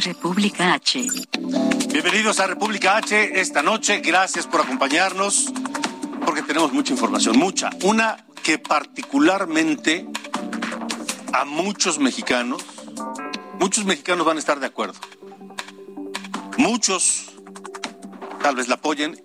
República 0.00 0.74
H. 0.74 1.06
Bienvenidos 1.92 2.38
a 2.38 2.46
República 2.46 2.96
H 2.96 3.40
esta 3.40 3.62
noche. 3.62 4.00
Gracias 4.00 4.46
por 4.46 4.60
acompañarnos 4.60 5.52
porque 6.24 6.42
tenemos 6.42 6.72
mucha 6.72 6.92
información, 6.92 7.36
mucha. 7.36 7.70
Una 7.82 8.24
que 8.42 8.58
particularmente 8.58 10.06
a 11.32 11.44
muchos 11.44 11.98
mexicanos, 11.98 12.64
muchos 13.58 13.84
mexicanos 13.84 14.24
van 14.24 14.36
a 14.36 14.40
estar 14.40 14.60
de 14.60 14.66
acuerdo. 14.66 14.98
Muchos 16.56 17.26
tal 18.42 18.54
vez 18.56 18.68
la 18.68 18.76
apoyen, 18.76 19.20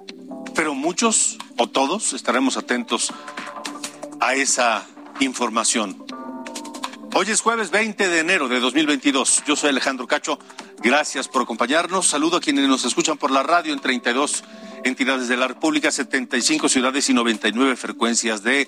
pero 0.55 0.73
muchos 0.73 1.37
o 1.57 1.67
todos 1.67 2.13
estaremos 2.13 2.57
atentos 2.57 3.13
a 4.19 4.33
esa 4.33 4.87
información. 5.19 6.02
Hoy 7.15 7.29
es 7.29 7.41
jueves 7.41 7.69
20 7.69 8.07
de 8.07 8.19
enero 8.21 8.47
de 8.47 8.59
2022. 8.59 9.43
Yo 9.45 9.55
soy 9.55 9.69
Alejandro 9.69 10.07
Cacho. 10.07 10.39
Gracias 10.81 11.27
por 11.27 11.43
acompañarnos. 11.43 12.07
Saludo 12.07 12.37
a 12.37 12.41
quienes 12.41 12.67
nos 12.67 12.85
escuchan 12.85 13.19
por 13.19 13.29
la 13.29 13.43
radio 13.43 13.71
en 13.71 13.79
32 13.79 14.43
entidades 14.83 15.27
de 15.27 15.37
la 15.37 15.47
República, 15.47 15.91
75 15.91 16.67
ciudades 16.69 17.07
y 17.09 17.13
99 17.13 17.75
frecuencias 17.75 18.41
de 18.41 18.67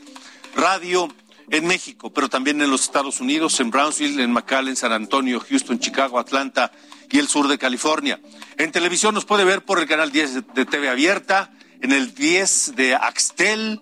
radio 0.55 1.07
en 1.49 1.65
México, 1.65 2.13
pero 2.13 2.29
también 2.29 2.61
en 2.61 2.69
los 2.69 2.83
Estados 2.83 3.19
Unidos, 3.19 3.59
en 3.59 3.71
Brownsville, 3.71 4.21
en 4.21 4.31
McAllen, 4.31 4.75
San 4.75 4.91
Antonio, 4.91 5.39
Houston, 5.39 5.79
Chicago, 5.79 6.19
Atlanta 6.19 6.71
y 7.09 7.17
el 7.17 7.27
sur 7.27 7.47
de 7.47 7.57
California. 7.57 8.19
En 8.57 8.71
televisión 8.71 9.15
nos 9.15 9.25
puede 9.25 9.43
ver 9.43 9.65
por 9.65 9.79
el 9.79 9.87
canal 9.87 10.11
10 10.11 10.53
de 10.53 10.65
TV 10.65 10.89
Abierta, 10.89 11.51
en 11.81 11.91
el 11.91 12.13
10 12.13 12.75
de 12.75 12.93
Axtel, 12.93 13.81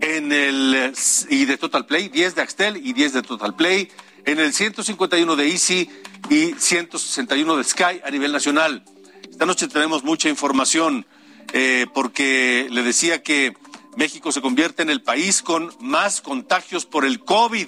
en 0.00 0.32
el 0.32 0.92
y 1.30 1.44
de 1.44 1.56
Total 1.56 1.86
Play, 1.86 2.08
10 2.08 2.34
de 2.34 2.42
Axtel 2.42 2.76
y 2.76 2.92
10 2.92 3.12
de 3.14 3.22
Total 3.22 3.54
Play, 3.54 3.90
en 4.24 4.38
el 4.38 4.52
151 4.52 5.36
de 5.36 5.48
Easy 5.48 5.90
y 6.30 6.54
161 6.58 7.56
de 7.56 7.64
Sky 7.64 8.00
a 8.04 8.10
nivel 8.10 8.32
nacional. 8.32 8.84
Esta 9.30 9.46
noche 9.46 9.68
tenemos 9.68 10.04
mucha 10.04 10.28
información 10.28 11.06
eh, 11.52 11.86
porque 11.94 12.66
le 12.70 12.82
decía 12.82 13.22
que 13.22 13.56
México 13.96 14.32
se 14.32 14.40
convierte 14.40 14.82
en 14.82 14.90
el 14.90 15.02
país 15.02 15.42
con 15.42 15.72
más 15.80 16.20
contagios 16.20 16.86
por 16.86 17.04
el 17.04 17.20
COVID 17.20 17.66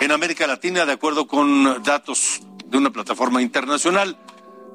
en 0.00 0.12
América 0.12 0.46
Latina, 0.46 0.84
de 0.86 0.92
acuerdo 0.92 1.26
con 1.26 1.82
datos 1.82 2.40
de 2.66 2.78
una 2.78 2.90
plataforma 2.90 3.42
internacional. 3.42 4.16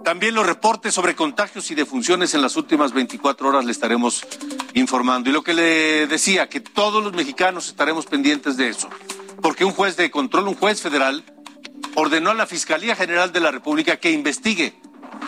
También 0.03 0.33
los 0.33 0.45
reportes 0.45 0.93
sobre 0.93 1.15
contagios 1.15 1.69
y 1.71 1.75
defunciones 1.75 2.33
en 2.33 2.41
las 2.41 2.55
últimas 2.55 2.93
24 2.93 3.49
horas 3.49 3.65
le 3.65 3.71
estaremos 3.71 4.25
informando. 4.73 5.29
Y 5.29 5.33
lo 5.33 5.43
que 5.43 5.53
le 5.53 6.07
decía, 6.07 6.47
que 6.49 6.59
todos 6.59 7.03
los 7.03 7.13
mexicanos 7.13 7.67
estaremos 7.67 8.05
pendientes 8.05 8.57
de 8.57 8.69
eso, 8.69 8.89
porque 9.41 9.65
un 9.65 9.71
juez 9.71 9.97
de 9.97 10.09
control, 10.09 10.47
un 10.47 10.55
juez 10.55 10.81
federal, 10.81 11.23
ordenó 11.95 12.31
a 12.31 12.33
la 12.33 12.47
Fiscalía 12.47 12.95
General 12.95 13.31
de 13.31 13.39
la 13.39 13.51
República 13.51 13.97
que 13.97 14.11
investigue 14.11 14.73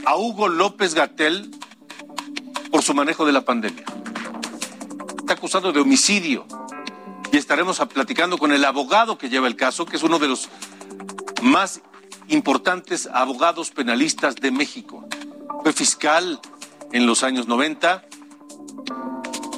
a 0.05 0.15
Hugo 0.15 0.47
López 0.47 0.93
Gatel 0.93 1.51
por 2.71 2.81
su 2.81 2.93
manejo 2.93 3.25
de 3.25 3.33
la 3.33 3.41
pandemia. 3.41 3.83
Está 5.19 5.33
acusado 5.33 5.71
de 5.73 5.81
homicidio 5.81 6.45
y 7.31 7.37
estaremos 7.37 7.79
platicando 7.93 8.37
con 8.37 8.51
el 8.51 8.63
abogado 8.65 9.17
que 9.17 9.29
lleva 9.29 9.47
el 9.47 9.55
caso, 9.55 9.85
que 9.85 9.97
es 9.97 10.03
uno 10.03 10.17
de 10.17 10.27
los 10.27 10.49
más 11.41 11.81
importantes 12.31 13.09
abogados 13.13 13.71
penalistas 13.71 14.35
de 14.35 14.51
México. 14.51 15.05
Fue 15.63 15.73
fiscal 15.73 16.39
en 16.91 17.05
los 17.05 17.23
años 17.23 17.47
90 17.47 18.05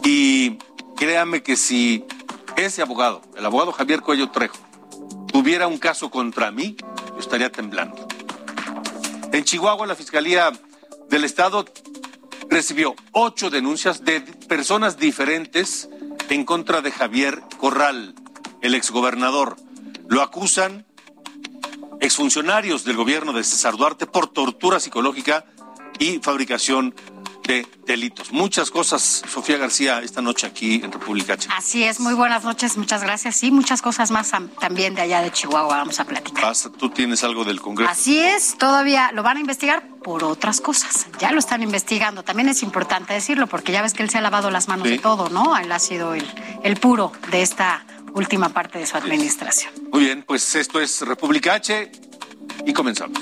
y 0.03 0.57
créame 0.95 1.43
que 1.43 1.55
si 1.55 2.03
ese 2.57 2.81
abogado, 2.81 3.21
el 3.37 3.45
abogado 3.45 3.71
Javier 3.71 4.01
Cuello 4.01 4.31
Trejo, 4.31 4.57
tuviera 5.27 5.67
un 5.67 5.77
caso 5.77 6.09
contra 6.09 6.51
mí, 6.51 6.75
yo 7.11 7.19
estaría 7.19 7.51
temblando. 7.51 8.07
En 9.31 9.43
Chihuahua, 9.43 9.87
la 9.87 9.95
Fiscalía 9.95 10.51
del 11.09 11.23
Estado 11.23 11.65
recibió 12.49 12.95
ocho 13.11 13.49
denuncias 13.49 14.03
de 14.03 14.21
personas 14.21 14.97
diferentes 14.97 15.89
en 16.29 16.43
contra 16.43 16.81
de 16.81 16.91
Javier 16.91 17.41
Corral, 17.57 18.15
el 18.61 18.73
exgobernador. 18.73 19.57
Lo 20.07 20.21
acusan 20.21 20.85
exfuncionarios 22.03 22.83
del 22.83 22.97
gobierno 22.97 23.31
de 23.33 23.43
César 23.43 23.77
Duarte 23.77 24.05
por 24.05 24.27
tortura 24.27 24.79
psicológica 24.79 25.45
y 25.99 26.19
fabricación 26.19 26.93
de 27.47 27.65
delitos. 27.85 28.31
Muchas 28.31 28.71
cosas, 28.71 29.21
Sofía 29.31 29.57
García, 29.57 29.99
esta 30.01 30.21
noche 30.21 30.47
aquí 30.47 30.75
en 30.83 30.91
República 30.91 31.37
Checa. 31.37 31.55
Así 31.57 31.83
es, 31.83 31.99
muy 31.99 32.13
buenas 32.13 32.43
noches, 32.43 32.77
muchas 32.77 33.01
gracias. 33.03 33.35
Sí, 33.37 33.51
muchas 33.51 33.81
cosas 33.81 34.11
más 34.11 34.31
también 34.59 34.95
de 34.95 35.01
allá 35.01 35.21
de 35.21 35.31
Chihuahua 35.31 35.77
vamos 35.77 35.99
a 35.99 36.05
platicar. 36.05 36.53
¿Tú 36.77 36.89
tienes 36.89 37.23
algo 37.23 37.43
del 37.45 37.59
Congreso? 37.61 37.91
Así 37.91 38.19
es, 38.19 38.57
todavía 38.57 39.11
lo 39.13 39.23
van 39.23 39.37
a 39.37 39.39
investigar 39.41 39.87
por 40.03 40.23
otras 40.25 40.61
cosas. 40.61 41.07
Ya 41.19 41.31
lo 41.31 41.39
están 41.39 41.61
investigando. 41.63 42.23
También 42.23 42.47
es 42.49 42.63
importante 42.63 43.13
decirlo 43.13 43.47
porque 43.47 43.71
ya 43.73 43.81
ves 43.81 43.93
que 43.93 44.03
él 44.03 44.09
se 44.09 44.17
ha 44.17 44.21
lavado 44.21 44.49
las 44.49 44.67
manos 44.67 44.87
Sí. 44.87 44.93
de 44.95 44.99
todo, 44.99 45.29
¿no? 45.29 45.57
Él 45.57 45.71
ha 45.71 45.79
sido 45.79 46.13
el, 46.13 46.25
el 46.63 46.77
puro 46.79 47.11
de 47.31 47.41
esta 47.41 47.85
última 48.13 48.49
parte 48.49 48.79
de 48.79 48.85
su 48.85 48.95
administración. 48.97 49.73
Muy 49.93 50.05
bien, 50.05 50.23
pues 50.23 50.55
esto 50.55 50.81
es 50.81 51.01
República 51.01 51.53
H 51.53 51.91
y 52.65 52.73
comenzamos. 52.73 53.21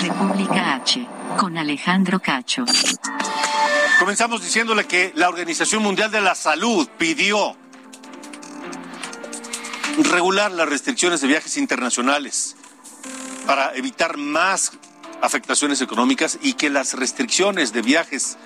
República 0.00 0.74
H. 0.76 1.08
Con 1.36 1.58
Alejandro 1.58 2.20
Cacho. 2.20 2.64
Comenzamos 3.98 4.44
diciéndole 4.44 4.84
que 4.84 5.12
la 5.16 5.28
Organización 5.28 5.82
Mundial 5.82 6.12
de 6.12 6.20
la 6.20 6.36
Salud 6.36 6.86
pidió 6.96 7.56
regular 9.96 10.52
las 10.52 10.68
restricciones 10.68 11.20
de 11.20 11.28
viajes 11.28 11.56
internacionales 11.56 12.56
para 13.46 13.74
evitar 13.74 14.16
más 14.16 14.72
afectaciones 15.22 15.80
económicas 15.80 16.38
y 16.42 16.54
que 16.54 16.70
las 16.70 16.94
restricciones 16.94 17.72
de 17.72 17.82
viajes 17.82 18.36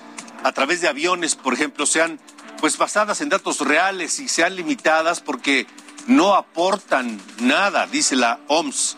a 0.43 0.51
través 0.51 0.81
de 0.81 0.87
aviones, 0.87 1.35
por 1.35 1.53
ejemplo, 1.53 1.85
sean 1.85 2.19
pues 2.59 2.77
basadas 2.77 3.21
en 3.21 3.29
datos 3.29 3.59
reales 3.59 4.19
y 4.19 4.27
sean 4.27 4.55
limitadas 4.55 5.19
porque 5.19 5.67
no 6.07 6.35
aportan 6.35 7.19
nada, 7.39 7.87
dice 7.87 8.15
la 8.15 8.39
OMS. 8.47 8.97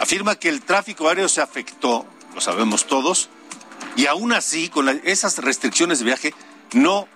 Afirma 0.00 0.34
que 0.36 0.48
el 0.48 0.62
tráfico 0.62 1.08
aéreo 1.08 1.28
se 1.28 1.40
afectó, 1.40 2.06
lo 2.34 2.40
sabemos 2.40 2.86
todos, 2.86 3.30
y 3.96 4.06
aún 4.06 4.32
así, 4.32 4.68
con 4.68 4.88
esas 5.04 5.38
restricciones 5.38 6.00
de 6.00 6.04
viaje, 6.04 6.34
no 6.72 7.06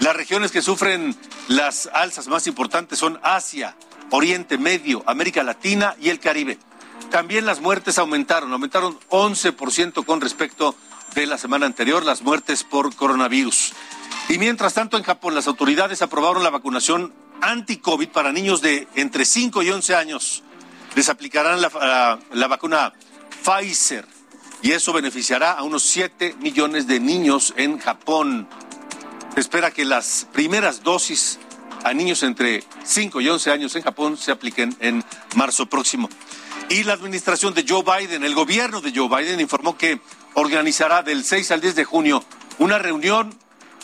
Las 0.00 0.16
regiones 0.16 0.50
que 0.50 0.62
sufren 0.62 1.14
las 1.48 1.90
alzas 1.92 2.26
más 2.28 2.46
importantes 2.46 2.98
son 2.98 3.20
Asia, 3.22 3.76
Oriente 4.10 4.56
Medio, 4.56 5.02
América 5.06 5.42
Latina 5.42 5.94
y 6.00 6.08
el 6.08 6.20
Caribe. 6.20 6.58
También 7.10 7.46
las 7.46 7.60
muertes 7.60 7.98
aumentaron, 7.98 8.52
aumentaron 8.52 8.98
11% 9.10 10.04
con 10.04 10.20
respecto 10.20 10.74
de 11.14 11.26
la 11.26 11.38
semana 11.38 11.66
anterior, 11.66 12.04
las 12.04 12.22
muertes 12.22 12.64
por 12.64 12.94
coronavirus. 12.94 13.72
Y 14.28 14.38
mientras 14.38 14.74
tanto, 14.74 14.96
en 14.96 15.04
Japón, 15.04 15.34
las 15.34 15.46
autoridades 15.46 16.02
aprobaron 16.02 16.42
la 16.42 16.50
vacunación 16.50 17.12
anti-COVID 17.40 18.08
para 18.08 18.32
niños 18.32 18.62
de 18.62 18.88
entre 18.94 19.24
5 19.24 19.62
y 19.62 19.70
11 19.70 19.94
años. 19.94 20.42
Les 20.94 21.08
aplicarán 21.08 21.60
la, 21.60 21.68
la, 21.68 22.18
la 22.32 22.48
vacuna 22.48 22.92
Pfizer 23.44 24.06
y 24.62 24.72
eso 24.72 24.92
beneficiará 24.92 25.52
a 25.52 25.62
unos 25.62 25.82
7 25.82 26.36
millones 26.40 26.86
de 26.86 27.00
niños 27.00 27.52
en 27.56 27.78
Japón. 27.78 28.48
Se 29.34 29.40
espera 29.40 29.70
que 29.70 29.84
las 29.84 30.26
primeras 30.32 30.82
dosis 30.82 31.38
a 31.84 31.92
niños 31.92 32.22
entre 32.22 32.64
5 32.82 33.20
y 33.20 33.28
11 33.28 33.50
años 33.50 33.76
en 33.76 33.82
Japón 33.82 34.16
se 34.16 34.32
apliquen 34.32 34.74
en 34.80 35.04
marzo 35.36 35.66
próximo. 35.66 36.08
Y 36.68 36.84
la 36.84 36.94
administración 36.94 37.54
de 37.54 37.64
Joe 37.68 37.82
Biden, 37.82 38.24
el 38.24 38.34
gobierno 38.34 38.80
de 38.80 38.92
Joe 38.94 39.08
Biden, 39.08 39.40
informó 39.40 39.76
que 39.76 40.00
organizará 40.34 41.02
del 41.02 41.24
6 41.24 41.50
al 41.50 41.60
10 41.60 41.74
de 41.76 41.84
junio 41.84 42.24
una 42.58 42.78
reunión 42.78 43.34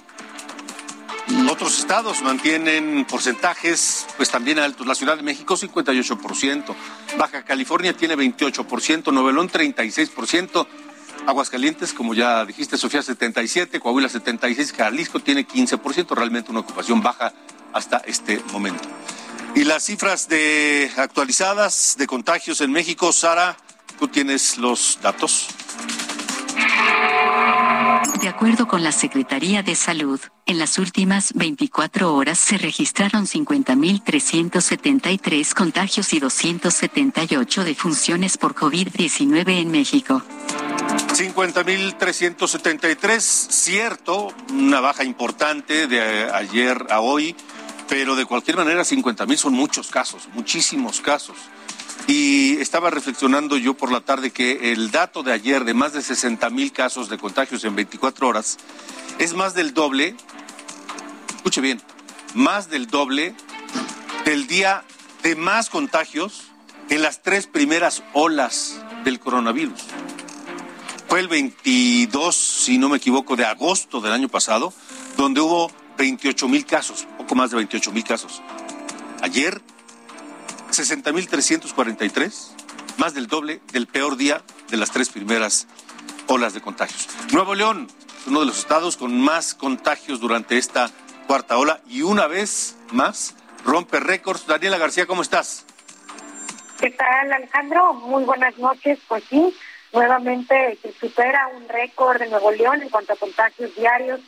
Otros 1.50 1.78
estados 1.78 2.22
mantienen 2.22 3.04
porcentajes 3.04 4.06
pues 4.16 4.30
también 4.30 4.58
altos. 4.58 4.86
La 4.86 4.94
Ciudad 4.94 5.16
de 5.16 5.22
México 5.22 5.56
58%, 5.56 6.74
Baja 7.18 7.44
California 7.44 7.96
tiene 7.96 8.16
28%, 8.16 9.12
Novelón 9.12 9.48
36%, 9.50 10.66
Aguascalientes, 11.26 11.92
como 11.92 12.14
ya 12.14 12.44
dijiste, 12.44 12.76
Sofía 12.76 13.02
77, 13.02 13.80
Coahuila 13.80 14.08
76, 14.08 14.72
Jalisco 14.72 15.20
tiene 15.20 15.46
15%, 15.46 16.14
realmente 16.14 16.50
una 16.50 16.60
ocupación 16.60 17.02
baja 17.02 17.32
hasta 17.72 17.98
este 17.98 18.42
momento. 18.52 18.88
Y 19.54 19.64
las 19.64 19.84
cifras 19.84 20.28
de 20.28 20.90
actualizadas 20.96 21.96
de 21.98 22.06
contagios 22.06 22.60
en 22.60 22.72
México, 22.72 23.12
Sara, 23.12 23.56
tú 23.98 24.08
tienes 24.08 24.58
los 24.58 24.98
datos. 25.02 25.48
De 28.20 28.28
acuerdo 28.28 28.69
con 28.69 28.82
la 28.82 28.93
Secretaría 28.93 29.62
de 29.62 29.75
Salud, 29.75 30.20
en 30.46 30.58
las 30.58 30.78
últimas 30.78 31.32
24 31.34 32.14
horas 32.14 32.38
se 32.38 32.58
registraron 32.58 33.26
50.373 33.26 35.54
contagios 35.54 36.12
y 36.12 36.20
278 36.20 37.64
defunciones 37.64 38.37
por 38.38 38.54
COVID-19 38.54 39.60
en 39.60 39.70
México. 39.70 40.22
50.373, 41.14 43.20
cierto, 43.20 44.34
una 44.50 44.81
baja 44.81 45.04
importante 45.04 45.87
de 45.87 46.28
ayer 46.32 46.87
a 46.90 47.00
hoy, 47.00 47.37
pero 47.88 48.16
de 48.16 48.25
cualquier 48.25 48.56
manera 48.56 48.82
50.000 48.82 49.37
son 49.37 49.52
muchos 49.52 49.88
casos, 49.88 50.28
muchísimos 50.32 51.00
casos. 51.00 51.37
Y 52.06 52.56
estaba 52.60 52.90
reflexionando 52.90 53.56
yo 53.56 53.75
por 53.75 53.93
la 53.93 54.00
tarde 54.00 54.31
que 54.31 54.72
el 54.72 54.90
dato 54.90 55.22
de 55.22 55.32
ayer 55.32 55.64
de 55.64 55.75
más 55.75 55.93
de 55.93 56.02
60 56.02 56.50
mil 56.50 56.72
casos 56.72 57.08
de 57.08 57.19
contagios 57.19 57.64
en 57.64 57.76
24 57.76 58.28
horas 58.28 58.58
es 59.19 59.34
más 59.34 59.54
del 59.54 59.72
doble, 59.72 60.16
escuche 61.37 61.60
bien, 61.60 61.81
más 62.34 62.69
del 62.69 62.87
doble 62.87 63.34
del 64.25 64.46
día 64.46 64.84
de 65.22 65.37
más 65.37 65.70
contagios 65.70 66.44
en 66.88 67.02
las 67.02 67.22
tres 67.22 67.46
primeras 67.46 68.02
olas 68.12 68.81
del 69.04 69.20
coronavirus. 69.20 69.81
Fue 71.08 71.20
el 71.20 71.28
22, 71.28 72.34
si 72.34 72.78
no 72.78 72.88
me 72.88 72.96
equivoco, 72.96 73.37
de 73.37 73.44
agosto 73.44 74.00
del 74.00 74.12
año 74.12 74.28
pasado, 74.28 74.72
donde 75.16 75.40
hubo 75.40 75.70
28 75.99 76.49
mil 76.49 76.64
casos, 76.64 77.06
poco 77.19 77.34
más 77.34 77.50
de 77.50 77.56
28 77.56 77.93
mil 77.93 78.04
casos. 78.04 78.40
Ayer 79.20 79.60
60.343, 80.72 82.98
más 82.98 83.14
del 83.14 83.26
doble 83.26 83.60
del 83.72 83.86
peor 83.86 84.16
día 84.16 84.42
de 84.70 84.76
las 84.76 84.90
tres 84.90 85.10
primeras 85.10 85.66
olas 86.26 86.54
de 86.54 86.60
contagios. 86.60 87.08
Nuevo 87.32 87.54
León, 87.54 87.88
uno 88.26 88.40
de 88.40 88.46
los 88.46 88.58
estados 88.58 88.96
con 88.96 89.20
más 89.20 89.54
contagios 89.54 90.20
durante 90.20 90.56
esta 90.56 90.90
cuarta 91.26 91.58
ola 91.58 91.80
y 91.86 92.02
una 92.02 92.26
vez 92.26 92.76
más 92.90 93.34
rompe 93.64 94.00
récords. 94.00 94.46
Daniela 94.46 94.78
García, 94.78 95.06
¿cómo 95.06 95.22
estás? 95.22 95.66
¿Qué 96.80 96.90
tal, 96.90 97.32
Alejandro? 97.32 97.94
Muy 97.94 98.25
buenas 98.25 98.56
noches. 98.58 98.98
Pues 99.06 99.22
sí, 99.28 99.54
nuevamente 99.92 100.78
se 100.82 100.92
supera 100.92 101.48
un 101.54 101.68
récord 101.68 102.18
de 102.18 102.28
Nuevo 102.28 102.50
León 102.50 102.82
en 102.82 102.88
cuanto 102.88 103.12
a 103.12 103.16
contagios 103.16 103.75
diarios 103.76 104.20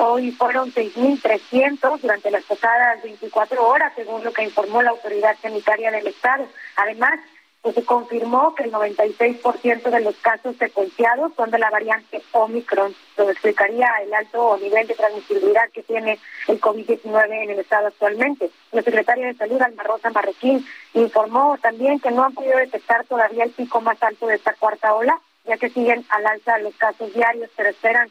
Hoy 0.00 0.30
fueron 0.30 0.72
6.300 0.72 2.00
durante 2.00 2.30
las 2.30 2.44
pasadas 2.44 3.02
24 3.02 3.66
horas, 3.66 3.92
según 3.96 4.22
lo 4.22 4.32
que 4.32 4.44
informó 4.44 4.80
la 4.80 4.90
autoridad 4.90 5.36
sanitaria 5.42 5.90
del 5.90 6.06
Estado. 6.06 6.46
Además, 6.76 7.18
pues 7.62 7.74
se 7.74 7.84
confirmó 7.84 8.54
que 8.54 8.62
el 8.62 8.72
96% 8.72 9.90
de 9.90 10.00
los 10.00 10.14
casos 10.18 10.54
secuenciados 10.56 11.32
son 11.34 11.50
de 11.50 11.58
la 11.58 11.70
variante 11.70 12.22
Omicron, 12.30 12.94
lo 13.16 13.28
explicaría 13.28 13.88
el 14.04 14.14
alto 14.14 14.56
nivel 14.62 14.86
de 14.86 14.94
transmisibilidad 14.94 15.68
que 15.72 15.82
tiene 15.82 16.20
el 16.46 16.60
COVID-19 16.60 17.42
en 17.42 17.50
el 17.50 17.58
Estado 17.58 17.88
actualmente. 17.88 18.50
La 18.70 18.82
secretaria 18.82 19.26
de 19.26 19.34
Salud, 19.34 19.60
Alma 19.60 19.82
Rosa 19.82 20.10
Marroquín, 20.10 20.64
informó 20.94 21.58
también 21.60 21.98
que 21.98 22.12
no 22.12 22.22
han 22.22 22.34
podido 22.34 22.56
detectar 22.58 23.04
todavía 23.06 23.42
el 23.42 23.50
pico 23.50 23.80
más 23.80 24.00
alto 24.00 24.28
de 24.28 24.36
esta 24.36 24.52
cuarta 24.54 24.94
ola, 24.94 25.18
ya 25.44 25.56
que 25.56 25.70
siguen 25.70 26.06
al 26.10 26.24
alza 26.24 26.58
los 26.58 26.76
casos 26.76 27.12
diarios, 27.12 27.50
pero 27.56 27.70
esperan 27.70 28.08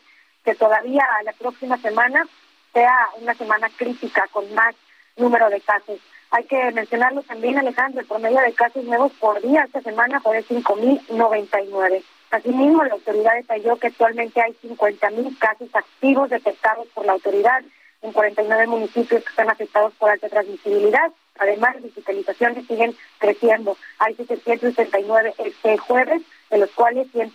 que 0.47 0.55
todavía 0.55 1.05
la 1.25 1.33
próxima 1.33 1.77
semana 1.79 2.25
sea 2.71 3.09
una 3.19 3.33
semana 3.33 3.69
crítica 3.75 4.29
con 4.31 4.45
más 4.55 4.73
número 5.17 5.49
de 5.49 5.59
casos. 5.59 5.99
Hay 6.31 6.45
que 6.45 6.71
mencionarlo 6.71 7.21
también, 7.23 7.57
Alejandro, 7.57 7.99
el 7.99 8.07
promedio 8.07 8.39
de 8.39 8.53
casos 8.53 8.85
nuevos 8.85 9.11
por 9.19 9.41
día 9.41 9.63
esta 9.65 9.81
semana 9.81 10.21
fue 10.21 10.37
de 10.37 10.45
5.099. 10.45 12.01
Asimismo, 12.31 12.81
la 12.85 12.93
autoridad 12.93 13.35
detalló 13.35 13.75
que 13.75 13.87
actualmente 13.87 14.41
hay 14.41 14.55
50.000 14.63 15.37
casos 15.37 15.67
activos 15.73 16.29
detectados 16.29 16.87
por 16.93 17.05
la 17.05 17.11
autoridad 17.11 17.61
en 18.01 18.13
49 18.13 18.67
municipios 18.67 19.23
que 19.25 19.29
están 19.29 19.49
afectados 19.49 19.91
por 19.95 20.09
alta 20.09 20.29
transmisibilidad. 20.29 21.11
Además, 21.39 21.75
las 21.75 21.83
digitalizaciones 21.83 22.65
siguen 22.67 22.95
creciendo. 23.17 23.75
Hay 23.99 24.15
769 24.15 25.33
este 25.39 25.77
jueves, 25.77 26.21
de 26.49 26.57
los 26.57 26.71
cuales 26.71 27.11
100 27.11 27.31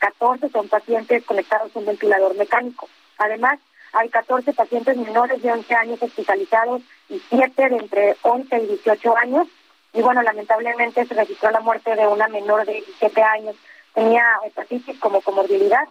14 0.00 0.48
son 0.48 0.68
pacientes 0.68 1.24
conectados 1.24 1.74
a 1.74 1.78
un 1.78 1.86
ventilador 1.86 2.34
mecánico. 2.36 2.88
Además, 3.18 3.60
hay 3.92 4.08
14 4.08 4.52
pacientes 4.52 4.96
menores 4.96 5.42
de 5.42 5.52
11 5.52 5.74
años 5.74 6.02
hospitalizados 6.02 6.82
y 7.08 7.20
7 7.28 7.68
de 7.68 7.76
entre 7.76 8.16
11 8.22 8.58
y 8.58 8.66
18 8.66 9.16
años. 9.16 9.48
Y 9.92 10.02
bueno, 10.02 10.22
lamentablemente 10.22 11.04
se 11.04 11.14
registró 11.14 11.50
la 11.50 11.60
muerte 11.60 11.94
de 11.94 12.06
una 12.06 12.28
menor 12.28 12.64
de 12.64 12.74
17 12.74 13.22
años. 13.22 13.56
Tenía 13.94 14.24
hepatitis 14.44 14.98
como 14.98 15.20
comorbilidad. 15.20 15.86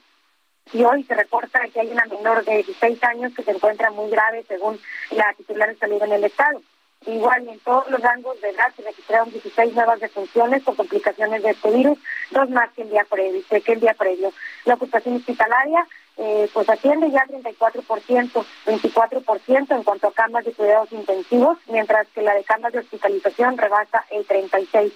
Y 0.72 0.84
hoy 0.84 1.04
se 1.04 1.16
reporta 1.16 1.60
que 1.74 1.82
hay 1.82 1.88
una 1.92 2.06
menor 2.06 2.46
de 2.46 2.58
16 2.58 3.04
años 3.04 3.34
que 3.36 3.44
se 3.44 3.52
encuentra 3.52 3.92
muy 3.92 4.10
grave 4.10 4.44
según 4.48 4.80
la 5.12 5.34
titular 5.34 5.70
de 5.70 5.78
salud 5.78 6.02
en 6.04 6.14
el 6.14 6.24
estado. 6.24 6.62
Igual 7.06 7.48
en 7.48 7.60
todos 7.60 7.90
los 7.90 8.02
rangos 8.02 8.40
de 8.42 8.50
edad 8.50 8.74
se 8.76 8.82
registraron 8.82 9.32
16 9.32 9.74
nuevas 9.74 10.00
defunciones 10.00 10.64
por 10.64 10.76
complicaciones 10.76 11.42
de 11.42 11.52
este 11.52 11.72
virus, 11.72 11.98
dos 12.32 12.50
más 12.50 12.72
que 12.74 12.82
el 12.82 12.90
día 12.90 13.06
previo. 13.10 13.42
Que 13.50 13.72
el 13.72 13.80
día 13.80 13.94
previo. 13.94 14.34
La 14.66 14.74
ocupación 14.74 15.16
hospitalaria 15.16 15.88
eh, 16.18 16.50
pues 16.54 16.68
asciende 16.70 17.10
ya 17.10 17.22
al 17.22 17.30
34%, 17.30 18.46
24% 18.66 19.76
en 19.76 19.84
cuanto 19.84 20.08
a 20.08 20.14
camas 20.14 20.44
de 20.44 20.52
cuidados 20.52 20.92
intensivos, 20.92 21.58
mientras 21.68 22.08
que 22.10 22.22
la 22.22 22.34
de 22.34 22.44
camas 22.44 22.74
de 22.74 22.80
hospitalización 22.80 23.58
rebasa 23.58 24.04
el 24.12 24.28
36%. 24.28 24.92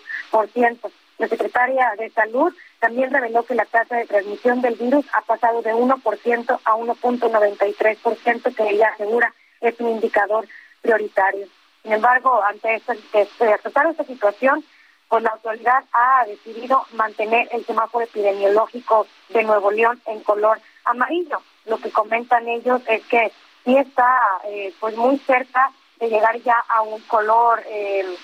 La 1.19 1.27
secretaria 1.29 1.93
de 1.97 2.09
Salud 2.09 2.53
también 2.79 3.11
reveló 3.11 3.43
que 3.43 3.55
la 3.55 3.63
tasa 3.63 3.95
de 3.95 4.05
transmisión 4.05 4.61
del 4.61 4.75
virus 4.75 5.05
ha 5.13 5.21
pasado 5.21 5.61
de 5.61 5.73
1% 5.73 6.59
a 6.65 6.75
1.93%, 6.75 8.55
que 8.55 8.69
ella 8.69 8.89
asegura 8.89 9.33
es 9.61 9.79
un 9.79 9.91
indicador 9.91 10.45
prioritario. 10.81 11.47
Sin 11.83 11.93
embargo, 11.93 12.41
ante 12.43 12.75
este, 12.75 13.27
esta 13.53 14.03
situación, 14.05 14.63
pues 15.09 15.21
la 15.21 15.31
autoridad 15.31 15.83
ha 15.91 16.25
decidido 16.25 16.85
mantener 16.93 17.47
el 17.51 17.65
semáforo 17.65 18.05
epidemiológico 18.05 19.05
de 19.29 19.43
Nuevo 19.43 19.69
León 19.69 20.01
en 20.05 20.21
color 20.21 20.59
amarillo. 20.85 21.41
Lo 21.65 21.77
que 21.77 21.91
comentan 21.91 22.47
ellos 22.47 22.81
es 22.87 23.05
que 23.05 23.31
sí 23.63 23.77
está 23.77 24.09
eh, 24.45 24.73
pues 24.79 24.95
muy 24.95 25.17
cerca 25.19 25.71
de 25.99 26.09
llegar 26.09 26.39
ya 26.41 26.63
a 26.67 26.81
un 26.81 26.99
color 27.01 27.61
eh, 27.67 28.15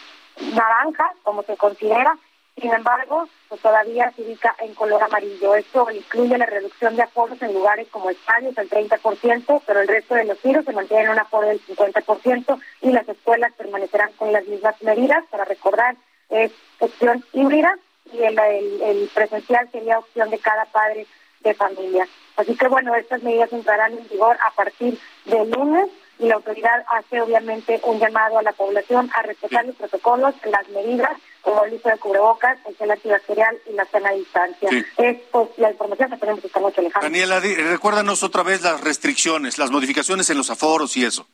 naranja, 0.54 1.14
como 1.24 1.44
se 1.44 1.58
considera, 1.58 2.18
sin 2.60 2.74
embargo, 2.74 3.28
pues 3.48 3.62
todavía 3.62 4.12
se 4.16 4.22
ubica 4.24 4.56
en 4.60 4.74
color 4.74 5.02
amarillo. 5.04 5.56
Esto 5.56 5.88
incluye 5.92 6.38
la 6.38 6.46
reducción 6.46 6.96
de 6.96 7.04
aforos 7.04 7.42
en 7.42 7.54
lugares 7.54 7.88
como 7.90 8.10
estadios 8.10 8.58
al 8.58 8.70
30%, 8.70 9.62
pero 9.66 9.82
el 9.82 9.88
resto 9.88 10.16
de 10.16 10.26
los 10.26 10.38
tiros 10.40 10.66
se 10.66 10.74
mantienen 10.74 11.08
en 11.08 11.12
un 11.14 11.20
aforo 11.20 11.48
del 11.48 11.62
50% 11.66 12.60
y 12.82 12.92
las 12.92 13.08
escuelas 13.08 13.54
permanecerán 13.54 14.12
con 14.14 14.32
las 14.32 14.46
mismas 14.48 14.82
medidas. 14.82 15.24
Para 15.30 15.46
recordar, 15.46 15.96
es 16.30 16.52
opción 16.80 17.24
híbrida 17.34 17.78
y 18.12 18.24
el, 18.24 18.40
el 18.40 19.10
presencial 19.14 19.70
sería 19.72 20.00
opción 20.00 20.30
de 20.30 20.40
cada 20.40 20.66
padre 20.66 21.06
de 21.42 21.54
familia. 21.54 22.08
Así 22.36 22.56
que 22.56 22.68
bueno, 22.68 22.96
estas 22.96 23.22
medidas 23.24 23.52
entrarán 23.52 23.98
en 23.98 24.08
vigor 24.08 24.38
a 24.46 24.52
partir 24.52 24.98
del 25.26 25.50
lunes 25.52 25.90
y 26.20 26.28
la 26.28 26.36
autoridad 26.36 26.84
hace 26.90 27.22
obviamente 27.22 27.80
un 27.84 28.00
llamado 28.00 28.40
a 28.40 28.44
la 28.44 28.52
población 28.52 29.10
a 29.14 29.22
respetar 29.24 29.66
los 29.66 29.76
protocolos, 29.76 30.36
las 30.46 30.68
medidas, 30.70 31.18
como 31.42 31.64
el 31.64 31.74
uso 31.74 31.90
de 31.90 31.98
cubrebocas, 31.98 32.58
el 32.68 32.76
gel 32.76 32.92
antibacterial 32.92 33.58
y 33.70 33.74
la 33.74 33.86
sana 33.86 34.12
distancia. 34.12 34.70
Es 34.98 35.18
pues, 35.32 35.50
la 35.58 35.72
información 35.72 36.10
que 36.10 36.18
tenemos 36.18 36.44
esta 36.44 36.60
noche, 36.60 36.82
Alejandro. 36.82 37.10
Daniela, 37.10 37.40
recuérdanos 37.40 38.24
otra 38.24 38.44
vez 38.44 38.62
las 38.62 38.82
restricciones, 38.82 39.58
las 39.58 39.72
modificaciones 39.72 40.30
en 40.30 40.38
los 40.38 40.50
aforos 40.50 40.96
y 40.98 41.06
eso. 41.06 41.28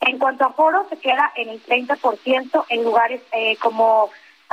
En 0.00 0.18
cuanto 0.18 0.44
a 0.44 0.48
aforos, 0.48 0.88
se 0.88 0.96
queda 0.96 1.32
en 1.36 1.48
el 1.48 1.62
30% 1.64 2.64
en 2.68 2.84
lugares 2.84 3.20
eh, 3.32 3.56
como 3.56 4.10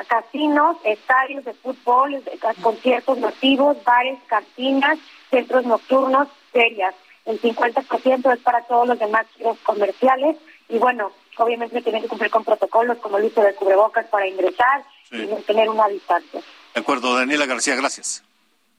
casinos, 0.08 0.78
estadios 0.84 1.46
de 1.46 1.54
fútbol, 1.54 2.22
conciertos 2.62 3.18
masivos, 3.20 3.78
bares, 3.84 4.20
cantinas, 4.28 4.98
centros 5.30 5.66
nocturnos, 5.66 6.28
ferias 6.52 6.96
el 7.26 7.42
50% 7.42 8.34
es 8.34 8.40
para 8.42 8.62
todos 8.62 8.88
los 8.88 9.00
demás 9.00 9.26
giros 9.36 9.58
comerciales 9.64 10.38
y 10.70 10.78
bueno, 10.78 11.12
obviamente 11.44 11.82
tienen 11.82 12.02
que 12.02 12.08
cumplir 12.08 12.32
con 12.32 12.44
protocolos 12.44 12.98
como 13.00 13.18
el 13.18 13.26
uso 13.26 13.42
de 13.42 13.54
cubrebocas 13.56 14.06
para 14.08 14.28
ingresar 14.28 14.84
y 15.12 15.26
mantener 15.28 15.70
una 15.70 15.88
distancia. 15.88 16.42
De 16.74 16.82
acuerdo, 16.82 17.16
Daniela 17.16 17.46
García, 17.46 17.76
gracias. 17.76 18.24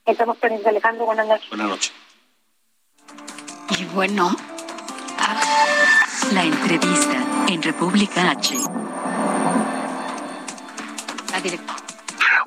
Estamos 0.04 0.36
pendientes, 0.38 0.68
Alejandro, 0.68 1.06
buenas 1.06 1.26
noches. 1.26 1.48
Buenas 1.48 1.68
noches. 1.68 1.92
Y 3.78 3.84
bueno, 3.86 4.36
la 6.32 6.44
entrevista 6.44 7.46
en 7.48 7.62
República 7.62 8.30
H. 8.30 8.56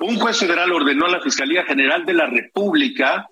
Un 0.00 0.18
juez 0.18 0.38
federal 0.38 0.72
ordenó 0.72 1.06
a 1.06 1.10
la 1.10 1.20
Fiscalía 1.20 1.64
General 1.64 2.04
de 2.06 2.14
la 2.14 2.26
República 2.26 3.28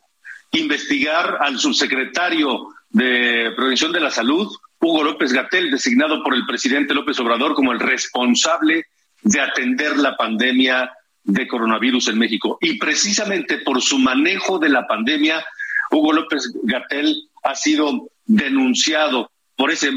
investigar 0.52 1.38
al 1.40 1.58
subsecretario 1.58 2.68
de 2.90 3.52
Prevención 3.56 3.92
de 3.92 4.00
la 4.00 4.10
Salud, 4.10 4.48
Hugo 4.80 5.04
López 5.04 5.32
Gatel, 5.32 5.70
designado 5.70 6.22
por 6.22 6.34
el 6.34 6.46
presidente 6.46 6.94
López 6.94 7.18
Obrador 7.20 7.54
como 7.54 7.72
el 7.72 7.80
responsable 7.80 8.86
de 9.22 9.40
atender 9.40 9.96
la 9.96 10.16
pandemia 10.16 10.92
de 11.24 11.46
coronavirus 11.46 12.08
en 12.08 12.18
México. 12.18 12.58
Y 12.60 12.78
precisamente 12.78 13.58
por 13.58 13.82
su 13.82 13.98
manejo 13.98 14.58
de 14.58 14.68
la 14.68 14.86
pandemia, 14.86 15.44
Hugo 15.90 16.12
López 16.12 16.52
Gatel 16.62 17.28
ha 17.42 17.54
sido 17.54 18.08
denunciado 18.24 19.30
por 19.56 19.70
ese 19.70 19.90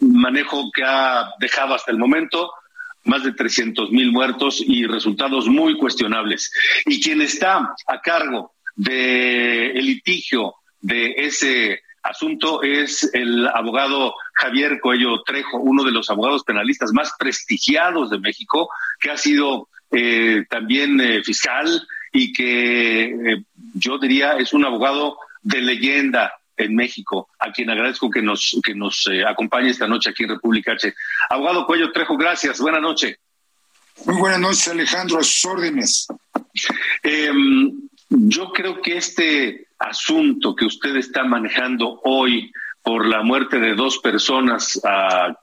manejo 0.00 0.70
que 0.72 0.82
ha 0.84 1.30
dejado 1.38 1.74
hasta 1.74 1.90
el 1.90 1.98
momento 1.98 2.50
más 3.04 3.22
de 3.22 3.32
300 3.32 3.90
mil 3.90 4.12
muertos 4.12 4.62
y 4.66 4.86
resultados 4.86 5.46
muy 5.46 5.76
cuestionables. 5.76 6.50
Y 6.86 7.02
quien 7.02 7.20
está 7.20 7.74
a 7.86 8.00
cargo 8.00 8.54
de 8.76 9.70
el 9.72 9.86
litigio 9.86 10.54
de 10.80 11.14
ese 11.18 11.82
asunto 12.04 12.62
es 12.62 13.10
el 13.14 13.48
abogado 13.48 14.14
Javier 14.34 14.78
Coello 14.80 15.22
Trejo, 15.22 15.58
uno 15.58 15.84
de 15.84 15.90
los 15.90 16.10
abogados 16.10 16.44
penalistas 16.44 16.92
más 16.92 17.12
prestigiados 17.18 18.10
de 18.10 18.18
México, 18.18 18.68
que 19.00 19.10
ha 19.10 19.16
sido 19.16 19.68
eh, 19.90 20.44
también 20.48 21.00
eh, 21.00 21.22
fiscal 21.24 21.86
y 22.12 22.32
que 22.32 23.04
eh, 23.04 23.44
yo 23.74 23.98
diría 23.98 24.34
es 24.34 24.52
un 24.52 24.64
abogado 24.64 25.16
de 25.42 25.62
leyenda 25.62 26.32
en 26.56 26.76
México, 26.76 27.28
a 27.38 27.50
quien 27.50 27.70
agradezco 27.70 28.10
que 28.10 28.22
nos, 28.22 28.60
que 28.62 28.74
nos 28.74 29.08
acompañe 29.26 29.70
esta 29.70 29.88
noche 29.88 30.10
aquí 30.10 30.22
en 30.22 30.30
República 30.30 30.72
H. 30.72 30.94
Abogado 31.30 31.66
Cuello 31.66 31.90
Trejo, 31.90 32.16
gracias, 32.16 32.60
buena 32.60 32.80
noche. 32.80 33.18
Muy 34.06 34.16
buenas 34.16 34.40
noches, 34.40 34.68
Alejandro, 34.68 35.18
a 35.18 35.22
sus 35.22 35.44
órdenes. 35.46 36.06
Em, 37.02 37.72
yo 38.08 38.52
creo 38.52 38.80
que 38.80 38.96
este 38.98 39.63
asunto 39.78 40.54
que 40.54 40.66
usted 40.66 40.96
está 40.96 41.24
manejando 41.24 42.00
hoy 42.04 42.52
por 42.82 43.06
la 43.06 43.22
muerte 43.22 43.58
de 43.58 43.74
dos 43.74 43.98
personas 43.98 44.80
a, 44.84 45.34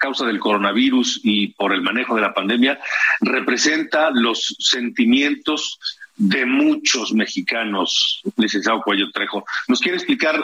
causa 0.00 0.24
del 0.24 0.40
coronavirus 0.40 1.20
y 1.22 1.48
por 1.48 1.72
el 1.72 1.82
manejo 1.82 2.16
de 2.16 2.22
la 2.22 2.34
pandemia 2.34 2.80
representa 3.20 4.10
los 4.10 4.56
sentimientos 4.58 5.78
de 6.16 6.46
muchos 6.46 7.12
mexicanos, 7.12 8.22
licenciado 8.36 8.82
Cuello 8.82 9.10
Trejo. 9.12 9.44
¿Nos 9.68 9.80
quiere 9.80 9.98
explicar 9.98 10.42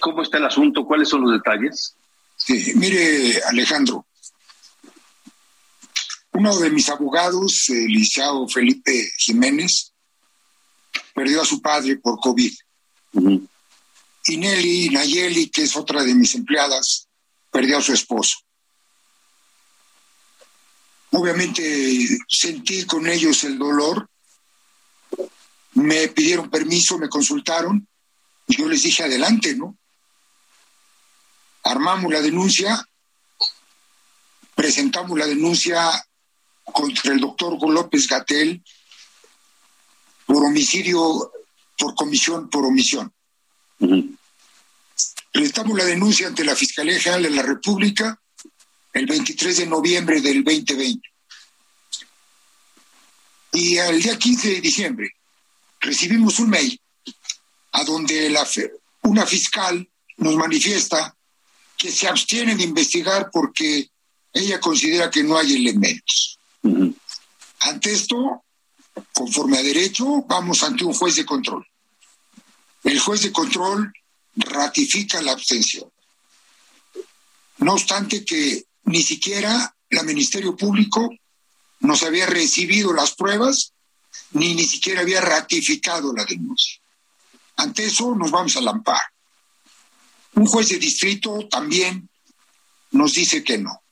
cómo 0.00 0.22
está 0.22 0.38
el 0.38 0.46
asunto? 0.46 0.84
¿Cuáles 0.84 1.08
son 1.08 1.22
los 1.22 1.32
detalles? 1.32 1.94
Sí, 2.36 2.72
mire, 2.76 3.40
Alejandro, 3.48 4.06
uno 6.32 6.58
de 6.58 6.70
mis 6.70 6.88
abogados, 6.88 7.68
el 7.68 7.86
licenciado 7.86 8.48
Felipe 8.48 9.10
Jiménez, 9.18 9.92
perdió 11.20 11.42
a 11.42 11.44
su 11.44 11.60
padre 11.60 11.98
por 11.98 12.18
COVID. 12.18 12.54
Y 14.24 14.36
Nelly 14.38 14.88
Nayeli, 14.88 15.50
que 15.50 15.64
es 15.64 15.76
otra 15.76 16.02
de 16.02 16.14
mis 16.14 16.34
empleadas, 16.34 17.08
perdió 17.50 17.76
a 17.76 17.82
su 17.82 17.92
esposo. 17.92 18.38
Obviamente 21.10 22.08
sentí 22.26 22.86
con 22.86 23.06
ellos 23.06 23.44
el 23.44 23.58
dolor. 23.58 24.08
Me 25.74 26.08
pidieron 26.08 26.48
permiso, 26.48 26.96
me 26.96 27.10
consultaron 27.10 27.86
y 28.48 28.56
yo 28.56 28.66
les 28.66 28.82
dije 28.82 29.02
adelante, 29.02 29.54
¿no? 29.54 29.76
Armamos 31.64 32.10
la 32.10 32.22
denuncia, 32.22 32.82
presentamos 34.54 35.18
la 35.18 35.26
denuncia 35.26 36.02
contra 36.64 37.12
el 37.12 37.20
doctor 37.20 37.58
López 37.68 38.08
Gatel, 38.08 38.64
por 40.30 40.44
homicidio 40.44 41.32
por 41.76 41.96
comisión 41.96 42.48
por 42.48 42.64
omisión. 42.64 43.12
Presentamos 45.32 45.76
la 45.76 45.84
denuncia 45.84 46.28
ante 46.28 46.44
la 46.44 46.54
Fiscalía 46.54 47.00
General 47.00 47.24
de 47.24 47.30
la 47.30 47.42
República 47.42 48.16
el 48.92 49.06
23 49.06 49.56
de 49.56 49.66
noviembre 49.66 50.20
del 50.20 50.44
2020. 50.44 51.00
Y 53.54 53.78
al 53.78 54.00
día 54.00 54.16
15 54.16 54.48
de 54.50 54.60
diciembre 54.60 55.10
recibimos 55.80 56.38
un 56.38 56.50
mail 56.50 56.80
a 57.72 57.82
donde 57.82 58.30
la, 58.30 58.46
una 59.02 59.26
fiscal 59.26 59.88
nos 60.18 60.36
manifiesta 60.36 61.16
que 61.76 61.90
se 61.90 62.06
abstiene 62.06 62.54
de 62.54 62.62
investigar 62.62 63.30
porque 63.32 63.90
ella 64.32 64.60
considera 64.60 65.10
que 65.10 65.24
no 65.24 65.36
hay 65.36 65.56
elementos. 65.56 66.38
Ante 67.62 67.92
esto, 67.92 68.44
conforme 69.12 69.58
a 69.58 69.62
derecho, 69.62 70.24
vamos 70.26 70.62
ante 70.62 70.84
un 70.84 70.94
juez 70.94 71.16
de 71.16 71.24
control. 71.24 71.66
El 72.84 72.98
juez 72.98 73.22
de 73.22 73.32
control 73.32 73.92
ratifica 74.36 75.20
la 75.22 75.32
abstención. 75.32 75.90
No 77.58 77.74
obstante 77.74 78.24
que 78.24 78.64
ni 78.84 79.02
siquiera 79.02 79.74
la 79.90 80.02
Ministerio 80.02 80.56
Público 80.56 81.10
nos 81.80 82.02
había 82.02 82.26
recibido 82.26 82.92
las 82.92 83.14
pruebas, 83.14 83.72
ni 84.32 84.54
ni 84.54 84.64
siquiera 84.64 85.00
había 85.00 85.20
ratificado 85.20 86.12
la 86.14 86.24
denuncia. 86.24 86.80
Ante 87.56 87.84
eso 87.86 88.14
nos 88.14 88.30
vamos 88.30 88.56
al 88.56 88.68
amparo. 88.68 89.04
Un 90.34 90.46
juez 90.46 90.68
de 90.68 90.78
distrito 90.78 91.46
también 91.50 92.08
nos 92.92 93.14
dice 93.14 93.44
que 93.44 93.58
no. 93.58 93.82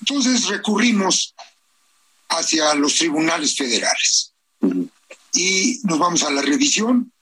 Entonces 0.00 0.46
recurrimos 0.46 1.34
hacia 2.28 2.74
los 2.74 2.94
tribunales 2.96 3.56
federales. 3.56 4.29
Y 5.32 5.80
nos 5.84 5.98
vamos 5.98 6.22
a 6.22 6.30
la 6.30 6.42
revisión. 6.42 7.12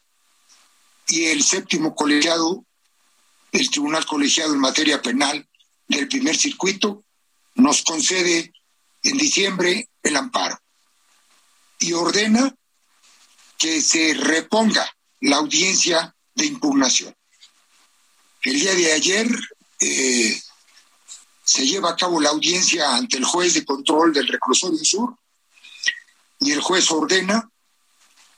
y 1.11 1.25
el 1.25 1.43
séptimo 1.43 1.95
colegiado, 1.95 2.67
el 3.53 3.71
Tribunal 3.71 4.05
Colegiado 4.05 4.53
en 4.53 4.61
materia 4.61 5.01
penal 5.01 5.49
del 5.87 6.07
primer 6.07 6.37
circuito, 6.37 7.03
nos 7.55 7.83
concede 7.83 8.53
en 9.03 9.17
diciembre 9.17 9.89
el 10.03 10.17
amparo 10.17 10.61
y 11.79 11.93
ordena 11.95 12.55
que 13.57 13.81
se 13.81 14.13
reponga 14.15 14.87
la 15.21 15.37
audiencia 15.37 16.15
de 16.35 16.47
impugnación. 16.47 17.15
El 18.43 18.61
día 18.61 18.75
de 18.75 18.93
ayer 18.93 19.27
eh, 19.81 20.41
se 21.43 21.67
lleva 21.67 21.91
a 21.91 21.97
cabo 21.97 22.21
la 22.21 22.31
audiencia 22.31 22.95
ante 22.95 23.17
el 23.17 23.25
juez 23.25 23.55
de 23.55 23.65
control 23.65 24.13
del 24.13 24.29
reclusorio 24.29 24.85
sur 24.85 25.17
y 26.41 26.53
el 26.53 26.61
juez 26.61 26.91
ordena 26.91 27.51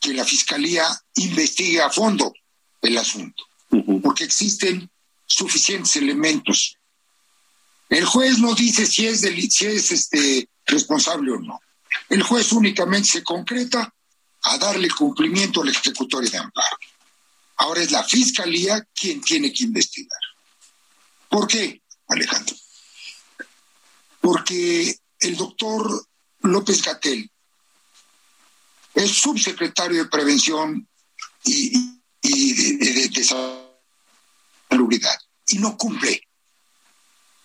que 0.00 0.14
la 0.14 0.24
fiscalía 0.24 0.84
investigue 1.16 1.80
a 1.80 1.90
fondo 1.90 2.32
el 2.80 2.96
asunto, 2.96 3.44
porque 4.02 4.24
existen 4.24 4.90
suficientes 5.26 5.96
elementos. 5.96 6.76
El 7.88 8.04
juez 8.04 8.38
no 8.38 8.54
dice 8.54 8.86
si 8.86 9.06
es, 9.06 9.20
si 9.20 9.66
es 9.66 9.92
este, 9.92 10.48
responsable 10.66 11.32
o 11.32 11.38
no. 11.38 11.60
El 12.08 12.22
juez 12.22 12.52
únicamente 12.52 13.08
se 13.08 13.22
concreta 13.22 13.92
a 14.42 14.58
darle 14.58 14.88
cumplimiento 14.90 15.62
al 15.62 15.68
ejecutorio 15.68 16.30
de 16.30 16.38
amparo. 16.38 16.76
Ahora 17.56 17.82
es 17.82 17.90
la 17.90 18.02
fiscalía 18.04 18.82
quien 18.94 19.20
tiene 19.20 19.52
que 19.52 19.64
investigar. 19.64 20.18
¿Por 21.28 21.46
qué, 21.46 21.82
Alejandro? 22.08 22.56
Porque 24.20 24.96
el 25.18 25.36
doctor 25.36 26.06
López 26.40 26.82
Gatel 26.82 27.29
es 29.00 29.12
subsecretario 29.12 30.04
de 30.04 30.10
Prevención 30.10 30.86
y, 31.44 31.98
de, 32.22 33.08
de, 33.08 33.24
Salubridad 34.68 35.18
y 35.48 35.58
no 35.58 35.76
cumple 35.76 36.22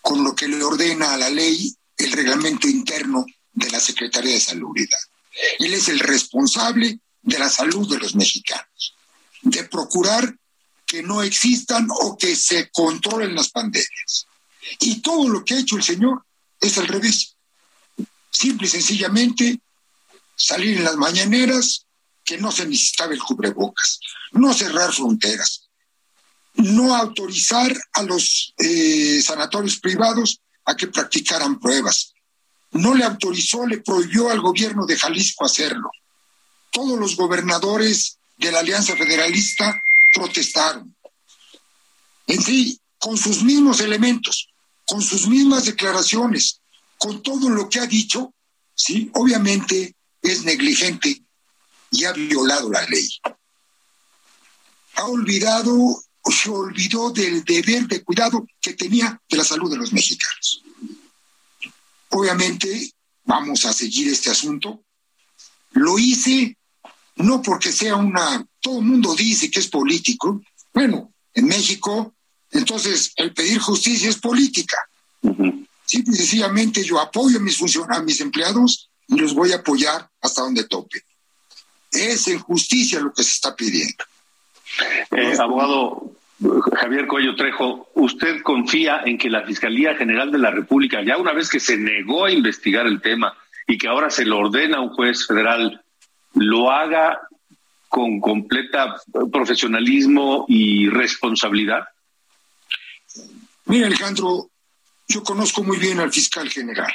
con 0.01 0.23
lo 0.23 0.35
que 0.35 0.47
le 0.47 0.63
ordena 0.63 1.13
a 1.13 1.17
la 1.17 1.29
ley 1.29 1.73
el 1.97 2.11
reglamento 2.11 2.67
interno 2.67 3.25
de 3.53 3.69
la 3.69 3.79
Secretaría 3.79 4.33
de 4.33 4.39
Salubridad. 4.39 4.99
Él 5.59 5.73
es 5.73 5.87
el 5.87 5.99
responsable 5.99 6.99
de 7.21 7.39
la 7.39 7.49
salud 7.49 7.89
de 7.89 7.99
los 7.99 8.15
mexicanos, 8.15 8.95
de 9.41 9.63
procurar 9.63 10.37
que 10.85 11.01
no 11.01 11.23
existan 11.23 11.87
o 11.89 12.17
que 12.17 12.35
se 12.35 12.69
controlen 12.71 13.33
las 13.33 13.49
pandemias. 13.49 14.27
Y 14.79 15.01
todo 15.01 15.29
lo 15.29 15.43
que 15.43 15.55
ha 15.55 15.59
hecho 15.59 15.77
el 15.77 15.83
señor 15.83 16.25
es 16.59 16.77
al 16.77 16.87
revés. 16.87 17.35
Simple 18.29 18.67
y 18.67 18.69
sencillamente 18.69 19.59
salir 20.35 20.77
en 20.77 20.83
las 20.83 20.95
mañaneras 20.95 21.85
que 22.23 22.37
no 22.37 22.51
se 22.51 22.65
necesitaba 22.65 23.13
el 23.13 23.19
cubrebocas, 23.19 23.99
no 24.31 24.53
cerrar 24.53 24.91
fronteras, 24.91 25.69
no 26.55 26.95
autorizar 26.95 27.75
a 27.93 28.03
los 28.03 28.53
eh, 28.57 29.21
sanatorios 29.21 29.79
privados 29.79 30.39
a 30.65 30.75
que 30.75 30.87
practicaran 30.87 31.59
pruebas. 31.59 32.13
No 32.71 32.93
le 32.93 33.03
autorizó, 33.03 33.65
le 33.65 33.77
prohibió 33.77 34.29
al 34.29 34.41
gobierno 34.41 34.85
de 34.85 34.97
Jalisco 34.97 35.45
hacerlo. 35.45 35.89
Todos 36.71 36.99
los 36.99 37.15
gobernadores 37.15 38.17
de 38.37 38.51
la 38.51 38.59
Alianza 38.59 38.95
Federalista 38.95 39.81
protestaron. 40.13 40.95
En 42.27 42.41
sí, 42.41 42.79
con 42.97 43.17
sus 43.17 43.43
mismos 43.43 43.79
elementos, 43.81 44.49
con 44.85 45.01
sus 45.01 45.27
mismas 45.27 45.65
declaraciones, 45.65 46.59
con 46.97 47.21
todo 47.21 47.49
lo 47.49 47.69
que 47.69 47.79
ha 47.79 47.85
dicho, 47.85 48.33
sí, 48.73 49.11
obviamente 49.13 49.94
es 50.31 50.43
negligente 50.43 51.21
y 51.91 52.05
ha 52.05 52.13
violado 52.13 52.71
la 52.71 52.85
ley. 52.87 53.07
Ha 54.95 55.05
olvidado 55.05 55.73
o 55.73 56.31
se 56.31 56.49
olvidó 56.49 57.11
del 57.11 57.43
deber 57.43 57.87
de 57.87 58.03
cuidado 58.03 58.45
que 58.59 58.73
tenía 58.73 59.21
de 59.29 59.37
la 59.37 59.43
salud 59.43 59.69
de 59.69 59.77
los 59.77 59.93
mexicanos. 59.93 60.63
Obviamente 62.09 62.91
vamos 63.23 63.65
a 63.65 63.73
seguir 63.73 64.07
este 64.07 64.31
asunto. 64.31 64.83
Lo 65.71 65.99
hice 65.99 66.57
no 67.17 67.41
porque 67.41 67.71
sea 67.71 67.95
una, 67.95 68.45
todo 68.59 68.79
el 68.79 68.85
mundo 68.85 69.15
dice 69.15 69.49
que 69.49 69.59
es 69.59 69.67
político. 69.67 70.41
Bueno, 70.73 71.13
en 71.33 71.45
México, 71.45 72.15
entonces 72.51 73.11
el 73.15 73.33
pedir 73.33 73.59
justicia 73.59 74.09
es 74.09 74.17
política. 74.17 74.77
Simple 75.85 76.13
y 76.13 76.17
sencillamente 76.17 76.83
yo 76.83 76.99
apoyo 76.99 77.37
a 77.37 77.41
mis 77.41 77.57
funcionarios, 77.57 77.99
a 77.99 78.03
mis 78.03 78.19
empleados 78.21 78.89
y 79.07 79.19
los 79.19 79.33
voy 79.33 79.51
a 79.51 79.57
apoyar 79.57 80.09
hasta 80.21 80.41
donde 80.41 80.65
tope. 80.65 81.01
Es 81.91 82.27
en 82.27 82.39
justicia 82.39 82.99
lo 82.99 83.13
que 83.13 83.23
se 83.23 83.31
está 83.31 83.55
pidiendo. 83.55 84.03
Eh, 85.11 85.37
abogado 85.39 86.11
Javier 86.73 87.07
Cuello 87.07 87.35
Trejo, 87.35 87.89
¿usted 87.93 88.41
confía 88.41 89.01
en 89.05 89.17
que 89.17 89.29
la 89.29 89.45
Fiscalía 89.45 89.95
General 89.95 90.31
de 90.31 90.37
la 90.37 90.51
República, 90.51 91.01
ya 91.01 91.17
una 91.17 91.33
vez 91.33 91.49
que 91.49 91.59
se 91.59 91.77
negó 91.77 92.25
a 92.25 92.31
investigar 92.31 92.85
el 92.87 93.01
tema 93.01 93.33
y 93.67 93.77
que 93.77 93.87
ahora 93.87 94.09
se 94.09 94.25
lo 94.25 94.39
ordena 94.39 94.77
a 94.77 94.81
un 94.81 94.89
juez 94.89 95.25
federal, 95.25 95.81
lo 96.33 96.71
haga 96.71 97.21
con 97.87 98.19
completa 98.19 99.01
profesionalismo 99.31 100.45
y 100.49 100.89
responsabilidad? 100.89 101.85
Mira, 103.65 103.87
Alejandro, 103.87 104.49
yo 105.07 105.23
conozco 105.23 105.63
muy 105.63 105.77
bien 105.77 105.99
al 105.99 106.11
fiscal 106.11 106.49
general 106.49 106.93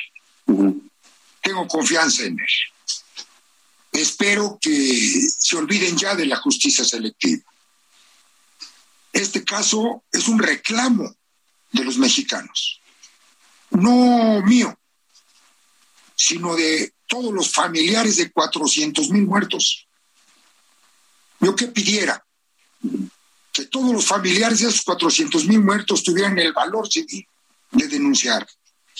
tengo 1.40 1.66
confianza 1.66 2.24
en 2.24 2.38
él. 2.38 2.46
Espero 3.92 4.58
que 4.60 5.28
se 5.38 5.56
olviden 5.56 5.96
ya 5.96 6.14
de 6.14 6.26
la 6.26 6.36
justicia 6.36 6.84
selectiva. 6.84 7.42
Este 9.12 9.44
caso 9.44 10.04
es 10.12 10.28
un 10.28 10.38
reclamo 10.38 11.12
de 11.72 11.84
los 11.84 11.98
mexicanos, 11.98 12.80
no 13.70 14.42
mío, 14.42 14.76
sino 16.14 16.54
de 16.54 16.94
todos 17.06 17.32
los 17.32 17.52
familiares 17.52 18.16
de 18.16 18.30
400 18.30 19.10
mil 19.10 19.26
muertos. 19.26 19.88
Yo 21.40 21.56
que 21.56 21.66
pidiera 21.66 22.24
que 23.52 23.66
todos 23.66 23.92
los 23.92 24.06
familiares 24.06 24.60
de 24.60 24.68
esos 24.68 24.82
400 24.82 25.46
mil 25.46 25.60
muertos 25.60 26.04
tuvieran 26.04 26.38
el 26.38 26.52
valor 26.52 26.88
civil 26.88 27.26
de 27.72 27.88
denunciar, 27.88 28.46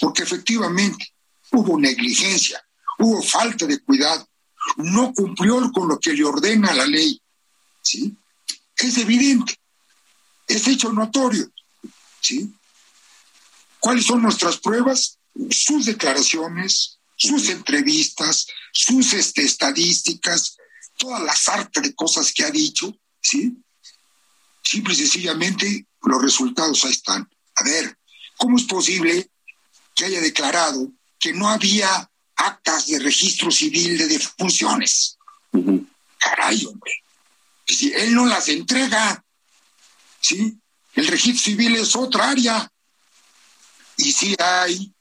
porque 0.00 0.24
efectivamente 0.24 1.12
hubo 1.52 1.78
negligencia, 1.78 2.62
hubo 2.98 3.22
falta 3.22 3.66
de 3.66 3.80
cuidado, 3.80 4.28
no 4.76 5.12
cumplió 5.12 5.70
con 5.72 5.88
lo 5.88 5.98
que 5.98 6.12
le 6.12 6.24
ordena 6.24 6.72
la 6.72 6.86
ley. 6.86 7.20
¿sí? 7.82 8.16
Es 8.76 8.98
evidente, 8.98 9.56
es 10.46 10.66
hecho 10.68 10.92
notorio. 10.92 11.50
¿sí? 12.20 12.52
¿Cuáles 13.78 14.06
son 14.06 14.22
nuestras 14.22 14.58
pruebas? 14.58 15.18
Sus 15.50 15.86
declaraciones, 15.86 16.98
sus 17.16 17.48
entrevistas, 17.48 18.46
sus 18.72 19.12
este, 19.14 19.42
estadísticas, 19.42 20.56
toda 20.96 21.20
la 21.20 21.34
sarta 21.34 21.80
de 21.80 21.94
cosas 21.94 22.32
que 22.32 22.44
ha 22.44 22.50
dicho, 22.50 22.94
¿sí? 23.22 23.56
Simple 24.62 24.92
y 24.92 24.96
sencillamente 24.96 25.86
los 26.02 26.22
resultados 26.22 26.84
ahí 26.84 26.92
están. 26.92 27.28
A 27.54 27.64
ver, 27.64 27.96
¿cómo 28.36 28.58
es 28.58 28.64
posible 28.64 29.30
que 29.94 30.04
haya 30.04 30.20
declarado 30.20 30.92
que 31.20 31.35
no 31.35 31.48
había 31.48 32.11
actas 32.35 32.87
de 32.87 32.98
registro 32.98 33.50
civil 33.50 33.98
de 33.98 34.09
defunciones. 34.09 35.18
Caray, 36.18 36.64
hombre. 36.64 36.92
Si 37.66 37.92
él 37.92 38.14
no 38.14 38.26
las 38.26 38.48
entrega, 38.48 39.22
¿sí? 40.20 40.59
El 40.94 41.06
registro 41.06 41.44
civil 41.44 41.76
es 41.76 41.94
otra 41.94 42.30
área. 42.30 42.72
Y 43.98 44.11
sí 44.11 44.35
hay 44.38 44.92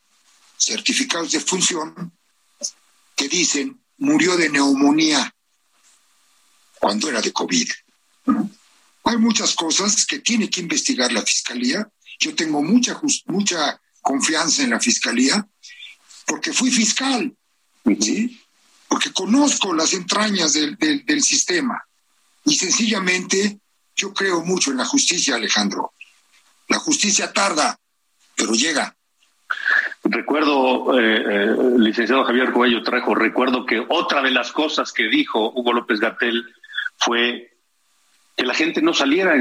certificados 0.57 1.31
de 1.31 1.39
función 1.39 2.11
que 3.15 3.29
dicen 3.29 3.81
murió 3.97 4.35
de 4.35 4.49
neumonía 4.49 5.33
cuando 6.79 7.09
era 7.09 7.21
de 7.21 7.31
COVID. 7.31 7.69
Hay 9.05 9.17
muchas 9.17 9.55
cosas 9.55 10.05
que 10.05 10.19
tiene 10.19 10.49
que 10.49 10.59
investigar 10.59 11.11
la 11.11 11.25
fiscalía. 11.25 11.89
Yo 12.19 12.35
tengo 12.35 12.61
mucha, 12.61 12.99
mucha 13.25 13.81
confianza 14.01 14.63
en 14.63 14.71
la 14.71 14.79
fiscalía 14.79 15.47
porque 16.29 16.53
fui 16.53 16.69
fiscal, 16.69 17.35
¿sí? 17.99 18.39
porque 18.87 19.11
conozco 19.11 19.73
las 19.73 19.93
entrañas 19.93 20.53
del, 20.53 20.77
del, 20.77 21.23
sistema. 21.23 21.83
Y 22.45 22.55
sencillamente 22.55 23.59
yo 23.95 24.13
creo 24.13 24.43
mucho 24.45 24.69
en 24.69 24.77
la 24.77 24.85
justicia, 24.85 25.35
Alejandro. 25.35 25.93
La 26.67 26.77
justicia 26.77 27.33
tarda, 27.33 27.77
pero 28.35 28.53
llega. 28.53 28.95
Recuerdo, 30.03 30.99
eh, 30.99 31.23
eh, 31.27 31.55
licenciado 31.77 32.23
Javier 32.23 32.51
Cuello 32.51 32.83
Trejo, 32.83 33.15
recuerdo 33.15 33.65
que 33.65 33.83
otra 33.89 34.21
de 34.21 34.31
las 34.31 34.51
cosas 34.51 34.93
que 34.93 35.07
dijo 35.07 35.51
Hugo 35.51 35.73
López 35.73 35.99
Gatel 35.99 36.45
fue 36.97 37.58
que 38.39 38.45
la 38.45 38.53
gente 38.53 38.81
no 38.81 38.93
saliera, 38.93 39.33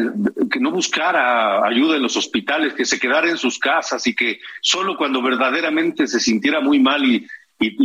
que 0.50 0.58
no 0.58 0.72
buscara 0.72 1.64
ayuda 1.64 1.94
en 1.94 2.02
los 2.02 2.16
hospitales, 2.16 2.74
que 2.74 2.84
se 2.84 2.98
quedara 2.98 3.30
en 3.30 3.38
sus 3.38 3.56
casas 3.56 4.04
y 4.08 4.12
que 4.12 4.40
solo 4.60 4.96
cuando 4.96 5.22
verdaderamente 5.22 6.08
se 6.08 6.18
sintiera 6.18 6.60
muy 6.60 6.80
mal 6.80 7.04
y, 7.04 7.24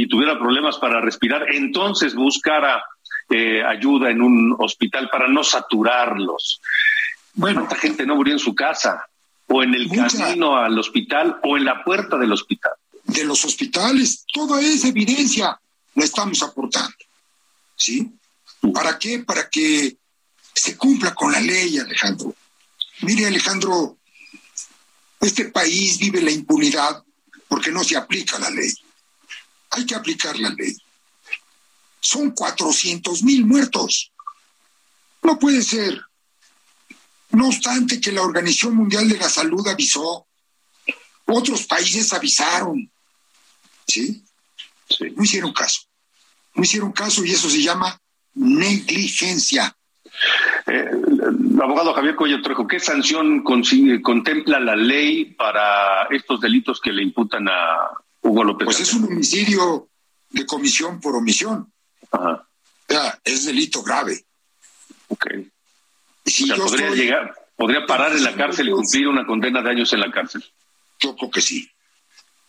tuviera 0.10 0.40
problemas 0.40 0.78
para 0.80 1.02
respirar, 1.02 1.52
entonces 1.54 2.16
buscara 2.16 2.84
eh, 3.30 3.64
ayuda 3.64 4.10
en 4.10 4.24
un 4.24 4.56
hospital 4.58 5.08
para 5.12 5.28
no 5.28 5.44
saturarlos. 5.44 6.60
Bueno, 7.36 7.60
¿Cuánta 7.60 7.76
gente 7.76 8.08
no 8.08 8.16
murió 8.16 8.34
en 8.34 8.40
su 8.40 8.56
casa? 8.56 9.06
O 9.48 9.62
en 9.62 9.76
el 9.76 9.88
Mucha. 9.90 10.18
camino 10.18 10.58
al 10.58 10.78
hospital 10.80 11.38
o 11.44 11.58
en 11.58 11.66
la 11.66 11.84
puerta 11.84 12.18
del 12.18 12.32
hospital. 12.32 12.72
de 13.06 13.24
los 13.26 13.46
hospitales, 13.46 14.26
toda 14.34 14.60
esa 14.62 14.88
evidencia 14.88 15.60
la 15.94 16.06
estamos 16.06 16.42
aportando. 16.42 16.96
¿Sí? 17.76 18.12
¿Para 18.74 18.98
qué? 18.98 19.20
Para 19.20 19.48
que 19.48 19.98
se 20.54 20.78
cumpla 20.78 21.14
con 21.14 21.32
la 21.32 21.40
ley, 21.40 21.78
Alejandro. 21.78 22.36
Mire, 23.02 23.28
Alejandro, 23.28 23.98
este 25.20 25.46
país 25.46 25.98
vive 25.98 26.22
la 26.22 26.32
impunidad 26.32 27.04
porque 27.48 27.72
no 27.72 27.84
se 27.84 27.98
aplica 27.98 28.40
la 28.40 28.50
ley. 28.50 28.72
Hay 29.72 29.86
que 29.86 29.96
aplicar 29.96 30.38
la 30.40 30.50
ley. 30.50 30.76
Son 32.00 32.32
400 32.32 33.24
mil 33.24 33.46
muertos. 33.46 34.12
No 35.22 35.40
puede 35.40 35.64
ser. 35.64 36.02
No 37.32 37.48
obstante 37.48 38.00
que 38.00 38.12
la 38.12 38.22
Organización 38.22 38.76
Mundial 38.76 39.10
de 39.10 39.18
la 39.18 39.30
Salud 39.30 39.68
avisó, 39.68 40.28
otros 41.26 41.64
países 41.64 42.14
avisaron, 42.14 42.92
¿sí? 43.88 44.24
Sí. 44.90 45.06
No 45.16 45.24
hicieron 45.24 45.54
caso. 45.54 45.82
No 46.54 46.64
hicieron 46.64 46.92
caso 46.92 47.26
y 47.26 47.32
eso 47.32 47.50
se 47.50 47.62
llama 47.62 48.00
negligencia. 48.36 49.76
Eh, 50.68 50.90
abogado 51.62 51.94
Javier 51.94 52.16
Cuello 52.16 52.42
Trejo, 52.42 52.68
¿qué 52.68 52.80
sanción 52.80 53.44
consigue- 53.44 54.02
contempla 54.02 54.60
la 54.60 54.76
ley 54.76 55.26
para 55.34 56.04
estos 56.12 56.40
delitos 56.40 56.80
que 56.80 56.92
le 56.92 57.04
imputan 57.04 57.48
a 57.50 57.90
Hugo 58.22 58.44
López? 58.44 58.66
Pues 58.66 58.80
es 58.82 58.94
un 58.94 59.06
homicidio 59.06 59.90
de 60.30 60.46
comisión 60.46 61.00
por 61.02 61.16
omisión. 61.16 61.72
Ajá, 62.12 62.48
O 62.88 62.94
sea, 62.94 63.20
es 63.24 63.46
delito 63.46 63.82
grave. 63.84 64.24
ok. 65.08 65.26
Y 66.26 66.32
si 66.32 66.44
O 66.44 66.48
sea, 66.56 66.56
podría 66.66 66.86
estoy- 66.88 67.00
llegar, 67.00 67.36
podría 67.56 67.86
parar 67.86 68.14
en 68.14 68.24
la 68.24 68.34
cárcel 68.36 68.70
y 68.70 68.72
cumplir 68.72 69.08
una 69.08 69.26
condena 69.26 69.62
de 69.62 69.70
años 69.72 69.92
en 69.94 70.00
la 70.00 70.12
cárcel. 70.12 70.44
Yo 71.00 71.16
creo 71.16 71.32
que 71.32 71.42
sí. 71.42 71.70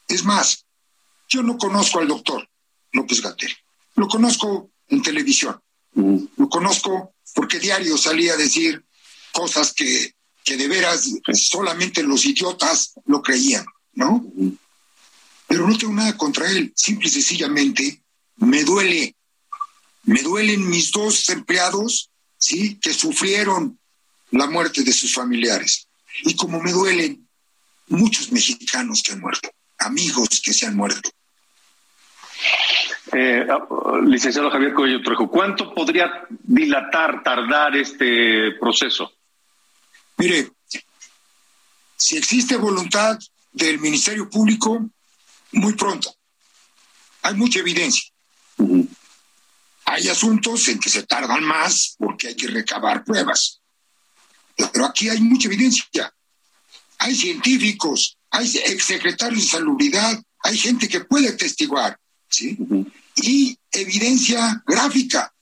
Es 0.06 0.24
más, 0.24 0.64
yo 1.28 1.42
no 1.42 1.56
conozco 1.58 1.98
al 1.98 2.08
doctor 2.08 2.46
López 2.92 3.20
Gatel. 3.22 3.50
Lo 3.96 4.06
conozco 4.06 4.70
en 4.88 5.02
televisión. 5.02 5.58
Mm, 5.94 6.18
Lo 6.36 6.48
conozco 6.48 7.13
porque 7.34 7.58
diario 7.58 7.98
salía 7.98 8.34
a 8.34 8.38
decir 8.38 8.84
cosas 9.32 9.72
que, 9.72 10.14
que 10.42 10.56
de 10.56 10.68
veras 10.68 11.10
solamente 11.34 12.02
los 12.02 12.24
idiotas 12.24 12.94
lo 13.06 13.20
creían, 13.22 13.66
¿no? 13.92 14.24
Pero 15.48 15.66
no 15.66 15.76
tengo 15.76 15.92
nada 15.92 16.16
contra 16.16 16.50
él. 16.50 16.72
Simple 16.74 17.08
y 17.08 17.12
sencillamente 17.12 18.02
me 18.36 18.64
duele. 18.64 19.16
Me 20.04 20.22
duelen 20.22 20.68
mis 20.68 20.90
dos 20.90 21.28
empleados, 21.30 22.10
¿sí? 22.38 22.78
Que 22.80 22.92
sufrieron 22.92 23.78
la 24.30 24.46
muerte 24.46 24.82
de 24.82 24.92
sus 24.92 25.14
familiares. 25.14 25.88
Y 26.24 26.36
como 26.36 26.60
me 26.60 26.72
duelen 26.72 27.26
muchos 27.88 28.32
mexicanos 28.32 29.02
que 29.02 29.12
han 29.12 29.20
muerto, 29.20 29.50
amigos 29.78 30.28
que 30.42 30.52
se 30.52 30.66
han 30.66 30.76
muerto. 30.76 31.10
Eh, 33.16 33.46
ah, 33.48 34.00
licenciado 34.04 34.50
Javier 34.50 34.74
Cuello 34.74 35.00
Trejo, 35.00 35.30
¿cuánto 35.30 35.72
podría 35.72 36.26
dilatar, 36.28 37.22
tardar 37.22 37.76
este 37.76 38.52
proceso? 38.58 39.12
Mire, 40.16 40.50
si 41.96 42.16
existe 42.16 42.56
voluntad 42.56 43.16
del 43.52 43.78
Ministerio 43.78 44.28
Público, 44.28 44.90
muy 45.52 45.74
pronto. 45.74 46.12
Hay 47.22 47.34
mucha 47.34 47.60
evidencia. 47.60 48.10
Hay 49.86 50.08
asuntos 50.08 50.66
en 50.68 50.80
que 50.80 50.90
se 50.90 51.04
tardan 51.04 51.44
más 51.44 51.94
porque 51.98 52.28
hay 52.28 52.34
que 52.34 52.48
recabar 52.48 53.04
pruebas. 53.04 53.60
Pero 54.56 54.86
aquí 54.86 55.08
hay 55.08 55.20
mucha 55.20 55.46
evidencia. 55.46 56.12
Hay 56.98 57.14
científicos, 57.14 58.16
hay 58.30 58.46
exsecretarios 58.66 59.42
de 59.42 59.50
salubridad, 59.50 60.20
hay 60.40 60.58
gente 60.58 60.88
que 60.88 61.00
puede 61.00 61.32
testiguar, 61.32 61.98
¿sí? 62.28 62.56
Y 63.16 63.58
evidencia 63.70 64.62
gráfica, 64.66 65.32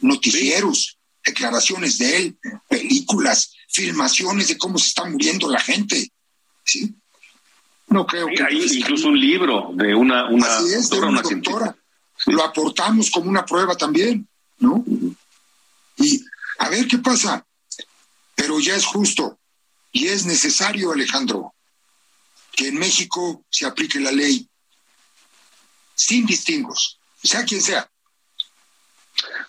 noticieros, 0.00 0.98
declaraciones 1.24 1.98
de 1.98 2.16
él, 2.16 2.38
películas, 2.68 3.52
filmaciones 3.68 4.48
de 4.48 4.58
cómo 4.58 4.78
se 4.78 4.88
está 4.88 5.04
muriendo 5.04 5.50
la 5.50 5.60
gente, 5.60 6.10
¿sí? 6.64 6.94
No 7.88 8.06
creo 8.06 8.26
que... 8.28 8.42
Hay 8.42 8.62
incluso 8.78 9.08
un 9.08 9.18
libro 9.18 9.70
de 9.74 9.94
una, 9.94 10.28
una 10.28 10.58
Así 10.58 10.66
es, 10.66 10.90
de 10.90 10.96
doctora, 10.96 11.08
una 11.08 11.20
una 11.20 11.28
doctora. 11.28 11.76
Lo 12.26 12.44
aportamos 12.44 13.10
como 13.10 13.28
una 13.28 13.44
prueba 13.44 13.76
también, 13.76 14.28
¿no? 14.58 14.84
Y 15.96 16.24
a 16.58 16.68
ver 16.68 16.86
qué 16.86 16.98
pasa. 16.98 17.46
Pero 18.34 18.60
ya 18.60 18.76
es 18.76 18.84
justo 18.84 19.38
y 19.92 20.08
es 20.08 20.26
necesario, 20.26 20.92
Alejandro, 20.92 21.54
que 22.52 22.68
en 22.68 22.78
México 22.78 23.44
se 23.50 23.66
aplique 23.66 24.00
la 24.00 24.12
ley 24.12 24.48
sin 25.94 26.26
distingos, 26.26 26.98
sea 27.26 27.44
quien 27.44 27.62
sea. 27.62 27.90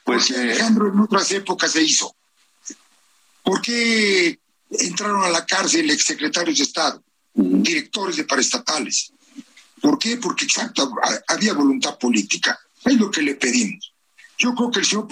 Pues 0.03 0.27
Porque, 0.27 0.33
eh, 0.33 0.43
Alejandro, 0.51 0.87
en 0.93 0.99
otras 0.99 1.31
épocas 1.31 1.71
se 1.71 1.81
hizo. 1.83 2.15
¿Por 3.43 3.61
qué 3.61 4.39
entraron 4.69 5.23
a 5.23 5.29
la 5.29 5.45
cárcel 5.45 5.89
exsecretarios 5.89 6.57
de 6.57 6.63
Estado, 6.63 7.03
directores 7.33 8.17
de 8.17 8.23
paraestatales? 8.25 9.11
¿Por 9.81 9.97
qué? 9.99 10.17
Porque 10.17 10.45
exacto, 10.45 10.91
ha- 11.03 11.33
había 11.33 11.53
voluntad 11.53 11.97
política. 11.97 12.57
Es 12.83 12.95
lo 12.95 13.09
que 13.11 13.21
le 13.21 13.35
pedimos. 13.35 13.93
Yo 14.37 14.53
creo 14.53 14.71
que 14.71 14.79
el 14.79 14.85
señor 14.85 15.07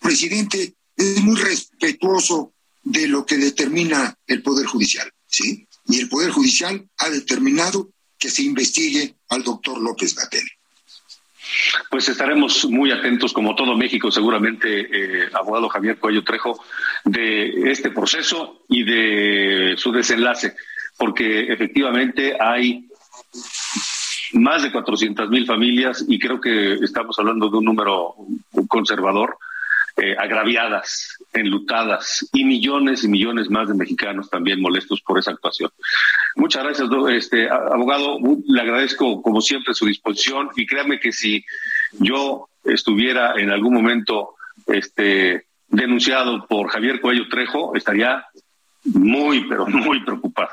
presidente 0.00 0.74
es 0.96 1.20
muy 1.22 1.36
respetuoso 1.36 2.52
de 2.82 3.06
lo 3.08 3.24
que 3.26 3.36
determina 3.36 4.14
el 4.26 4.42
Poder 4.42 4.66
Judicial, 4.66 5.10
¿sí? 5.26 5.66
Y 5.86 6.00
el 6.00 6.08
Poder 6.08 6.30
Judicial 6.30 6.88
ha 6.98 7.10
determinado 7.10 7.90
que 8.18 8.30
se 8.30 8.42
investigue 8.42 9.16
al 9.28 9.42
doctor 9.44 9.78
López 9.78 10.14
Gatel. 10.14 10.46
Pues 11.90 12.08
estaremos 12.08 12.66
muy 12.66 12.90
atentos, 12.90 13.32
como 13.32 13.54
todo 13.54 13.76
México, 13.76 14.10
seguramente, 14.10 14.80
eh, 14.80 15.28
abogado 15.32 15.68
Javier 15.68 15.98
Cuello 15.98 16.22
Trejo, 16.24 16.62
de 17.04 17.70
este 17.70 17.90
proceso 17.90 18.62
y 18.68 18.84
de 18.84 19.74
su 19.76 19.92
desenlace, 19.92 20.54
porque 20.96 21.52
efectivamente 21.52 22.36
hay 22.40 22.88
más 24.32 24.62
de 24.62 24.72
400 24.72 25.30
mil 25.30 25.46
familias 25.46 26.04
y 26.06 26.18
creo 26.18 26.40
que 26.40 26.74
estamos 26.74 27.18
hablando 27.18 27.48
de 27.48 27.56
un 27.56 27.64
número 27.64 28.14
conservador, 28.68 29.38
eh, 30.00 30.14
agraviadas, 30.16 31.18
enlutadas 31.32 32.28
y 32.32 32.44
millones 32.44 33.02
y 33.02 33.08
millones 33.08 33.50
más 33.50 33.68
de 33.68 33.74
mexicanos 33.74 34.30
también 34.30 34.60
molestos 34.60 35.00
por 35.00 35.18
esa 35.18 35.32
actuación. 35.32 35.70
Muchas 36.36 36.62
gracias, 36.62 36.88
este, 37.10 37.48
abogado. 37.50 38.18
Le 38.46 38.60
agradezco, 38.60 39.20
como 39.22 39.40
siempre, 39.40 39.74
su 39.74 39.86
disposición 39.86 40.50
y 40.54 40.66
créame 40.66 41.00
que 41.00 41.10
si 41.10 41.44
yo 41.92 42.48
estuviera 42.64 43.34
en 43.38 43.50
algún 43.50 43.74
momento 43.74 44.36
este, 44.66 45.46
denunciado 45.66 46.46
por 46.46 46.68
Javier 46.68 47.00
Cuello 47.00 47.28
Trejo, 47.28 47.74
estaría 47.74 48.24
muy, 48.84 49.48
pero 49.48 49.66
muy 49.66 50.04
preocupado. 50.04 50.52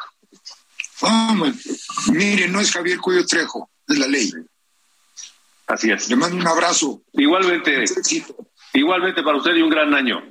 Vamos, 1.02 2.08
mire, 2.12 2.48
no 2.48 2.60
es 2.60 2.72
Javier 2.72 2.98
Cuello 3.00 3.26
Trejo, 3.26 3.70
es 3.88 4.00
la 4.00 4.08
ley. 4.08 4.32
Así 5.68 5.92
es. 5.92 6.10
Le 6.10 6.16
mando 6.16 6.38
un 6.38 6.48
abrazo. 6.48 7.02
Igualmente. 7.14 7.86
Igualmente 8.76 9.24
para 9.24 9.38
usted 9.38 9.56
y 9.56 9.62
un 9.62 9.70
gran 9.70 9.94
año. 9.94 10.22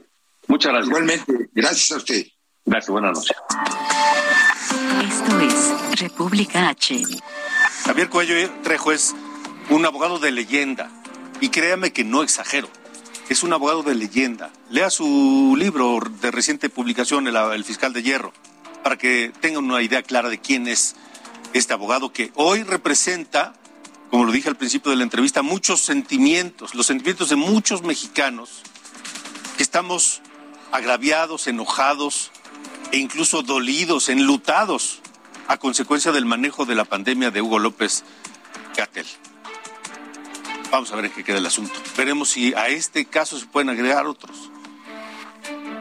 Muchas 0.46 0.72
gracias. 0.72 0.88
Igualmente, 0.88 1.50
gracias 1.52 1.92
a 1.92 1.96
usted. 1.96 2.26
Gracias, 2.64 2.90
buenas 2.90 3.18
noches. 3.18 3.36
Esto 5.06 5.40
es 5.40 6.00
República 6.00 6.68
H. 6.68 7.02
Javier 7.84 8.08
Cuello 8.08 8.50
Trejo 8.62 8.92
es 8.92 9.14
un 9.70 9.84
abogado 9.84 10.18
de 10.18 10.30
leyenda. 10.30 10.90
Y 11.40 11.48
créame 11.48 11.92
que 11.92 12.04
no 12.04 12.22
exagero. 12.22 12.68
Es 13.28 13.42
un 13.42 13.52
abogado 13.52 13.82
de 13.82 13.94
leyenda. 13.94 14.50
Lea 14.70 14.90
su 14.90 15.56
libro 15.58 15.98
de 16.20 16.30
reciente 16.30 16.68
publicación, 16.68 17.26
El, 17.26 17.36
el 17.36 17.64
Fiscal 17.64 17.92
de 17.92 18.02
Hierro, 18.02 18.32
para 18.82 18.96
que 18.96 19.32
tengan 19.40 19.64
una 19.64 19.82
idea 19.82 20.02
clara 20.02 20.28
de 20.28 20.38
quién 20.38 20.68
es 20.68 20.94
este 21.54 21.72
abogado 21.72 22.12
que 22.12 22.32
hoy 22.34 22.62
representa, 22.62 23.54
como 24.14 24.26
lo 24.26 24.32
dije 24.32 24.48
al 24.48 24.54
principio 24.54 24.92
de 24.92 24.96
la 24.96 25.02
entrevista, 25.02 25.42
muchos 25.42 25.80
sentimientos, 25.80 26.76
los 26.76 26.86
sentimientos 26.86 27.30
de 27.30 27.34
muchos 27.34 27.82
mexicanos 27.82 28.62
que 29.56 29.62
estamos 29.64 30.22
agraviados, 30.70 31.48
enojados 31.48 32.30
e 32.92 32.98
incluso 32.98 33.42
dolidos, 33.42 34.08
enlutados 34.08 35.00
a 35.48 35.56
consecuencia 35.56 36.12
del 36.12 36.26
manejo 36.26 36.64
de 36.64 36.76
la 36.76 36.84
pandemia 36.84 37.32
de 37.32 37.42
Hugo 37.42 37.58
López 37.58 38.04
Gatel. 38.76 39.04
Vamos 40.70 40.92
a 40.92 40.94
ver 40.94 41.06
en 41.06 41.10
qué 41.10 41.24
queda 41.24 41.38
el 41.38 41.46
asunto. 41.46 41.74
Veremos 41.96 42.28
si 42.28 42.54
a 42.54 42.68
este 42.68 43.06
caso 43.06 43.36
se 43.36 43.46
pueden 43.46 43.68
agregar 43.68 44.06
otros. 44.06 44.48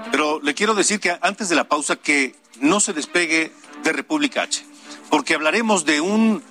Pero 0.09 0.41
le 0.41 0.55
quiero 0.55 0.73
decir 0.73 0.99
que 0.99 1.15
antes 1.21 1.49
de 1.49 1.55
la 1.55 1.65
pausa 1.65 1.97
que 1.97 2.35
no 2.59 2.79
se 2.79 2.93
despegue 2.93 3.53
de 3.83 3.93
República 3.93 4.41
H, 4.41 4.65
porque 5.11 5.35
hablaremos 5.35 5.85
de 5.85 6.01
un, 6.01 6.41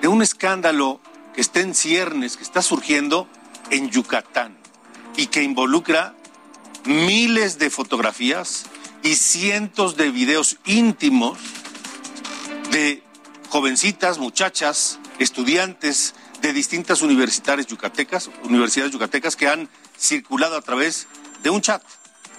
de 0.00 0.06
un 0.06 0.22
escándalo 0.22 1.00
que 1.34 1.40
está 1.40 1.60
en 1.60 1.74
ciernes, 1.74 2.36
que 2.36 2.42
está 2.42 2.62
surgiendo 2.62 3.28
en 3.70 3.90
Yucatán. 3.90 4.56
y 5.16 5.28
que 5.28 5.44
involucra 5.44 6.16
miles 6.84 7.58
de 7.58 7.70
fotografías 7.70 8.64
y 9.04 9.14
cientos 9.14 9.96
de 9.96 10.10
videos 10.10 10.58
íntimos 10.64 11.38
de 12.72 13.02
jovencitas, 13.48 14.18
muchachas, 14.18 14.98
estudiantes 15.20 16.14
de 16.42 16.52
distintas 16.52 17.02
universidades 17.02 17.66
yucatecas, 17.66 18.28
universidades 18.42 18.92
yucatecas 18.92 19.36
que 19.36 19.46
han 19.46 19.68
circulado 19.96 20.56
a 20.56 20.62
través 20.62 21.06
de 21.42 21.50
un 21.50 21.60
chat 21.60 21.82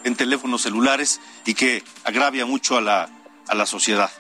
en 0.04 0.16
teléfonos 0.16 0.64
celulares 0.64 1.22
y 1.46 1.54
que 1.54 1.84
agravia 2.04 2.46
mucho 2.46 2.78
a 2.78 2.82
la, 2.82 3.10
a 3.48 3.56
la 3.56 3.66
sociedad. 3.66 4.12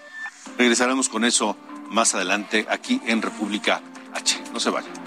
Regresaremos 0.57 1.09
con 1.09 1.25
eso 1.25 1.57
más 1.89 2.15
adelante 2.15 2.65
aquí 2.69 3.01
en 3.05 3.21
República. 3.21 3.81
No 4.55 4.61
se 4.61 4.69
vayan. 4.69 5.04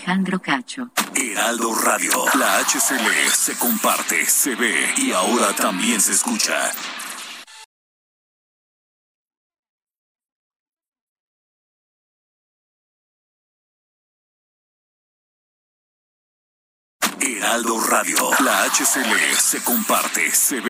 Alejandro 0.00 0.40
Cacho. 0.40 0.90
Heraldo 1.14 1.74
Radio. 1.74 2.10
La 2.38 2.60
HCL 2.60 3.30
se 3.30 3.58
comparte, 3.58 4.24
se 4.24 4.54
ve 4.54 4.94
y 4.96 5.12
ahora 5.12 5.52
también 5.54 6.00
se 6.00 6.12
escucha. 6.12 6.72
Heraldo 17.20 17.78
Radio. 17.86 18.30
La 18.42 18.64
HCL 18.70 19.36
se 19.38 19.62
comparte, 19.62 20.30
se 20.30 20.60
ve. 20.62 20.69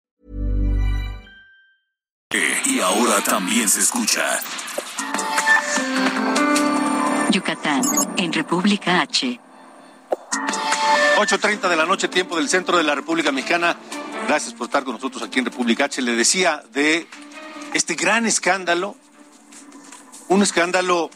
Y 2.65 2.79
ahora 2.79 3.21
también 3.23 3.67
se 3.67 3.79
escucha. 3.79 4.39
Yucatán. 7.29 7.81
En 8.17 8.31
República 8.33 9.01
H. 9.01 9.39
8.30 11.17 11.69
de 11.69 11.75
la 11.75 11.85
noche, 11.85 12.07
tiempo 12.07 12.37
del 12.37 12.49
centro 12.49 12.77
de 12.77 12.83
la 12.83 12.95
República 12.95 13.31
Mexicana. 13.31 13.77
Gracias 14.27 14.53
por 14.53 14.65
estar 14.67 14.83
con 14.83 14.95
nosotros 14.95 15.23
aquí 15.23 15.39
en 15.39 15.45
República 15.45 15.85
H. 15.85 16.01
Le 16.01 16.15
decía 16.15 16.63
de 16.71 17.07
este 17.73 17.95
gran 17.95 18.25
escándalo, 18.25 18.95
un 20.27 20.41
escándalo 20.41 21.09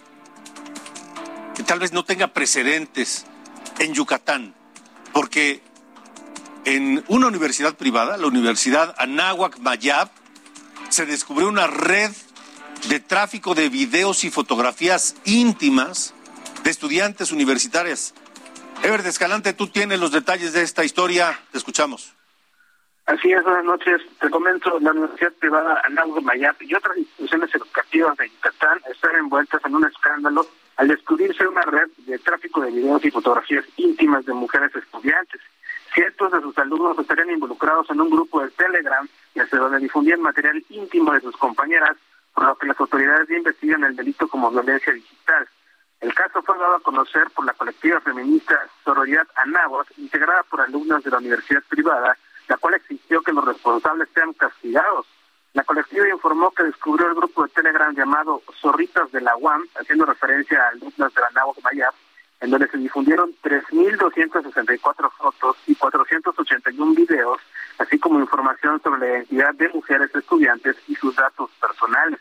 que 1.56 1.64
tal 1.64 1.80
vez 1.80 1.92
no 1.94 2.06
tenga 2.06 2.28
precedentes 2.28 3.26
en 3.80 3.94
Yucatán, 3.94 4.54
porque 5.14 5.62
en 6.66 7.04
una 7.08 7.28
universidad 7.28 7.76
privada, 7.76 8.18
la 8.18 8.28
Universidad 8.28 8.96
Anáhuac 8.98 9.60
Mayab, 9.60 10.10
se 10.90 11.06
descubrió 11.06 11.48
una 11.48 11.68
red 11.68 12.12
de 12.90 13.00
tráfico 13.00 13.56
de 13.56 13.70
videos 13.70 14.24
y 14.24 14.30
fotografías 14.30 15.16
íntimas 15.26 16.14
de 16.64 16.70
estudiantes 16.70 17.32
universitarias. 17.32 18.14
Ever 18.84 19.06
Escalante, 19.06 19.54
tú 19.54 19.68
tienes 19.68 20.00
los 20.00 20.12
detalles 20.12 20.54
de 20.54 20.62
esta 20.62 20.84
historia. 20.84 21.40
Te 21.52 21.58
escuchamos. 21.58 22.14
Así 23.06 23.32
es, 23.32 23.44
buenas 23.44 23.66
noches. 23.66 24.02
Te 24.20 24.30
comento, 24.30 24.80
la 24.80 24.92
Universidad 24.92 25.32
Privada 25.34 25.82
Anáhuac 25.86 26.24
Mayap 26.24 26.62
y 26.62 26.74
otras 26.74 26.98
instituciones 26.98 27.54
educativas 27.54 28.18
de 28.18 28.30
Yucatán 28.30 28.80
están 28.92 29.16
envueltas 29.16 29.62
en 29.64 29.76
un 29.76 29.86
escándalo 29.86 30.48
al 30.78 30.88
descubrirse 30.88 31.48
una 31.48 31.62
red 31.62 31.88
de 31.98 32.18
tráfico 32.20 32.62
de 32.62 32.72
videos 32.72 33.06
y 33.06 33.12
fotografías 33.12 33.64
íntimas 33.78 34.26
de 34.26 34.34
mujeres 34.34 34.76
estudiantes. 34.76 35.40
Cientos 35.96 36.30
de 36.30 36.42
sus 36.42 36.58
alumnos 36.58 37.00
estarían 37.00 37.32
involucrados 37.32 37.90
en 37.90 38.02
un 38.02 38.10
grupo 38.10 38.42
de 38.42 38.52
Telegram 38.52 39.08
desde 39.34 39.58
donde 39.58 39.80
difundían 39.80 40.22
material 40.22 40.62
íntimo 40.68 41.14
de 41.14 41.22
sus 41.22 41.38
compañeras, 41.38 41.96
por 42.34 42.44
lo 42.44 42.58
que 42.58 42.68
las 42.68 42.78
autoridades 42.82 43.30
ya 43.30 43.38
investigan 43.38 43.82
el 43.86 43.96
delito 43.96 44.28
como 44.28 44.52
violencia 44.52 44.92
digital. 44.92 45.48
El 46.02 46.14
caso 46.14 46.42
fue 46.42 46.58
dado 46.58 46.76
a 46.76 46.82
conocer 46.82 47.30
por 47.34 47.46
la 47.46 47.54
colectiva 47.54 48.02
feminista 48.02 48.60
Sororidad 48.84 49.26
Anáhuac, 49.38 49.88
integrada 49.98 50.44
por 50.44 50.60
alumnas 50.60 51.02
de 51.02 51.12
la 51.12 51.20
universidad 51.20 51.64
privada, 51.70 52.18
la 52.50 52.58
cual 52.58 52.74
exigió 52.74 53.22
que 53.22 53.32
los 53.32 53.46
responsables 53.46 54.10
sean 54.14 54.34
castigados. 54.34 55.08
La 55.54 55.64
colectiva 55.64 56.10
informó 56.10 56.52
que 56.52 56.64
descubrió 56.64 57.08
el 57.08 57.16
grupo 57.16 57.44
de 57.44 57.54
Telegram 57.54 57.96
llamado 57.96 58.42
Zorritas 58.60 59.10
de 59.14 59.22
la 59.22 59.38
UAM, 59.38 59.66
haciendo 59.80 60.06
referencia 60.06 60.62
a 60.62 60.68
alumnas 60.72 61.14
de 61.14 61.22
la 61.22 61.28
Anáhuac 61.28 61.62
Mayab, 61.64 61.94
en 62.42 62.52
donde 62.52 62.68
se 62.68 62.78
difundieron 62.78 63.34
3.264 63.44 65.12
fotos 65.12 65.58
y 65.68 65.76
481 65.76 66.94
videos, 66.94 67.40
así 67.78 67.98
como 67.98 68.20
información 68.20 68.82
sobre 68.82 69.00
la 69.00 69.08
identidad 69.18 69.54
de 69.56 69.70
mujeres 69.70 70.14
estudiantes 70.14 70.76
y 70.88 70.96
sus 70.96 71.16
datos 71.16 71.50
personales. 71.60 72.20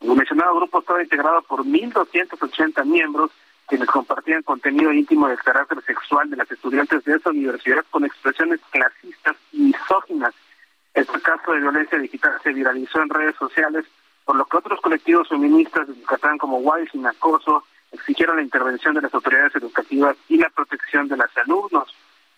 El 0.00 0.14
mencionado 0.14 0.56
grupo 0.56 0.80
estaba 0.80 1.02
integrado 1.02 1.42
por 1.42 1.64
1.280 1.64 2.84
miembros 2.84 3.30
quienes 3.66 3.88
compartían 3.88 4.42
contenido 4.42 4.92
íntimo 4.92 5.28
del 5.28 5.38
carácter 5.38 5.82
sexual 5.82 6.30
de 6.30 6.36
las 6.36 6.50
estudiantes 6.50 7.04
de 7.04 7.16
esa 7.16 7.30
universidad 7.30 7.84
con 7.90 8.04
expresiones 8.04 8.60
clasistas 8.70 9.36
y 9.52 9.60
misóginas. 9.62 10.34
Este 10.94 11.20
caso 11.20 11.52
de 11.52 11.60
violencia 11.60 11.98
digital 11.98 12.38
se 12.42 12.52
viralizó 12.52 13.02
en 13.02 13.10
redes 13.10 13.34
sociales, 13.36 13.84
por 14.24 14.36
lo 14.36 14.44
que 14.44 14.56
otros 14.56 14.80
colectivos 14.80 15.28
feministas 15.28 15.88
de 15.88 15.96
Yucatán 15.96 16.38
como 16.38 16.60
Guay 16.60 16.86
sin 16.88 17.06
acoso 17.06 17.64
exigieron 17.96 18.36
la 18.36 18.42
intervención 18.42 18.94
de 18.94 19.02
las 19.02 19.12
autoridades 19.12 19.54
educativas 19.56 20.16
y 20.28 20.38
la 20.38 20.48
protección 20.50 21.08
de 21.08 21.16
los 21.16 21.36
alumnos. 21.36 21.94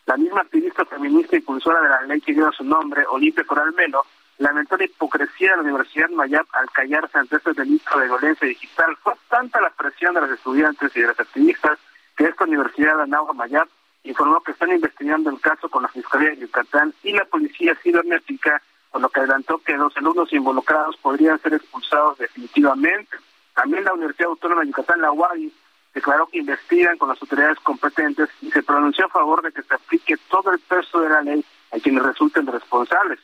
La 0.07 0.16
misma 0.16 0.40
activista 0.40 0.85
feminista 0.87 1.37
impulsora 1.37 1.81
de 1.83 1.88
la 1.88 2.03
ley 2.03 2.21
que 2.21 2.33
lleva 2.33 2.51
su 2.53 2.64
nombre, 2.64 3.05
Olimpia 3.11 3.44
Coral 3.44 3.73
Melo, 3.75 4.05
lamentó 4.38 4.77
la 4.77 4.85
hipocresía 4.85 5.51
de 5.51 5.57
la 5.57 5.62
Universidad 5.62 6.09
Mayab 6.11 6.47
al 6.53 6.71
callarse 6.71 7.18
ante 7.18 7.37
este 7.37 7.53
delito 7.53 7.99
de 7.99 8.07
violencia 8.07 8.49
digital. 8.49 8.97
Fue 9.03 9.12
tanta 9.29 9.61
la 9.61 9.71
presión 9.71 10.14
de 10.14 10.23
los 10.23 10.31
estudiantes 10.31 10.97
y 10.97 11.01
de 11.01 11.09
los 11.09 11.21
activistas 11.21 11.79
que 12.16 12.25
esta 12.25 12.44
Universidad 12.44 13.01
Anáhuac 13.01 13.35
Mayab 13.35 13.68
informó 14.05 14.40
que 14.40 14.53
están 14.53 14.73
investigando 14.73 15.31
el 15.31 15.40
caso 15.40 15.68
con 15.68 15.83
la 15.83 15.88
Fiscalía 15.88 16.31
de 16.31 16.38
Yucatán 16.38 16.94
y 17.03 17.12
la 17.12 17.25
Policía 17.27 17.75
Cibernética, 17.83 18.62
con 18.90 19.03
lo 19.03 19.09
que 19.11 19.21
adelantó 19.21 19.59
que 19.59 19.77
los 19.77 19.97
alumnos 19.97 20.33
involucrados 20.33 20.97
podrían 20.97 21.38
ser 21.40 21.55
expulsados 21.55 22.18
definitivamente. 22.18 23.16
También 23.59 23.83
la 23.83 23.92
Universidad 23.92 24.31
Autónoma 24.31 24.61
de 24.61 24.68
Yucatán, 24.68 25.01
la 25.01 25.11
UAI, 25.11 25.53
declaró 25.92 26.29
que 26.29 26.38
investigan 26.38 26.97
con 26.97 27.09
las 27.09 27.21
autoridades 27.21 27.59
competentes 27.59 28.29
y 28.40 28.53
se 28.53 28.62
pronunció 28.62 29.07
a 29.07 29.09
favor 29.09 29.42
de 29.42 29.51
que 29.51 29.62
se 29.62 29.75
aplique 29.75 30.14
todo 30.31 30.53
el 30.53 30.61
peso 30.61 31.01
de 31.01 31.09
la 31.09 31.23
ley 31.23 31.44
a 31.73 31.81
quienes 31.81 32.05
resulten 32.05 32.47
responsables. 32.47 33.18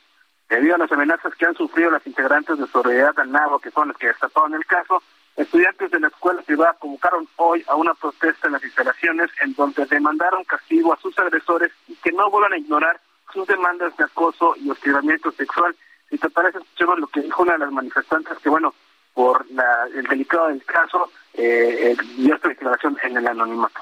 Debido 0.48 0.74
a 0.74 0.78
las 0.78 0.90
amenazas 0.90 1.36
que 1.36 1.46
han 1.46 1.54
sufrido 1.54 1.92
las 1.92 2.04
integrantes 2.04 2.58
de 2.58 2.66
Solidaridad 2.66 3.16
Anáhuac, 3.20 3.62
que 3.62 3.70
son 3.70 3.86
las 3.86 3.96
que 3.96 4.08
destaparon 4.08 4.54
el 4.54 4.66
caso, 4.66 5.04
estudiantes 5.36 5.92
de 5.92 6.00
la 6.00 6.08
escuela 6.08 6.42
privada 6.42 6.76
convocaron 6.80 7.28
hoy 7.36 7.64
a 7.68 7.76
una 7.76 7.94
protesta 7.94 8.48
en 8.48 8.54
las 8.54 8.64
instalaciones 8.64 9.30
en 9.40 9.54
donde 9.54 9.86
demandaron 9.86 10.42
castigo 10.42 10.92
a 10.92 10.98
sus 10.98 11.16
agresores 11.16 11.70
y 11.86 11.94
que 11.94 12.10
no 12.10 12.28
vuelvan 12.28 12.54
a 12.54 12.58
ignorar 12.58 13.00
sus 13.32 13.46
demandas 13.46 13.96
de 13.96 14.02
acoso 14.02 14.56
y 14.56 14.68
hostigamiento 14.68 15.30
sexual. 15.30 15.76
Si 16.10 16.18
te 16.18 16.28
parece, 16.28 16.58
escuchemos 16.58 16.98
lo 16.98 17.06
que 17.06 17.20
dijo 17.20 17.42
una 17.42 17.52
de 17.52 17.60
las 17.60 17.70
manifestantes, 17.70 18.36
que 18.38 18.48
bueno, 18.48 18.74
por 19.14 19.48
la, 19.50 19.86
el 19.94 20.04
delicado 20.04 20.48
del 20.48 20.64
caso, 20.64 21.10
eh, 21.34 21.92
eh, 21.92 21.96
dio 22.16 22.34
esta 22.34 22.48
declaración 22.48 22.96
en 23.02 23.16
el 23.16 23.26
anonimato. 23.26 23.80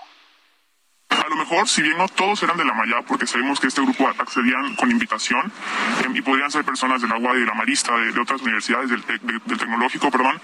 A 1.12 1.28
lo 1.28 1.36
mejor, 1.36 1.68
si 1.68 1.82
bien 1.82 1.98
no 1.98 2.08
todos 2.08 2.42
eran 2.42 2.56
de 2.56 2.64
la 2.64 2.72
Maya, 2.72 3.02
porque 3.06 3.26
sabemos 3.26 3.60
que 3.60 3.66
este 3.66 3.82
grupo 3.82 4.08
accedían 4.08 4.74
con 4.76 4.90
invitación 4.90 5.52
em, 6.04 6.16
y 6.16 6.22
podrían 6.22 6.50
ser 6.50 6.64
personas 6.64 7.02
de 7.02 7.08
la 7.08 7.18
UAD 7.18 7.36
y 7.36 7.40
de 7.40 7.46
la 7.46 7.54
Marista, 7.54 7.96
de, 7.96 8.20
otras 8.20 8.40
universidades 8.42 8.90
del, 8.90 9.02
tecnológico, 9.04 10.10
perdón, 10.10 10.40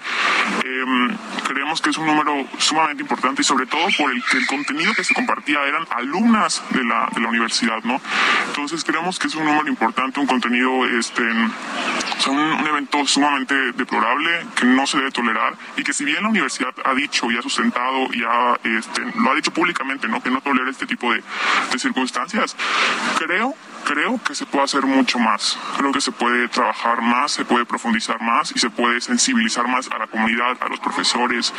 em, 0.63 1.17
creemos 1.47 1.81
que 1.81 1.89
es 1.89 1.97
un 1.97 2.05
número 2.05 2.45
sumamente 2.59 3.01
importante 3.01 3.41
y 3.41 3.45
sobre 3.45 3.65
todo 3.65 3.87
por 3.97 4.11
el 4.11 4.23
que 4.23 4.37
el 4.37 4.47
contenido 4.47 4.93
que 4.93 5.03
se 5.03 5.13
compartía 5.13 5.63
eran 5.65 5.85
alumnas 5.89 6.63
de 6.69 6.83
la, 6.83 7.09
de 7.13 7.21
la 7.21 7.29
universidad, 7.29 7.83
¿no? 7.83 7.99
Entonces 8.47 8.83
creemos 8.83 9.17
que 9.19 9.27
es 9.27 9.35
un 9.35 9.45
número 9.45 9.67
importante, 9.67 10.19
un 10.19 10.27
contenido, 10.27 10.85
este, 10.85 11.23
son 12.19 12.37
un 12.37 12.67
evento 12.67 13.05
sumamente 13.05 13.55
deplorable 13.73 14.45
que 14.55 14.65
no 14.65 14.85
se 14.85 14.97
debe 14.97 15.11
tolerar 15.11 15.55
y 15.77 15.83
que 15.83 15.93
si 15.93 16.05
bien 16.05 16.21
la 16.21 16.29
universidad 16.29 16.73
ha 16.83 16.93
dicho 16.93 17.31
y 17.31 17.37
ha 17.37 17.41
sustentado 17.41 18.07
y 18.13 18.23
ha, 18.23 18.59
este, 18.63 19.01
lo 19.15 19.31
ha 19.31 19.35
dicho 19.35 19.51
públicamente, 19.51 20.07
¿no? 20.07 20.21
Que 20.21 20.29
no 20.29 20.41
tolera 20.41 20.69
este 20.69 20.85
tipo 20.85 21.11
de, 21.11 21.23
de 21.71 21.79
circunstancias, 21.79 22.55
creo 23.17 23.55
creo 23.85 24.19
que 24.23 24.35
se 24.35 24.45
puede 24.45 24.65
hacer 24.65 24.85
mucho 24.85 25.17
más. 25.17 25.57
Creo 25.77 25.91
que 25.91 26.01
se 26.01 26.11
puede 26.11 26.47
trabajar 26.47 27.01
más, 27.01 27.31
se 27.31 27.45
puede 27.45 27.65
profundizar 27.65 28.21
más 28.21 28.51
y 28.55 28.59
se 28.59 28.69
puede 28.69 29.01
sensibilizar 29.01 29.67
más 29.67 29.89
a 29.89 29.97
la 29.97 30.07
comunidad, 30.07 30.57
a 30.61 30.67
los 30.67 30.79
profesores. 30.79 31.53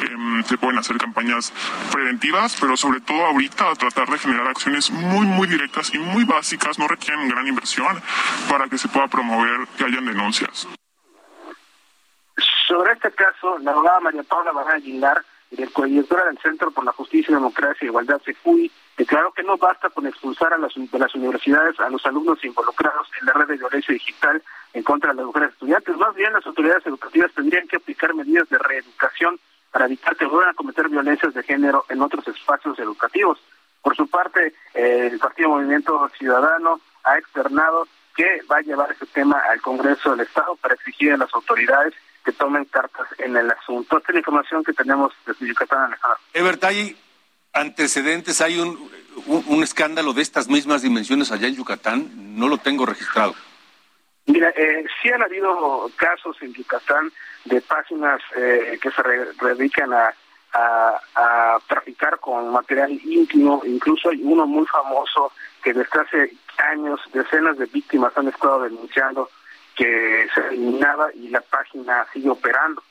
Em, 0.00 0.13
se 0.42 0.58
pueden 0.58 0.78
hacer 0.78 0.96
campañas 0.98 1.52
preventivas, 1.92 2.56
pero 2.60 2.76
sobre 2.76 3.00
todo 3.00 3.24
ahorita 3.26 3.74
tratar 3.74 4.08
de 4.08 4.18
generar 4.18 4.48
acciones 4.48 4.90
muy, 4.90 5.26
muy 5.26 5.46
directas 5.46 5.94
y 5.94 5.98
muy 5.98 6.24
básicas, 6.24 6.78
no 6.78 6.88
requieren 6.88 7.28
gran 7.28 7.46
inversión 7.46 8.00
para 8.48 8.68
que 8.68 8.78
se 8.78 8.88
pueda 8.88 9.06
promover 9.08 9.68
que 9.76 9.84
hayan 9.84 10.06
denuncias. 10.06 10.66
Sobre 12.66 12.92
este 12.92 13.12
caso, 13.12 13.58
la 13.58 13.72
abogada 13.72 14.00
María 14.00 14.22
Paula 14.22 14.52
Barra 14.52 14.74
Aguilar, 14.74 15.22
directora 15.50 16.24
del 16.24 16.38
Centro 16.38 16.70
por 16.70 16.84
la 16.84 16.92
Justicia, 16.92 17.34
Democracia 17.34 17.84
y 17.84 17.86
Igualdad, 17.86 18.20
CECUI, 18.24 18.70
declaró 18.96 19.32
que 19.32 19.42
no 19.42 19.56
basta 19.56 19.90
con 19.90 20.06
expulsar 20.06 20.52
a 20.52 20.56
de 20.56 20.98
las 20.98 21.14
universidades 21.14 21.78
a 21.80 21.88
los 21.90 22.04
alumnos 22.06 22.42
involucrados 22.44 23.08
en 23.20 23.26
la 23.26 23.32
red 23.34 23.48
de 23.48 23.56
violencia 23.56 23.92
digital 23.92 24.42
en 24.72 24.82
contra 24.82 25.10
de 25.10 25.16
las 25.16 25.26
mujeres 25.26 25.52
estudiantes. 25.52 25.96
Más 25.96 26.14
bien, 26.14 26.32
las 26.32 26.46
autoridades 26.46 26.86
educativas 26.86 27.32
tendrían 27.32 27.66
que 27.68 27.76
aplicar 27.76 28.14
medidas 28.14 28.48
de 28.48 28.58
reeducación 28.58 29.38
para 29.74 29.86
evitar 29.86 30.14
que 30.14 30.24
vuelvan 30.24 30.50
a 30.50 30.54
cometer 30.54 30.88
violencias 30.88 31.34
de 31.34 31.42
género 31.42 31.84
en 31.88 32.00
otros 32.00 32.28
espacios 32.28 32.78
educativos. 32.78 33.40
Por 33.82 33.96
su 33.96 34.06
parte, 34.06 34.54
eh, 34.72 35.08
el 35.10 35.18
Partido 35.18 35.48
Movimiento 35.48 36.08
Ciudadano 36.16 36.80
ha 37.02 37.18
externado 37.18 37.88
que 38.14 38.40
va 38.48 38.58
a 38.58 38.60
llevar 38.60 38.92
este 38.92 39.06
tema 39.06 39.42
al 39.50 39.60
Congreso 39.60 40.12
del 40.12 40.20
Estado 40.20 40.54
para 40.62 40.74
exigir 40.74 41.12
a 41.12 41.16
las 41.16 41.34
autoridades 41.34 41.92
que 42.24 42.30
tomen 42.30 42.66
cartas 42.66 43.08
en 43.18 43.36
el 43.36 43.50
asunto. 43.50 43.98
Esta 43.98 44.12
es 44.12 44.14
la 44.14 44.20
información 44.20 44.62
que 44.62 44.72
tenemos 44.74 45.12
desde 45.26 45.44
Yucatán, 45.44 45.86
Alejandro. 45.86 46.20
Ebert, 46.32 46.62
¿hay 46.62 46.96
antecedentes? 47.52 48.40
¿Hay 48.42 48.60
un, 48.60 48.78
un, 49.26 49.62
escándalo 49.64 50.12
de 50.12 50.22
estas 50.22 50.46
mismas 50.46 50.82
dimensiones 50.82 51.32
allá 51.32 51.48
en 51.48 51.56
Yucatán? 51.56 52.38
No 52.38 52.46
lo 52.46 52.58
tengo 52.58 52.86
registrado. 52.86 53.34
Mira, 54.26 54.50
eh, 54.50 54.84
sí 55.02 55.10
han 55.10 55.22
habido 55.22 55.90
casos 55.96 56.36
en 56.42 56.54
Yucatán 56.54 57.10
de 57.44 57.60
páginas 57.60 58.20
eh, 58.36 58.78
que 58.80 58.90
se 58.90 59.02
dedican 59.46 59.92
a, 59.92 60.14
a, 60.54 61.58
traficar 61.68 62.18
con 62.20 62.50
material 62.52 62.92
íntimo. 63.04 63.62
Incluso 63.64 64.10
hay 64.10 64.20
uno 64.22 64.46
muy 64.46 64.66
famoso 64.66 65.32
que 65.62 65.72
desde 65.72 66.00
hace 66.00 66.32
años 66.58 67.00
decenas 67.12 67.58
de 67.58 67.66
víctimas 67.66 68.16
han 68.16 68.28
estado 68.28 68.62
denunciando 68.62 69.28
que 69.76 70.28
se 70.32 70.40
eliminaba 70.48 71.12
y 71.14 71.28
la 71.28 71.40
página 71.40 72.06
sigue 72.12 72.30
operando. 72.30 72.82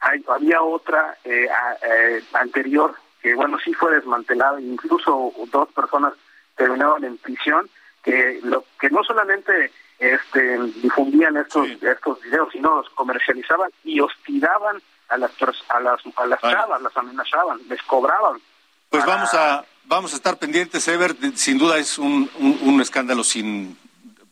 Hay, 0.00 0.24
había 0.28 0.62
otra 0.62 1.16
eh, 1.24 1.48
eh, 1.82 2.22
anterior 2.34 2.94
que, 3.20 3.34
bueno, 3.34 3.58
sí 3.64 3.72
fue 3.72 3.94
desmantelada, 3.94 4.60
incluso 4.60 5.32
dos 5.50 5.68
personas 5.72 6.14
terminaron 6.56 7.04
en 7.04 7.18
prisión, 7.18 7.68
que 8.02 8.40
lo 8.42 8.64
que 8.80 8.90
no 8.90 9.04
solamente 9.04 9.70
este, 10.02 10.58
difundían 10.82 11.36
estos 11.36 11.68
estos 11.80 12.20
videos, 12.22 12.48
sino 12.52 12.76
los 12.76 12.90
comercializaban 12.90 13.70
y 13.84 14.00
hostigaban 14.00 14.82
a 15.08 15.16
las 15.16 15.30
a 15.68 15.80
las 15.80 16.00
a 16.16 16.26
las 16.26 16.40
chavas, 16.40 16.82
las 16.82 16.96
amenazaban, 16.96 17.60
les 17.68 17.82
cobraban. 17.82 18.40
Pues 18.90 19.04
vamos 19.06 19.32
a 19.34 19.64
vamos 19.84 20.12
a 20.12 20.16
estar 20.16 20.38
pendientes, 20.38 20.86
Ever. 20.88 21.16
Sin 21.36 21.58
duda 21.58 21.78
es 21.78 21.98
un, 21.98 22.28
un 22.40 22.80
escándalo 22.80 23.22
sin 23.22 23.78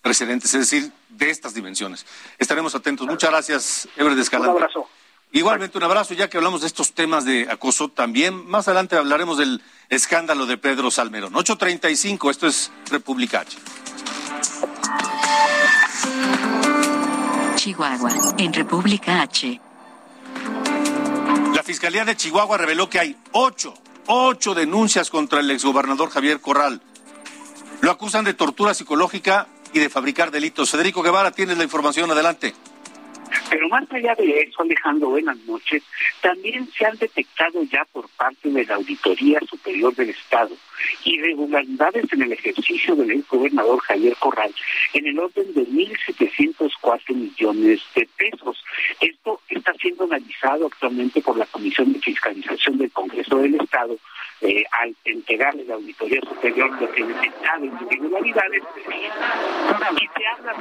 precedentes, 0.02 0.52
es 0.54 0.60
decir, 0.60 0.92
de 1.08 1.30
estas 1.30 1.54
dimensiones. 1.54 2.06
Estaremos 2.38 2.74
atentos. 2.74 3.06
Muchas 3.06 3.30
gracias, 3.30 3.88
Ever 3.96 4.14
de 4.14 4.36
Un 4.38 4.46
abrazo. 4.46 4.88
Igualmente 5.32 5.78
un 5.78 5.84
abrazo, 5.84 6.14
ya 6.14 6.28
que 6.28 6.38
hablamos 6.38 6.62
de 6.62 6.66
estos 6.66 6.92
temas 6.92 7.24
de 7.24 7.46
acoso, 7.48 7.88
también 7.88 8.48
más 8.48 8.66
adelante 8.66 8.96
hablaremos 8.96 9.38
del 9.38 9.62
escándalo 9.88 10.44
de 10.46 10.58
Pedro 10.58 10.90
Salmerón. 10.90 11.32
8.35, 11.34 12.30
esto 12.30 12.48
es 12.48 12.72
República 12.90 13.40
H. 13.40 13.56
Chihuahua, 17.56 18.12
en 18.38 18.52
República 18.52 19.22
H. 19.22 19.60
La 21.54 21.62
Fiscalía 21.62 22.04
de 22.04 22.16
Chihuahua 22.16 22.56
reveló 22.56 22.88
que 22.88 22.98
hay 22.98 23.16
ocho, 23.32 23.74
ocho 24.06 24.54
denuncias 24.54 25.10
contra 25.10 25.40
el 25.40 25.50
exgobernador 25.50 26.10
Javier 26.10 26.40
Corral. 26.40 26.80
Lo 27.80 27.90
acusan 27.90 28.24
de 28.24 28.34
tortura 28.34 28.74
psicológica 28.74 29.46
y 29.72 29.78
de 29.78 29.88
fabricar 29.88 30.30
delitos. 30.30 30.70
Federico 30.70 31.02
Guevara, 31.02 31.30
tienes 31.30 31.58
la 31.58 31.64
información, 31.64 32.10
adelante. 32.10 32.54
Pero 33.48 33.68
más 33.68 33.90
allá 33.90 34.14
de 34.14 34.40
eso, 34.40 34.62
Alejandro, 34.62 35.10
buenas 35.10 35.38
noches, 35.46 35.82
también 36.20 36.68
se 36.76 36.86
han 36.86 36.96
detectado 36.96 37.62
ya 37.64 37.84
por 37.92 38.08
parte 38.10 38.50
de 38.50 38.64
la 38.64 38.76
Auditoría 38.76 39.40
Superior 39.48 39.94
del 39.94 40.10
Estado 40.10 40.56
irregularidades 41.04 42.12
en 42.12 42.22
el 42.22 42.32
ejercicio 42.32 42.96
del 42.96 43.10
ex 43.10 43.28
gobernador 43.28 43.80
Javier 43.80 44.16
Corral 44.16 44.54
en 44.92 45.06
el 45.06 45.18
orden 45.18 45.52
de 45.54 45.66
1.704 45.66 47.14
millones 47.14 47.80
de 47.94 48.08
pesos. 48.16 48.62
Esto 49.00 49.40
está 49.48 49.72
siendo 49.74 50.04
analizado 50.04 50.66
actualmente 50.66 51.20
por 51.20 51.36
la 51.36 51.46
Comisión 51.46 51.92
de 51.92 52.00
Fiscalización 52.00 52.78
del 52.78 52.90
Congreso 52.92 53.38
del 53.38 53.54
Estado 53.56 53.96
eh, 54.42 54.64
al 54.72 54.96
entregarle 55.04 55.64
la 55.64 55.74
Auditoría 55.74 56.20
Superior 56.22 56.70
lo 56.80 56.90
que 56.92 57.04
detectado 57.04 57.64
en 57.64 57.78
irregularidades 57.82 58.62
y 58.88 60.18
se 60.18 60.26
habla 60.26 60.52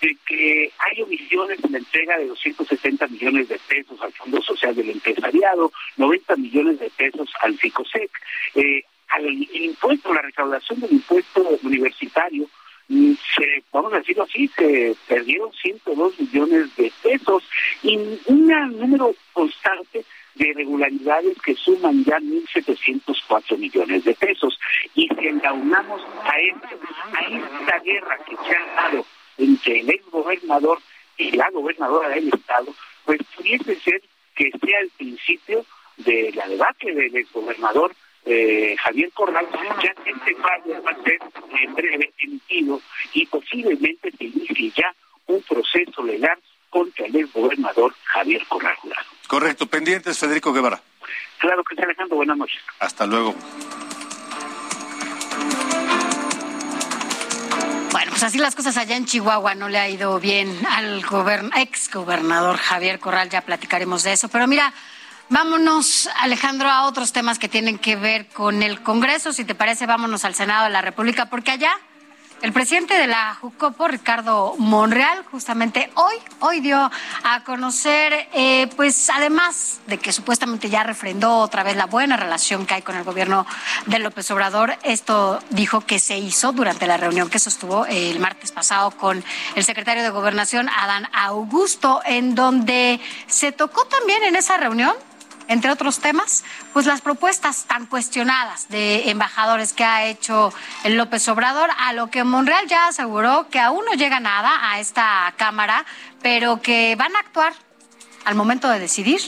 de 0.00 0.16
que 0.26 0.72
hay 0.78 1.02
omisiones 1.02 1.58
en 1.64 1.72
la 1.72 1.78
entrega 1.78 2.18
de 2.18 2.26
270 2.26 3.06
millones 3.08 3.48
de 3.48 3.60
pesos 3.68 4.00
al 4.02 4.12
Fondo 4.12 4.42
Social 4.42 4.74
del 4.74 4.90
Empresariado, 4.90 5.72
90 5.96 6.36
millones 6.36 6.80
de 6.80 6.90
pesos 6.90 7.30
al 7.42 7.56
FICOSEC. 7.56 8.10
Eh, 8.56 8.82
al 9.08 9.24
impuesto, 9.26 10.12
la 10.12 10.22
recaudación 10.22 10.80
del 10.80 10.92
impuesto 10.92 11.48
universitario, 11.62 12.48
mm, 12.88 13.12
se, 13.36 13.62
vamos 13.72 13.92
a 13.92 13.98
decirlo 13.98 14.24
así, 14.24 14.48
se 14.48 14.96
perdieron 15.06 15.52
102 15.52 16.20
millones 16.20 16.74
de 16.76 16.92
pesos 17.02 17.44
y 17.82 17.96
un 18.26 18.48
número 18.48 19.14
constante 19.32 20.04
de 20.36 20.48
irregularidades 20.48 21.36
que 21.42 21.54
suman 21.54 22.04
ya 22.04 22.18
1.704 22.18 23.58
millones 23.58 24.04
de 24.04 24.14
pesos. 24.14 24.58
Y 24.94 25.08
si 25.08 25.26
engaunamos 25.26 26.02
a, 26.24 26.38
este, 26.38 26.76
a 27.12 27.20
esta 27.24 27.78
guerra 27.80 28.18
que 28.24 28.36
se 28.36 28.56
ha 28.56 28.74
dado 28.74 29.06
entre 29.38 29.80
el 29.80 29.90
ex 29.90 30.10
gobernador 30.10 30.78
y 31.18 31.32
la 31.32 31.50
gobernadora 31.50 32.08
del 32.10 32.28
Estado, 32.28 32.74
pues 33.04 33.20
pudiese 33.36 33.76
ser 33.80 34.02
que 34.34 34.50
sea 34.50 34.80
el 34.80 34.90
principio 34.90 35.64
de 35.96 36.32
la 36.34 36.46
debate 36.46 36.92
del 36.94 37.16
ex 37.16 37.32
gobernador 37.32 37.92
eh, 38.28 38.74
Javier 38.78 39.10
Corral, 39.12 39.46
ya 39.82 39.94
este 40.04 40.34
fallo 40.34 40.82
va 40.82 40.90
a 40.90 41.02
ser 41.04 41.18
en 41.62 41.74
breve 41.74 42.12
emitido 42.18 42.80
y 43.12 43.24
posiblemente 43.26 44.10
se 44.10 44.24
inicie 44.24 44.72
ya 44.76 44.92
un 45.28 45.40
proceso 45.42 46.02
legal 46.02 46.36
contra 46.68 47.06
el 47.06 47.26
gobernador 47.28 47.94
Javier 48.02 48.44
Corral. 48.48 48.76
Correcto, 49.26 49.66
pendientes 49.66 50.18
Federico 50.18 50.52
Guevara. 50.52 50.80
Claro 51.38 51.62
que 51.64 51.76
sí, 51.76 51.82
Alejandro, 51.82 52.16
buenas 52.16 52.36
noches. 52.36 52.60
Hasta 52.80 53.06
luego. 53.06 53.34
Bueno, 57.92 58.10
pues 58.10 58.22
así 58.22 58.38
las 58.38 58.54
cosas 58.54 58.76
allá 58.76 58.96
en 58.96 59.06
Chihuahua 59.06 59.54
no 59.54 59.68
le 59.68 59.78
ha 59.78 59.88
ido 59.88 60.18
bien 60.20 60.54
al 60.66 61.04
ex 61.56 61.90
gobernador 61.90 62.56
Javier 62.56 62.98
Corral, 62.98 63.30
ya 63.30 63.42
platicaremos 63.42 64.02
de 64.02 64.12
eso. 64.12 64.28
Pero 64.28 64.46
mira, 64.46 64.72
Vámonos, 65.28 66.08
Alejandro, 66.20 66.68
a 66.68 66.86
otros 66.86 67.12
temas 67.12 67.40
que 67.40 67.48
tienen 67.48 67.78
que 67.78 67.96
ver 67.96 68.28
con 68.28 68.62
el 68.62 68.80
Congreso. 68.82 69.32
Si 69.32 69.44
te 69.44 69.56
parece, 69.56 69.84
vámonos 69.84 70.24
al 70.24 70.36
Senado 70.36 70.66
de 70.66 70.70
la 70.70 70.82
República, 70.82 71.26
porque 71.26 71.50
allá 71.50 71.72
el 72.42 72.52
presidente 72.52 72.94
de 72.94 73.06
la 73.06 73.34
Jucopo, 73.34 73.88
Ricardo 73.88 74.54
Monreal, 74.58 75.24
justamente 75.30 75.90
hoy, 75.94 76.14
hoy 76.40 76.60
dio 76.60 76.90
a 77.24 77.44
conocer, 77.44 78.28
eh, 78.32 78.68
pues 78.76 79.08
además 79.10 79.80
de 79.86 79.98
que 79.98 80.12
supuestamente 80.12 80.68
ya 80.68 80.82
refrendó 80.82 81.38
otra 81.38 81.62
vez 81.62 81.76
la 81.76 81.86
buena 81.86 82.16
relación 82.16 82.66
que 82.66 82.74
hay 82.74 82.82
con 82.82 82.96
el 82.96 83.04
gobierno 83.04 83.46
de 83.86 83.98
López 83.98 84.30
Obrador, 84.30 84.76
esto 84.82 85.40
dijo 85.50 85.80
que 85.80 85.98
se 85.98 86.18
hizo 86.18 86.52
durante 86.52 86.86
la 86.86 86.96
reunión 86.96 87.30
que 87.30 87.38
sostuvo 87.38 87.86
el 87.86 88.20
martes 88.20 88.52
pasado 88.52 88.90
con 88.90 89.24
el 89.54 89.64
secretario 89.64 90.02
de 90.02 90.10
Gobernación, 90.10 90.68
Adán 90.68 91.08
Augusto, 91.12 92.02
en 92.04 92.34
donde 92.34 93.00
se 93.26 93.52
tocó 93.52 93.84
también 93.86 94.22
en 94.24 94.36
esa 94.36 94.56
reunión 94.56 94.94
entre 95.48 95.70
otros 95.70 96.00
temas, 96.00 96.44
pues 96.72 96.86
las 96.86 97.00
propuestas 97.00 97.64
tan 97.64 97.86
cuestionadas 97.86 98.68
de 98.68 99.10
embajadores 99.10 99.72
que 99.72 99.84
ha 99.84 100.06
hecho 100.06 100.52
López 100.84 101.28
Obrador, 101.28 101.70
a 101.78 101.92
lo 101.92 102.10
que 102.10 102.24
Monreal 102.24 102.66
ya 102.66 102.88
aseguró 102.88 103.48
que 103.50 103.60
aún 103.60 103.84
no 103.84 103.92
llega 103.94 104.20
nada 104.20 104.70
a 104.70 104.80
esta 104.80 105.32
Cámara, 105.36 105.84
pero 106.22 106.60
que 106.60 106.96
van 106.96 107.14
a 107.16 107.20
actuar 107.20 107.52
al 108.24 108.34
momento 108.34 108.68
de 108.68 108.80
decidir 108.80 109.20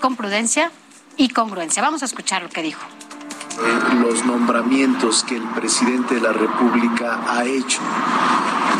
con 0.00 0.16
prudencia 0.16 0.70
y 1.16 1.28
congruencia. 1.30 1.82
Vamos 1.82 2.02
a 2.02 2.06
escuchar 2.06 2.42
lo 2.42 2.48
que 2.48 2.62
dijo. 2.62 2.86
Eh, 3.58 3.94
los 4.00 4.24
nombramientos 4.26 5.24
que 5.24 5.36
el 5.36 5.42
presidente 5.42 6.16
de 6.16 6.20
la 6.20 6.32
República 6.32 7.20
ha 7.26 7.44
hecho 7.44 7.80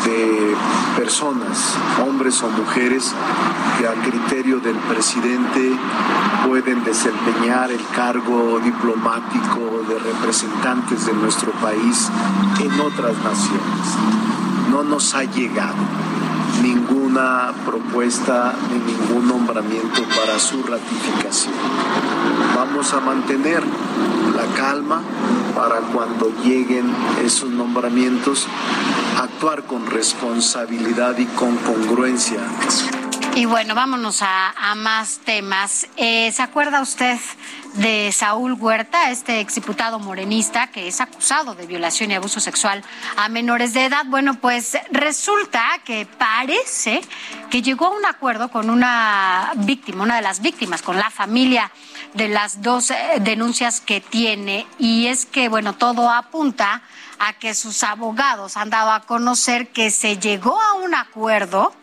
de 0.04 0.54
personas, 0.96 1.74
hombres 2.06 2.42
o 2.42 2.50
mujeres, 2.50 3.14
que 3.78 3.86
a 3.86 3.92
criterio 3.92 4.58
del 4.60 4.76
presidente 4.76 5.76
pueden 6.46 6.82
desempeñar 6.84 7.70
el 7.70 7.84
cargo 7.94 8.58
diplomático 8.60 9.82
de 9.88 9.98
representantes 9.98 11.06
de 11.06 11.12
nuestro 11.14 11.52
país 11.52 12.08
en 12.60 12.80
otras 12.80 13.16
naciones. 13.18 13.86
No 14.70 14.82
nos 14.82 15.14
ha 15.14 15.24
llegado 15.24 15.74
ninguna 16.62 17.52
propuesta 17.64 18.54
ni 18.70 18.92
ningún 18.92 19.28
nombramiento 19.28 20.02
para 20.04 20.38
su 20.38 20.62
ratificación. 20.62 21.54
Vamos 22.54 22.92
a 22.94 23.00
mantener 23.00 23.62
la 24.34 24.54
calma 24.56 25.02
para 25.54 25.80
cuando 25.80 26.32
lleguen 26.42 26.90
esos 27.24 27.50
nombramientos, 27.50 28.46
actuar 29.20 29.64
con 29.64 29.86
responsabilidad 29.86 31.18
y 31.18 31.26
con 31.26 31.56
congruencia. 31.56 32.40
Y 33.36 33.44
bueno, 33.44 33.74
vámonos 33.74 34.22
a, 34.22 34.74
más 34.76 35.18
temas. 35.18 35.88
Eh, 35.98 36.32
¿Se 36.32 36.42
acuerda 36.42 36.80
usted 36.80 37.18
de 37.74 38.10
Saúl 38.10 38.54
Huerta, 38.54 39.10
este 39.10 39.40
exdiputado 39.40 39.98
morenista 39.98 40.68
que 40.68 40.88
es 40.88 41.02
acusado 41.02 41.54
de 41.54 41.66
violación 41.66 42.10
y 42.10 42.14
abuso 42.14 42.40
sexual 42.40 42.82
a 43.18 43.28
menores 43.28 43.74
de 43.74 43.84
edad? 43.84 44.06
Bueno, 44.06 44.40
pues 44.40 44.78
resulta 44.90 45.62
que 45.84 46.06
parece 46.06 47.02
que 47.50 47.60
llegó 47.60 47.88
a 47.88 47.90
un 47.90 48.06
acuerdo 48.06 48.50
con 48.50 48.70
una 48.70 49.52
víctima, 49.56 50.04
una 50.04 50.16
de 50.16 50.22
las 50.22 50.40
víctimas, 50.40 50.80
con 50.80 50.96
la 50.96 51.10
familia 51.10 51.70
de 52.14 52.28
las 52.28 52.62
dos 52.62 52.90
eh, 52.90 52.96
denuncias 53.20 53.82
que 53.82 54.00
tiene. 54.00 54.66
Y 54.78 55.08
es 55.08 55.26
que, 55.26 55.50
bueno, 55.50 55.74
todo 55.74 56.10
apunta 56.10 56.80
a 57.18 57.34
que 57.34 57.54
sus 57.54 57.82
abogados 57.82 58.56
han 58.56 58.70
dado 58.70 58.92
a 58.92 59.00
conocer 59.00 59.68
que 59.68 59.90
se 59.90 60.16
llegó 60.16 60.58
a 60.58 60.72
un 60.72 60.94
acuerdo 60.94 61.74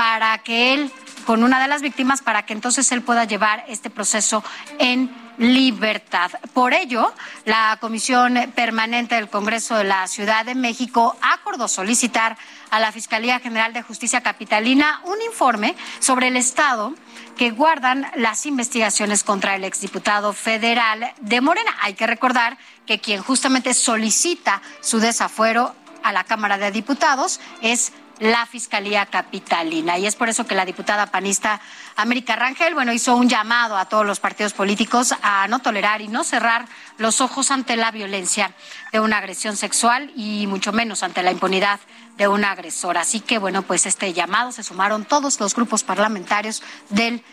para 0.00 0.38
que 0.38 0.72
él, 0.72 0.90
con 1.26 1.44
una 1.44 1.60
de 1.60 1.68
las 1.68 1.82
víctimas, 1.82 2.22
para 2.22 2.46
que 2.46 2.54
entonces 2.54 2.90
él 2.90 3.02
pueda 3.02 3.24
llevar 3.24 3.66
este 3.68 3.90
proceso 3.90 4.42
en 4.78 5.14
libertad. 5.36 6.30
Por 6.54 6.72
ello, 6.72 7.12
la 7.44 7.76
Comisión 7.82 8.50
Permanente 8.54 9.16
del 9.16 9.28
Congreso 9.28 9.76
de 9.76 9.84
la 9.84 10.08
Ciudad 10.08 10.46
de 10.46 10.54
México 10.54 11.18
acordó 11.20 11.68
solicitar 11.68 12.38
a 12.70 12.80
la 12.80 12.92
Fiscalía 12.92 13.40
General 13.40 13.74
de 13.74 13.82
Justicia 13.82 14.22
Capitalina 14.22 15.02
un 15.04 15.20
informe 15.20 15.76
sobre 15.98 16.28
el 16.28 16.38
estado 16.38 16.94
que 17.36 17.50
guardan 17.50 18.10
las 18.14 18.46
investigaciones 18.46 19.22
contra 19.22 19.54
el 19.54 19.64
exdiputado 19.64 20.32
federal 20.32 21.12
de 21.20 21.42
Morena. 21.42 21.76
Hay 21.82 21.92
que 21.92 22.06
recordar 22.06 22.56
que 22.86 23.00
quien 23.00 23.22
justamente 23.22 23.74
solicita 23.74 24.62
su 24.80 24.98
desafuero 24.98 25.74
a 26.02 26.12
la 26.12 26.24
Cámara 26.24 26.56
de 26.56 26.70
Diputados 26.70 27.38
es 27.60 27.92
la 28.20 28.46
Fiscalía 28.46 29.06
Capitalina. 29.06 29.98
Y 29.98 30.06
es 30.06 30.14
por 30.14 30.28
eso 30.28 30.46
que 30.46 30.54
la 30.54 30.64
diputada 30.64 31.06
panista 31.06 31.60
América 31.96 32.36
Rangel, 32.36 32.74
bueno, 32.74 32.92
hizo 32.92 33.16
un 33.16 33.28
llamado 33.28 33.76
a 33.76 33.86
todos 33.86 34.06
los 34.06 34.20
partidos 34.20 34.52
políticos 34.52 35.14
a 35.22 35.48
no 35.48 35.58
tolerar 35.58 36.00
y 36.00 36.08
no 36.08 36.22
cerrar 36.22 36.66
los 36.98 37.20
ojos 37.20 37.50
ante 37.50 37.76
la 37.76 37.90
violencia 37.90 38.52
de 38.92 39.00
una 39.00 39.18
agresión 39.18 39.56
sexual 39.56 40.12
y 40.14 40.46
mucho 40.46 40.72
menos 40.72 41.02
ante 41.02 41.22
la 41.22 41.32
impunidad 41.32 41.80
de 42.16 42.28
un 42.28 42.44
agresor. 42.44 42.98
Así 42.98 43.20
que, 43.20 43.38
bueno, 43.38 43.62
pues 43.62 43.86
este 43.86 44.12
llamado 44.12 44.52
se 44.52 44.62
sumaron 44.62 45.04
todos 45.04 45.40
los 45.40 45.54
grupos 45.54 45.82
parlamentarios 45.82 46.62
del 46.90 47.24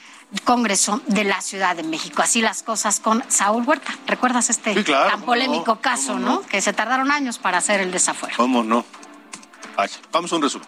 Congreso 0.44 1.02
de 1.08 1.24
la 1.24 1.42
Ciudad 1.42 1.76
de 1.76 1.84
México. 1.84 2.22
Así 2.22 2.42
las 2.42 2.64
cosas 2.64 3.00
con 3.00 3.24
Saúl 3.30 3.64
Huerta. 3.66 3.94
¿Recuerdas 4.08 4.50
este 4.50 4.84
tan 4.84 5.22
polémico 5.22 5.80
caso, 5.80 6.20
no? 6.20 6.42
Que 6.42 6.62
se 6.62 6.74
tardaron 6.74 7.12
años 7.12 7.38
para 7.38 7.58
hacer 7.58 7.82
el 7.82 7.92
desafuero. 7.92 8.36
¿Cómo 8.38 8.64
no? 8.64 8.86
Vamos 10.12 10.34
a 10.34 10.36
un 10.38 10.42
resumen. 10.42 10.68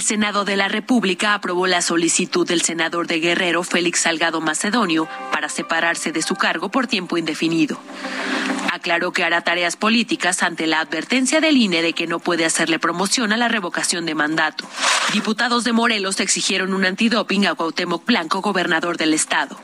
El 0.00 0.06
Senado 0.06 0.46
de 0.46 0.56
la 0.56 0.68
República 0.68 1.34
aprobó 1.34 1.66
la 1.66 1.82
solicitud 1.82 2.48
del 2.48 2.62
senador 2.62 3.06
de 3.06 3.20
Guerrero, 3.20 3.62
Félix 3.62 4.00
Salgado 4.00 4.40
Macedonio, 4.40 5.06
para 5.30 5.50
separarse 5.50 6.10
de 6.10 6.22
su 6.22 6.36
cargo 6.36 6.70
por 6.70 6.86
tiempo 6.86 7.18
indefinido. 7.18 7.78
Aclaró 8.72 9.12
que 9.12 9.24
hará 9.24 9.42
tareas 9.42 9.76
políticas 9.76 10.42
ante 10.42 10.66
la 10.66 10.80
advertencia 10.80 11.42
del 11.42 11.58
INE 11.58 11.82
de 11.82 11.92
que 11.92 12.06
no 12.06 12.18
puede 12.18 12.46
hacerle 12.46 12.78
promoción 12.78 13.34
a 13.34 13.36
la 13.36 13.48
revocación 13.48 14.06
de 14.06 14.14
mandato. 14.14 14.64
Diputados 15.12 15.64
de 15.64 15.72
Morelos 15.74 16.18
exigieron 16.20 16.72
un 16.72 16.86
antidoping 16.86 17.46
a 17.46 17.54
Cuauhtémoc 17.54 18.06
Blanco, 18.06 18.40
gobernador 18.40 18.96
del 18.96 19.12
estado. 19.12 19.60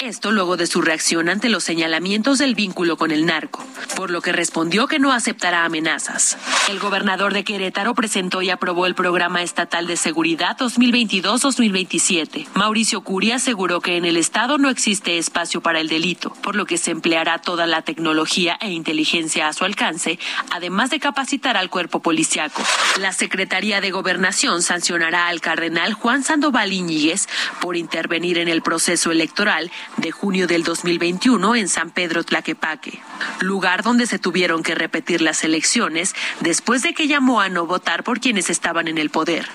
Esto 0.00 0.30
luego 0.30 0.56
de 0.56 0.68
su 0.68 0.80
reacción 0.80 1.28
ante 1.28 1.48
los 1.48 1.64
señalamientos 1.64 2.38
del 2.38 2.54
vínculo 2.54 2.96
con 2.96 3.10
el 3.10 3.26
narco, 3.26 3.66
por 3.96 4.10
lo 4.10 4.22
que 4.22 4.32
respondió 4.32 4.86
que 4.86 5.00
no 5.00 5.12
aceptará 5.12 5.64
amenazas. 5.64 6.38
El 6.68 6.78
gobernador 6.78 7.34
de 7.34 7.42
Querétaro 7.42 7.94
presentó 7.94 8.40
y 8.40 8.50
aprobó 8.50 8.86
el 8.86 8.94
programa 8.94 9.42
estatal 9.58 9.88
de 9.88 9.96
seguridad 9.96 10.56
2022-2027. 10.56 12.46
Mauricio 12.54 13.00
Curia 13.00 13.34
aseguró 13.36 13.80
que 13.80 13.96
en 13.96 14.04
el 14.04 14.16
estado 14.16 14.56
no 14.56 14.70
existe 14.70 15.18
espacio 15.18 15.60
para 15.60 15.80
el 15.80 15.88
delito, 15.88 16.32
por 16.44 16.54
lo 16.54 16.64
que 16.64 16.78
se 16.78 16.92
empleará 16.92 17.38
toda 17.38 17.66
la 17.66 17.82
tecnología 17.82 18.56
e 18.60 18.70
inteligencia 18.70 19.48
a 19.48 19.52
su 19.52 19.64
alcance, 19.64 20.20
además 20.52 20.90
de 20.90 21.00
capacitar 21.00 21.56
al 21.56 21.70
cuerpo 21.70 22.00
policiaco. 22.00 22.62
La 23.00 23.12
Secretaría 23.12 23.80
de 23.80 23.90
Gobernación 23.90 24.62
sancionará 24.62 25.26
al 25.26 25.40
cardenal 25.40 25.92
Juan 25.94 26.22
Sandoval 26.22 26.72
Iñiguez 26.72 27.26
por 27.60 27.76
intervenir 27.76 28.38
en 28.38 28.46
el 28.46 28.62
proceso 28.62 29.10
electoral 29.10 29.72
de 29.96 30.12
junio 30.12 30.46
del 30.46 30.62
2021 30.62 31.56
en 31.56 31.68
San 31.68 31.90
Pedro 31.90 32.22
Tlaquepaque, 32.22 33.00
lugar 33.40 33.82
donde 33.82 34.06
se 34.06 34.20
tuvieron 34.20 34.62
que 34.62 34.76
repetir 34.76 35.20
las 35.20 35.42
elecciones 35.42 36.14
después 36.38 36.82
de 36.82 36.94
que 36.94 37.08
llamó 37.08 37.40
a 37.40 37.48
no 37.48 37.66
votar 37.66 38.04
por 38.04 38.20
quienes 38.20 38.50
estaban 38.50 38.86
en 38.86 38.98
el 38.98 39.10
poder 39.10 39.47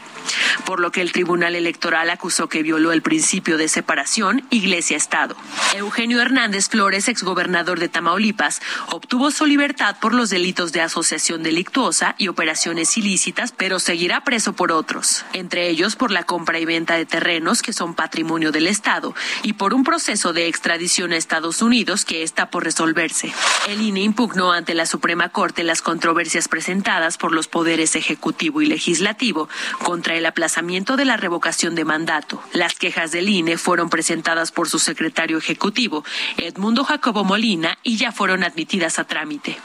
por 0.65 0.79
lo 0.79 0.91
que 0.91 1.01
el 1.01 1.11
Tribunal 1.11 1.55
Electoral 1.55 2.09
acusó 2.09 2.49
que 2.49 2.63
violó 2.63 2.91
el 2.91 3.01
principio 3.01 3.57
de 3.57 3.67
separación 3.67 4.45
Iglesia-Estado. 4.49 5.35
Eugenio 5.75 6.21
Hernández 6.21 6.69
Flores, 6.69 7.07
exgobernador 7.07 7.79
de 7.79 7.89
Tamaulipas, 7.89 8.61
obtuvo 8.89 9.31
su 9.31 9.45
libertad 9.45 9.97
por 9.99 10.13
los 10.13 10.29
delitos 10.29 10.71
de 10.71 10.81
asociación 10.81 11.43
delictuosa 11.43 12.15
y 12.17 12.27
operaciones 12.27 12.97
ilícitas, 12.97 13.53
pero 13.55 13.79
seguirá 13.79 14.23
preso 14.23 14.53
por 14.53 14.71
otros, 14.71 15.25
entre 15.33 15.69
ellos 15.69 15.95
por 15.95 16.11
la 16.11 16.23
compra 16.23 16.59
y 16.59 16.65
venta 16.65 16.95
de 16.95 17.05
terrenos 17.05 17.61
que 17.61 17.73
son 17.73 17.93
patrimonio 17.93 18.51
del 18.51 18.67
Estado 18.67 19.15
y 19.43 19.53
por 19.53 19.73
un 19.73 19.83
proceso 19.83 20.33
de 20.33 20.47
extradición 20.47 21.13
a 21.13 21.17
Estados 21.17 21.61
Unidos 21.61 22.05
que 22.05 22.23
está 22.23 22.49
por 22.49 22.63
resolverse. 22.63 23.33
El 23.67 23.81
INE 23.81 24.01
impugnó 24.01 24.51
ante 24.51 24.73
la 24.73 24.85
Suprema 24.85 25.29
Corte 25.29 25.63
las 25.63 25.81
controversias 25.81 26.47
presentadas 26.47 27.17
por 27.17 27.31
los 27.31 27.47
poderes 27.47 27.95
ejecutivo 27.95 28.61
y 28.61 28.65
legislativo 28.65 29.49
contra 29.83 30.12
el 30.15 30.25
aplazamiento 30.25 30.97
de 30.97 31.05
la 31.05 31.17
revocación 31.17 31.75
de 31.75 31.85
mandato. 31.85 32.41
Las 32.53 32.75
quejas 32.75 33.11
del 33.11 33.29
INE 33.29 33.57
fueron 33.57 33.89
presentadas 33.89 34.51
por 34.51 34.69
su 34.69 34.79
secretario 34.79 35.37
ejecutivo, 35.37 36.03
Edmundo 36.37 36.83
Jacobo 36.83 37.23
Molina, 37.23 37.77
y 37.83 37.97
ya 37.97 38.11
fueron 38.11 38.43
admitidas 38.43 38.99
a 38.99 39.03
trámite. 39.03 39.57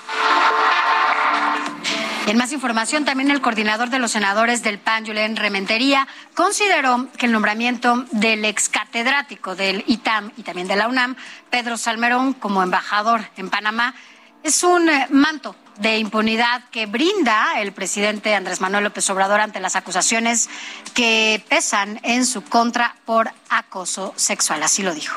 En 2.28 2.36
más 2.36 2.52
información, 2.52 3.06
también 3.06 3.30
el 3.30 3.40
coordinador 3.40 3.88
de 3.88 3.98
los 3.98 4.10
senadores 4.10 4.62
del 4.62 4.78
PAN, 4.78 5.06
Julián 5.06 5.34
Rementería, 5.34 6.06
consideró 6.34 7.08
que 7.16 7.24
el 7.24 7.32
nombramiento 7.32 8.04
del 8.12 8.44
ex 8.44 8.68
catedrático 8.68 9.56
del 9.56 9.82
ITAM 9.86 10.32
y 10.36 10.42
también 10.42 10.68
de 10.68 10.76
la 10.76 10.88
UNAM, 10.88 11.16
Pedro 11.48 11.78
Salmerón, 11.78 12.34
como 12.34 12.62
embajador 12.62 13.22
en 13.38 13.48
Panamá, 13.48 13.94
es 14.42 14.62
un 14.62 14.90
eh, 14.90 15.06
manto 15.08 15.56
de 15.78 15.98
impunidad 15.98 16.68
que 16.70 16.86
brinda 16.86 17.60
el 17.60 17.72
presidente 17.72 18.34
Andrés 18.34 18.60
Manuel 18.60 18.84
López 18.84 19.08
Obrador 19.10 19.40
ante 19.40 19.60
las 19.60 19.76
acusaciones 19.76 20.48
que 20.94 21.44
pesan 21.48 22.00
en 22.02 22.26
su 22.26 22.42
contra 22.42 22.96
por 23.04 23.30
acoso 23.48 24.12
sexual. 24.16 24.62
Así 24.62 24.82
lo 24.82 24.94
dijo. 24.94 25.16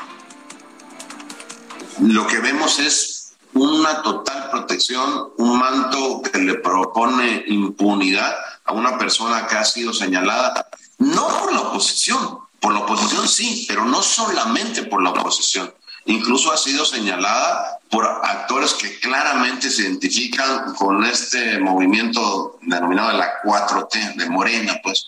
Lo 2.00 2.26
que 2.26 2.38
vemos 2.38 2.78
es 2.78 3.34
una 3.54 4.02
total 4.02 4.50
protección, 4.50 5.32
un 5.38 5.58
manto 5.58 6.22
que 6.22 6.38
le 6.38 6.54
propone 6.54 7.44
impunidad 7.48 8.34
a 8.64 8.72
una 8.72 8.96
persona 8.98 9.46
que 9.46 9.56
ha 9.56 9.64
sido 9.64 9.92
señalada, 9.92 10.68
no 10.98 11.26
por 11.26 11.52
la 11.52 11.60
oposición, 11.60 12.38
por 12.60 12.72
la 12.72 12.80
oposición 12.80 13.28
sí, 13.28 13.64
pero 13.68 13.84
no 13.84 14.02
solamente 14.02 14.84
por 14.84 15.02
la 15.02 15.10
oposición. 15.10 15.72
Incluso 16.06 16.52
ha 16.52 16.56
sido 16.56 16.84
señalada 16.84 17.78
por 17.90 18.04
actores 18.04 18.74
que 18.74 18.98
claramente 18.98 19.70
se 19.70 19.82
identifican 19.82 20.74
con 20.74 21.04
este 21.04 21.58
movimiento 21.60 22.58
denominado 22.62 23.10
de 23.10 23.18
la 23.18 23.40
4T, 23.42 24.16
de 24.16 24.28
Morena, 24.28 24.80
pues. 24.82 25.06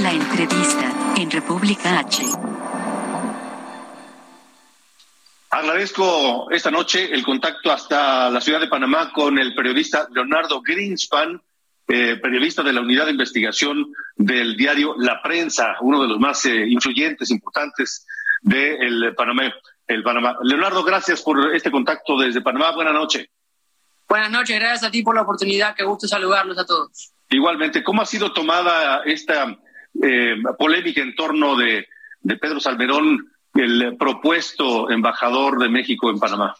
La 0.00 0.12
entrevista 0.12 0.92
en 1.16 1.30
República 1.30 1.98
H. 1.98 2.24
Agradezco 5.50 6.50
esta 6.50 6.70
noche 6.70 7.12
el 7.12 7.24
contacto 7.24 7.72
hasta 7.72 8.30
la 8.30 8.40
ciudad 8.40 8.60
de 8.60 8.68
Panamá 8.68 9.12
con 9.12 9.38
el 9.38 9.54
periodista 9.54 10.06
Leonardo 10.12 10.60
Greenspan, 10.60 11.42
eh, 11.88 12.16
periodista 12.16 12.62
de 12.62 12.72
la 12.72 12.80
unidad 12.80 13.06
de 13.06 13.12
investigación 13.12 13.92
del 14.16 14.56
diario 14.56 14.94
La 14.98 15.22
Prensa, 15.22 15.76
uno 15.80 16.02
de 16.02 16.08
los 16.08 16.18
más 16.18 16.44
eh, 16.44 16.66
influyentes, 16.68 17.30
importantes 17.30 18.06
del 18.42 19.14
Panamá, 19.16 19.52
el 19.86 20.02
Panamá. 20.02 20.36
Leonardo, 20.42 20.84
gracias 20.84 21.22
por 21.22 21.54
este 21.54 21.70
contacto 21.70 22.18
desde 22.18 22.40
Panamá. 22.40 22.72
Buenas 22.72 22.94
noches. 22.94 23.26
Buenas 24.08 24.30
noches, 24.30 24.58
gracias 24.58 24.84
a 24.84 24.90
ti 24.90 25.02
por 25.02 25.14
la 25.14 25.22
oportunidad. 25.22 25.74
Qué 25.74 25.84
gusto 25.84 26.06
saludarlos 26.06 26.58
a 26.58 26.64
todos. 26.64 27.12
Igualmente, 27.30 27.82
¿cómo 27.82 28.02
ha 28.02 28.06
sido 28.06 28.32
tomada 28.32 29.02
esta 29.04 29.58
eh, 30.02 30.36
polémica 30.58 31.02
en 31.02 31.14
torno 31.14 31.56
de, 31.56 31.86
de 32.20 32.36
Pedro 32.36 32.60
Salmerón? 32.60 33.32
el 33.54 33.96
propuesto 33.96 34.90
embajador 34.90 35.58
de 35.58 35.68
México 35.68 36.10
en 36.10 36.18
Panamá? 36.18 36.54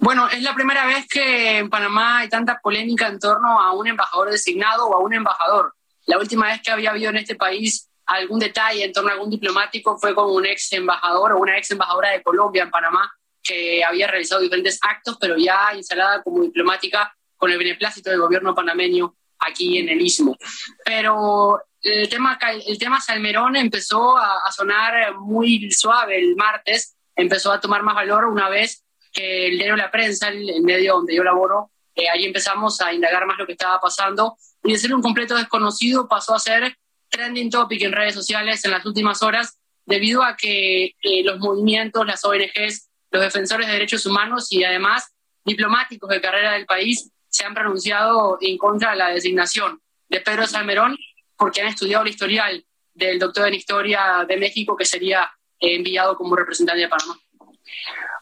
Bueno, 0.00 0.28
es 0.30 0.42
la 0.42 0.54
primera 0.54 0.86
vez 0.86 1.06
que 1.06 1.58
en 1.58 1.68
Panamá 1.68 2.20
hay 2.20 2.28
tanta 2.30 2.58
polémica 2.58 3.06
en 3.06 3.18
torno 3.18 3.60
a 3.60 3.72
un 3.72 3.86
embajador 3.86 4.30
designado 4.30 4.86
o 4.86 4.96
a 4.96 5.00
un 5.00 5.12
embajador. 5.12 5.74
La 6.06 6.16
última 6.16 6.46
vez 6.46 6.62
que 6.62 6.70
había 6.70 6.90
habido 6.90 7.10
en 7.10 7.18
este 7.18 7.34
país 7.34 7.90
algún 8.06 8.38
detalle 8.38 8.82
en 8.82 8.94
torno 8.94 9.10
a 9.10 9.12
algún 9.12 9.28
diplomático 9.28 9.98
fue 9.98 10.14
con 10.14 10.30
un 10.30 10.46
ex 10.46 10.72
embajador 10.72 11.32
o 11.32 11.38
una 11.38 11.58
ex 11.58 11.70
embajadora 11.72 12.12
de 12.12 12.22
Colombia 12.22 12.62
en 12.62 12.70
Panamá 12.70 13.12
que 13.42 13.84
había 13.84 14.06
realizado 14.06 14.40
diferentes 14.40 14.78
actos, 14.80 15.18
pero 15.20 15.36
ya 15.36 15.74
instalada 15.74 16.22
como 16.22 16.42
diplomática 16.44 17.14
con 17.36 17.50
el 17.50 17.58
beneplácito 17.58 18.08
del 18.08 18.20
gobierno 18.20 18.54
panameño 18.54 19.14
aquí 19.38 19.76
en 19.76 19.90
el 19.90 20.00
Istmo. 20.00 20.34
Pero 20.82 21.60
el 21.82 22.08
tema, 22.08 22.38
el 22.66 22.78
tema 22.78 23.02
Salmerón 23.02 23.54
empezó 23.54 24.16
a, 24.16 24.50
sonar 24.50 25.14
muy 25.18 25.70
suave 25.72 26.18
el 26.18 26.36
martes, 26.36 26.96
empezó 27.14 27.52
a 27.52 27.60
tomar 27.60 27.82
más 27.82 27.94
valor 27.94 28.24
una 28.24 28.48
vez 28.48 28.82
el 29.14 29.56
diario 29.56 29.76
La 29.76 29.90
Prensa, 29.90 30.28
el, 30.28 30.62
medio 30.62 30.94
donde 30.94 31.14
yo 31.14 31.24
laboro, 31.24 31.70
eh, 31.94 32.08
ahí 32.08 32.24
empezamos 32.24 32.80
a 32.80 32.92
indagar 32.92 33.26
más 33.26 33.38
lo 33.38 33.46
que 33.46 33.52
estaba 33.52 33.80
pasando 33.80 34.36
y 34.62 34.72
de 34.72 34.78
ser 34.78 34.94
un 34.94 35.02
completo 35.02 35.36
desconocido 35.36 36.08
pasó 36.08 36.34
a 36.34 36.38
ser 36.38 36.76
trending 37.08 37.50
topic 37.50 37.82
en 37.82 37.92
redes 37.92 38.14
sociales 38.14 38.64
en 38.64 38.70
las 38.70 38.86
últimas 38.86 39.22
horas 39.22 39.58
debido 39.84 40.22
a 40.22 40.36
que 40.36 40.94
eh, 41.02 41.24
los 41.24 41.38
movimientos, 41.38 42.06
las 42.06 42.24
ONGs, 42.24 42.88
los 43.10 43.22
defensores 43.22 43.66
de 43.66 43.72
derechos 43.72 44.06
humanos 44.06 44.52
y 44.52 44.62
además 44.62 45.12
diplomáticos 45.44 46.08
de 46.08 46.20
carrera 46.20 46.52
del 46.52 46.66
país 46.66 47.10
se 47.28 47.44
han 47.44 47.54
pronunciado 47.54 48.38
en 48.40 48.56
contra 48.56 48.90
de 48.90 48.96
la 48.96 49.08
designación 49.08 49.80
de 50.08 50.20
Pedro 50.20 50.46
Salmerón 50.46 50.96
porque 51.36 51.62
han 51.62 51.68
estudiado 51.68 52.04
el 52.04 52.10
historial 52.10 52.64
del 52.94 53.18
doctor 53.18 53.48
en 53.48 53.54
historia 53.54 54.24
de 54.28 54.36
México 54.36 54.76
que 54.76 54.84
sería 54.84 55.30
eh, 55.58 55.76
enviado 55.76 56.16
como 56.16 56.36
representante 56.36 56.82
de 56.82 56.88
Panamá. 56.88 57.18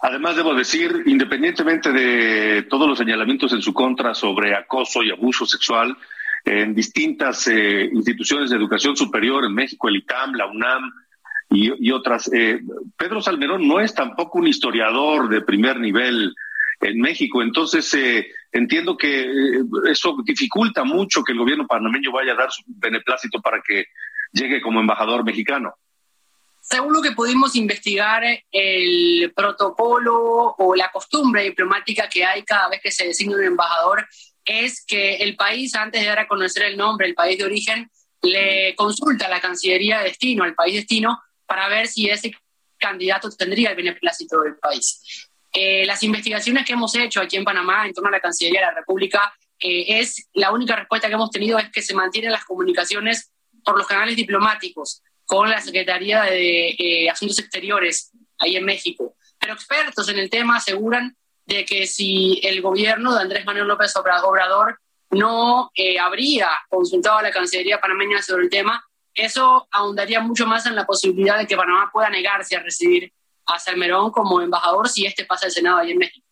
Además, 0.01 0.37
debo 0.37 0.55
decir, 0.55 1.03
independientemente 1.07 1.93
de 1.93 2.63
todos 2.63 2.89
los 2.89 2.99
señalamientos 2.99 3.53
en 3.53 3.63
su 3.63 3.73
contra 3.75 4.15
sobre 4.15 4.55
acoso 4.55 5.03
y 5.03 5.11
abuso 5.11 5.45
sexual 5.45 5.97
en 6.45 6.75
distintas 6.75 7.49
eh, 7.49 7.91
instituciones 7.93 8.51
de 8.51 8.57
educación 8.57 8.97
superior 8.97 9.45
en 9.45 9.55
México, 9.55 9.89
el 9.89 9.97
ITAM, 9.97 10.35
la 10.35 10.47
UNAM 10.47 10.93
y, 11.51 11.91
otras, 11.93 12.31
eh, 12.33 12.61
Pedro 12.97 13.23
Salmerón 13.23 13.67
no 13.67 13.81
es 13.81 13.95
tampoco 13.95 14.39
un 14.39 14.47
historiador 14.47 15.31
de 15.31 15.41
primer 15.41 15.81
nivel 15.81 16.35
en 16.81 17.01
México. 17.01 17.43
Entonces, 17.43 17.93
eh, 17.95 18.27
entiendo 18.53 18.97
que 18.97 19.23
eh, 19.23 19.65
eso 19.91 20.17
dificulta 20.25 20.85
mucho 20.85 21.25
que 21.25 21.33
el 21.33 21.39
gobierno 21.39 21.67
panameño 21.67 22.13
vaya 22.13 22.33
a 22.33 22.37
dar 22.37 22.53
su 22.53 22.63
beneplácito 22.67 23.41
para 23.41 23.63
que 23.67 23.87
llegue 24.33 24.61
como 24.61 24.81
embajador 24.81 25.25
mexicano. 25.25 25.75
Según 26.71 26.93
lo 26.93 27.01
que 27.01 27.13
pudimos 27.13 27.57
investigar, 27.57 28.23
el 28.53 29.33
protocolo 29.35 30.55
o 30.59 30.75
la 30.75 30.91
costumbre 30.91 31.45
diplomática 31.45 32.11
que 32.11 32.27
hay 32.27 32.43
cada 32.43 32.69
vez 32.69 32.83
que 32.83 32.91
se 32.91 33.07
designa 33.07 33.37
un 33.37 33.45
embajador 33.45 34.07
es 34.45 34.85
que 34.87 35.17
el 35.17 35.35
país, 35.35 35.75
antes 35.75 36.03
de 36.03 36.09
dar 36.09 36.19
a 36.19 36.29
conocer 36.29 36.65
el 36.65 36.77
nombre, 36.77 37.07
el 37.07 37.15
país 37.15 37.39
de 37.39 37.45
origen, 37.45 37.91
le 38.21 38.75
consulta 38.77 39.27
a 39.27 39.29
la 39.31 39.41
Cancillería 39.41 39.99
de 39.99 40.05
destino, 40.05 40.45
al 40.45 40.55
país 40.55 40.75
destino, 40.75 41.19
para 41.47 41.69
ver 41.69 41.87
si 41.87 42.11
ese 42.11 42.33
candidato 42.77 43.31
tendría 43.31 43.71
el 43.71 43.77
beneplácito 43.77 44.43
del 44.43 44.57
país. 44.57 45.31
Eh, 45.55 45.87
las 45.87 46.03
investigaciones 46.03 46.67
que 46.67 46.75
hemos 46.75 46.95
hecho 46.95 47.23
aquí 47.23 47.37
en 47.37 47.45
Panamá 47.45 47.87
en 47.87 47.95
torno 47.95 48.09
a 48.09 48.13
la 48.13 48.21
Cancillería 48.21 48.61
de 48.61 48.67
la 48.67 48.75
República 48.75 49.33
eh, 49.59 50.01
es 50.01 50.29
la 50.35 50.53
única 50.53 50.77
respuesta 50.77 51.09
que 51.09 51.15
hemos 51.15 51.31
tenido 51.31 51.59
es 51.59 51.71
que 51.71 51.81
se 51.81 51.95
mantienen 51.95 52.31
las 52.31 52.45
comunicaciones 52.45 53.33
por 53.65 53.79
los 53.79 53.87
canales 53.87 54.17
diplomáticos 54.17 55.03
con 55.29 55.51
la 55.51 55.61
Secretaría 55.61 56.23
de 56.23 56.71
eh, 56.71 57.11
Asuntos 57.11 57.39
Exteriores 57.39 58.13
ahí 58.39 58.57
en 58.57 58.65
México. 58.65 59.15
Pero 59.39 59.53
expertos 59.53 60.09
en 60.09 60.19
el 60.19 60.31
tema 60.31 60.57
aseguran 60.57 61.15
de 61.45 61.67
que 61.67 61.87
si 61.87 62.41
el 62.43 62.63
gobierno 62.63 63.15
de 63.15 63.21
Andrés 63.21 63.45
Manuel 63.45 63.69
López 63.69 63.95
Obrador 63.97 64.81
no 65.11 65.71
habría 66.01 66.49
consultado 66.71 67.19
a 67.19 67.23
la 67.23 67.31
Cancillería 67.31 67.79
panameña 67.79 68.23
sobre 68.23 68.45
el 68.45 68.51
tema, 68.51 68.83
eso 69.15 69.69
ahondaría 69.71 70.21
mucho 70.21 70.47
más 70.47 70.65
en 70.65 70.75
la 70.75 70.87
posibilidad 70.87 71.37
de 71.37 71.47
que 71.47 71.57
Panamá 71.57 71.91
pueda 71.93 72.09
negarse 72.09 72.57
a 72.57 72.63
recibir 72.63 73.13
a 73.45 73.59
Salmerón 73.59 74.11
como 74.11 74.41
embajador 74.41 74.89
si 74.89 75.05
este 75.05 75.27
pasa 75.27 75.47
el 75.47 75.53
Senado 75.53 75.79
ahí 75.79 75.91
en 75.91 75.99
México. 75.99 76.27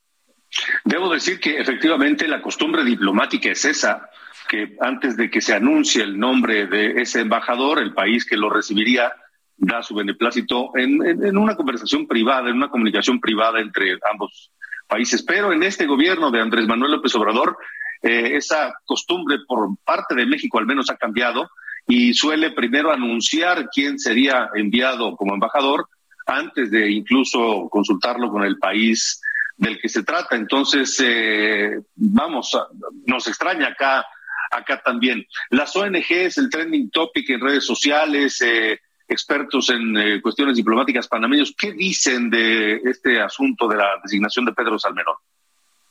Debo 0.85 1.13
decir 1.13 1.39
que 1.39 1.59
efectivamente 1.61 2.27
la 2.27 2.41
costumbre 2.41 2.83
diplomática 2.83 3.51
es 3.51 3.65
esa, 3.65 4.09
que 4.49 4.77
antes 4.81 5.17
de 5.17 5.31
que 5.31 5.41
se 5.41 5.55
anuncie 5.55 6.03
el 6.03 6.19
nombre 6.19 6.67
de 6.67 7.01
ese 7.03 7.21
embajador, 7.21 7.79
el 7.79 7.95
país 7.95 8.25
que 8.25 8.37
lo 8.37 8.51
recibiría 8.51 9.13
da 9.57 9.83
su 9.83 9.95
beneplácito 9.95 10.71
en, 10.77 11.37
una 11.37 11.57
conversación 11.57 12.07
privada, 12.07 12.51
en 12.51 12.57
una 12.57 12.69
comunicación 12.69 13.21
privada 13.21 13.61
entre 13.61 13.99
ambos 14.11 14.53
países. 14.87 15.23
Pero 15.23 15.53
en 15.53 15.63
este 15.63 15.87
gobierno 15.87 16.31
de 16.31 16.41
Andrés 16.41 16.67
Manuel 16.67 16.93
López 16.93 17.15
Obrador, 17.15 17.57
eh, 18.03 18.37
esa 18.37 18.75
costumbre 18.85 19.39
por 19.47 19.77
parte 19.85 20.15
de 20.15 20.27
México 20.27 20.59
al 20.59 20.67
menos 20.67 20.91
ha 20.91 20.97
cambiado 20.97 21.49
y 21.89 22.15
suele 22.15 22.51
primero 22.51 22.93
anunciar 22.93 23.69
quién 23.73 23.99
sería 23.99 24.51
enviado 24.55 25.17
como 25.17 25.35
embajador 25.35 25.89
antes 26.27 26.71
de 26.71 26.91
incluso 26.91 27.69
consultarlo 27.71 28.31
con 28.31 28.45
el 28.45 28.59
país 28.59 29.23
del 29.57 29.79
que 29.81 29.89
se 29.89 30.03
trata. 30.03 30.37
Entonces, 30.37 31.01
eh, 31.03 31.81
vamos, 31.95 32.59
nos 33.07 33.27
extraña 33.29 33.69
acá, 33.69 34.05
acá 34.51 34.81
también. 34.83 35.27
Las 35.51 35.75
ONGs, 35.77 36.39
el 36.39 36.51
trending 36.51 36.91
topic 36.91 37.31
en 37.31 37.41
redes 37.41 37.65
sociales, 37.65 38.41
eh, 38.41 38.81
expertos 39.09 39.71
en 39.71 39.97
eh, 39.97 40.21
cuestiones 40.21 40.57
diplomáticas 40.57 41.09
panameños, 41.09 41.55
¿qué 41.57 41.73
dicen 41.73 42.31
de 42.31 42.81
este 42.85 43.21
asunto 43.21 43.69
de 43.69 43.77
la 43.77 43.89
designación 44.03 44.45
de 44.45 44.53
Pedro 44.53 44.79
Salmerón? 44.79 45.17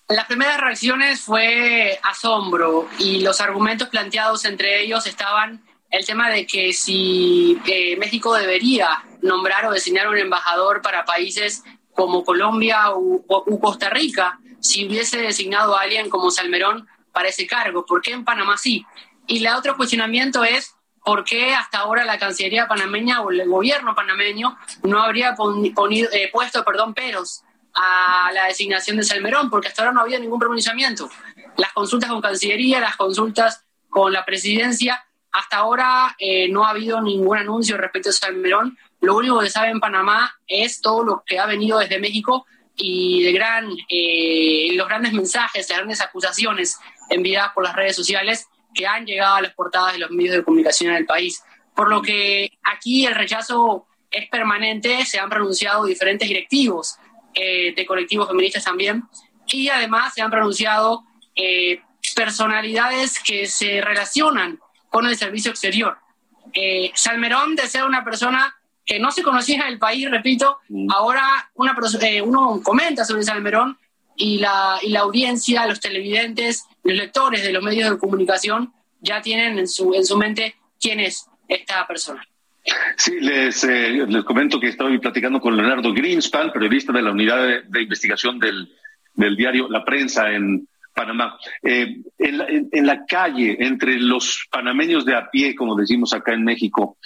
Las 0.10 0.26
primeras 0.26 0.60
reacciones 0.60 1.22
fue 1.22 1.97
asombro 2.03 2.88
y 2.99 3.22
los 3.22 3.41
argumentos 3.41 3.89
planteados 3.89 4.45
entre 4.45 4.82
ellos 4.82 5.08
estaban 5.08 5.64
el 5.89 6.06
tema 6.06 6.30
de 6.30 6.45
que 6.45 6.74
si 6.74 7.58
México 7.97 8.36
debería 8.36 9.03
nombrar 9.22 9.66
o 9.66 9.72
designar 9.72 10.08
un 10.08 10.18
embajador 10.18 10.82
para 10.82 11.06
países 11.06 11.64
como 11.93 12.24
Colombia 12.24 12.93
u, 12.95 13.24
Costa 13.60 13.89
Rica, 13.89 14.39
si 14.60 14.86
hubiese 14.86 15.18
designado 15.18 15.76
a 15.76 15.82
alguien 15.82 16.10
como 16.10 16.30
Salmerón 16.30 16.88
para 17.16 17.30
ese 17.30 17.47
cargo. 17.47 17.86
¿Por 17.86 18.01
qué 18.01 18.11
en 18.11 18.26
Panamá 18.26 18.57
sí? 18.57 18.86
Y 19.26 19.43
el 19.43 19.55
otro 19.55 19.78
cuestionamiento 19.78 20.43
es 20.43 20.76
por 21.01 21.24
qué 21.24 21.55
hasta 21.55 21.80
ahora 21.80 22.03
la 22.03 22.20
Cancillería 22.20 22.68
panameña 22.68 23.22
o 23.22 23.32
el 23.32 23.47
gobierno 23.47 23.95
panameño 23.95 24.57
no 24.84 25.01
habría 25.01 25.34
eh, 25.34 26.30
puesto 26.34 26.66
perdón, 26.66 26.93
peros 26.93 27.43
a 27.74 28.32
la 28.34 28.45
designación 28.45 28.97
de 28.97 29.03
Salmerón, 29.03 29.49
porque 29.49 29.70
hasta 29.70 29.84
ahora 29.84 29.93
no 29.93 30.01
había 30.01 30.20
ningún 30.20 30.39
pronunciamiento. 30.39 31.09
Las 31.57 31.72
consultas 31.74 32.09
con 32.09 32.22
Cancillería, 32.22 32.80
las 32.80 32.97
consultas 32.97 33.63
con 33.89 34.11
la 34.11 34.26
presidencia, 34.26 35.05
hasta 35.32 35.57
ahora 35.57 36.16
eh, 36.18 36.49
no 36.49 36.66
ha 36.66 36.72
habido 36.72 37.01
ningún 37.01 37.38
anuncio 37.38 37.78
respecto 37.78 38.09
a 38.09 38.13
Salmerón, 38.13 38.78
lo 39.01 39.16
único 39.16 39.39
que 39.39 39.49
sabe 39.49 39.70
en 39.70 39.80
Panamá 39.80 40.38
es 40.47 40.82
todo 40.82 41.03
lo 41.03 41.24
que 41.26 41.39
ha 41.39 41.45
venido 41.45 41.80
desde 41.80 41.99
México 41.99 42.45
y 42.76 43.24
de 43.24 43.32
gran, 43.32 43.70
eh, 43.89 44.70
los 44.74 44.88
grandes 44.88 45.13
mensajes, 45.13 45.70
las 45.70 45.78
grandes 45.78 46.01
acusaciones 46.01 46.80
enviadas 47.10 47.51
por 47.53 47.64
las 47.64 47.76
redes 47.76 47.95
sociales 47.95 48.47
que 48.74 48.88
han 48.88 49.06
llegado 49.06 49.36
a 49.36 49.41
las 49.41 49.53
portadas 49.53 49.93
de 49.93 49.99
los 49.99 50.12
medios 50.12 50.36
de 50.36 50.43
comunicación 50.43 50.91
en 50.91 50.97
el 50.97 51.06
país. 51.06 51.43
Por 51.76 51.89
lo 51.89 52.01
que 52.01 52.51
aquí 52.64 53.06
el 53.06 53.16
rechazo 53.16 53.88
es 54.12 54.30
permanente, 54.30 55.06
se 55.06 55.20
han 55.20 55.30
pronunciado 55.30 55.86
diferentes 55.86 56.28
directivos 56.28 56.97
eh, 57.34 57.74
de 57.76 57.86
colectivos 57.86 58.28
feministas 58.28 58.64
también, 58.64 59.03
y 59.47 59.70
además 59.70 60.14
se 60.14 60.22
han 60.22 60.32
pronunciado 60.32 61.03
eh, 61.36 61.82
personalidades 62.16 63.20
que 63.20 63.47
se 63.47 63.82
relacionan 63.82 64.60
con 64.89 65.06
el 65.06 65.18
servicio 65.18 65.51
exterior. 65.51 65.97
Salmerón, 66.93 67.56
de 67.56 67.68
ser 67.68 67.84
una 67.84 68.06
persona 68.06 68.56
que 68.86 68.99
no 68.99 69.12
se 69.12 69.24
conocía 69.24 69.56
en 69.56 69.68
el 69.68 69.80
país, 69.80 70.10
repito, 70.10 70.60
mm. 70.70 70.91
ahora 70.91 71.49
una, 71.56 71.76
eh, 72.01 72.22
uno 72.22 72.62
comenta 72.64 73.03
sobre 73.03 73.24
Salmerón 73.24 73.78
y 74.16 74.39
la, 74.39 74.80
y 74.82 74.89
la 74.89 75.01
audiencia, 75.01 75.66
los 75.68 75.80
televidentes, 75.80 76.66
los 76.84 76.95
lectores 76.97 77.43
de 77.43 77.51
los 77.51 77.63
medios 77.63 77.89
de 77.89 77.97
comunicación 77.97 78.74
ya 79.01 79.22
tienen 79.22 79.59
en 79.59 79.68
su, 79.68 79.93
en 79.93 80.05
su 80.05 80.18
mente 80.18 80.55
quién 80.80 80.99
es. 80.99 81.28
esta 81.47 81.86
persona. 81.88 82.26
Sí, 82.97 83.20
les, 83.20 83.63
eh, 83.63 84.05
les 84.07 84.24
comento 84.24 84.59
que 84.59 84.70
estoy 84.70 84.97
platicando 84.97 85.39
con 85.39 85.55
Leonardo 85.55 85.93
Greenspan, 85.93 86.51
periodista 86.51 86.91
de 86.91 87.01
la 87.03 87.11
unidad 87.11 87.45
de, 87.45 87.61
de 87.68 87.82
investigación 87.84 88.39
del, 88.39 88.74
del, 89.13 89.36
diario 89.36 89.70
La 89.70 89.86
Prensa 89.86 90.32
en 90.32 90.68
Panamá. 90.93 91.38
Eh, 91.61 91.97
en, 92.18 92.38
la, 92.38 92.45
en, 92.45 92.70
en, 92.72 92.88
la, 92.88 93.05
calle, 93.05 93.57
entre 93.59 93.99
los 93.99 94.47
panameños 94.49 95.05
de 95.05 95.16
a 95.16 95.30
pie, 95.30 95.53
como 95.53 95.76
decimos 95.76 96.13
acá 96.13 96.34
en 96.34 96.43
México, 96.43 96.97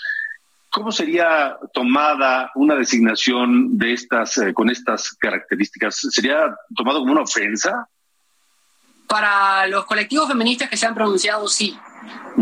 ¿cómo 0.72 0.92
sería 0.92 1.58
tomada 1.74 2.52
una 2.56 2.76
designación 2.76 3.78
de 3.78 3.94
estas, 3.94 4.38
eh, 4.38 4.54
con 4.54 4.70
estas 4.70 5.12
características? 5.14 5.96
¿Sería 6.12 6.56
tomado 6.76 7.00
como 7.00 7.12
una 7.12 7.22
ofensa? 7.22 7.88
Para 9.08 9.66
los 9.68 9.86
colectivos 9.86 10.28
feministas 10.28 10.70
que 10.70 10.78
se 10.78 10.86
han 10.86 10.94
pronunciado, 10.94 11.48
sí. 11.48 11.78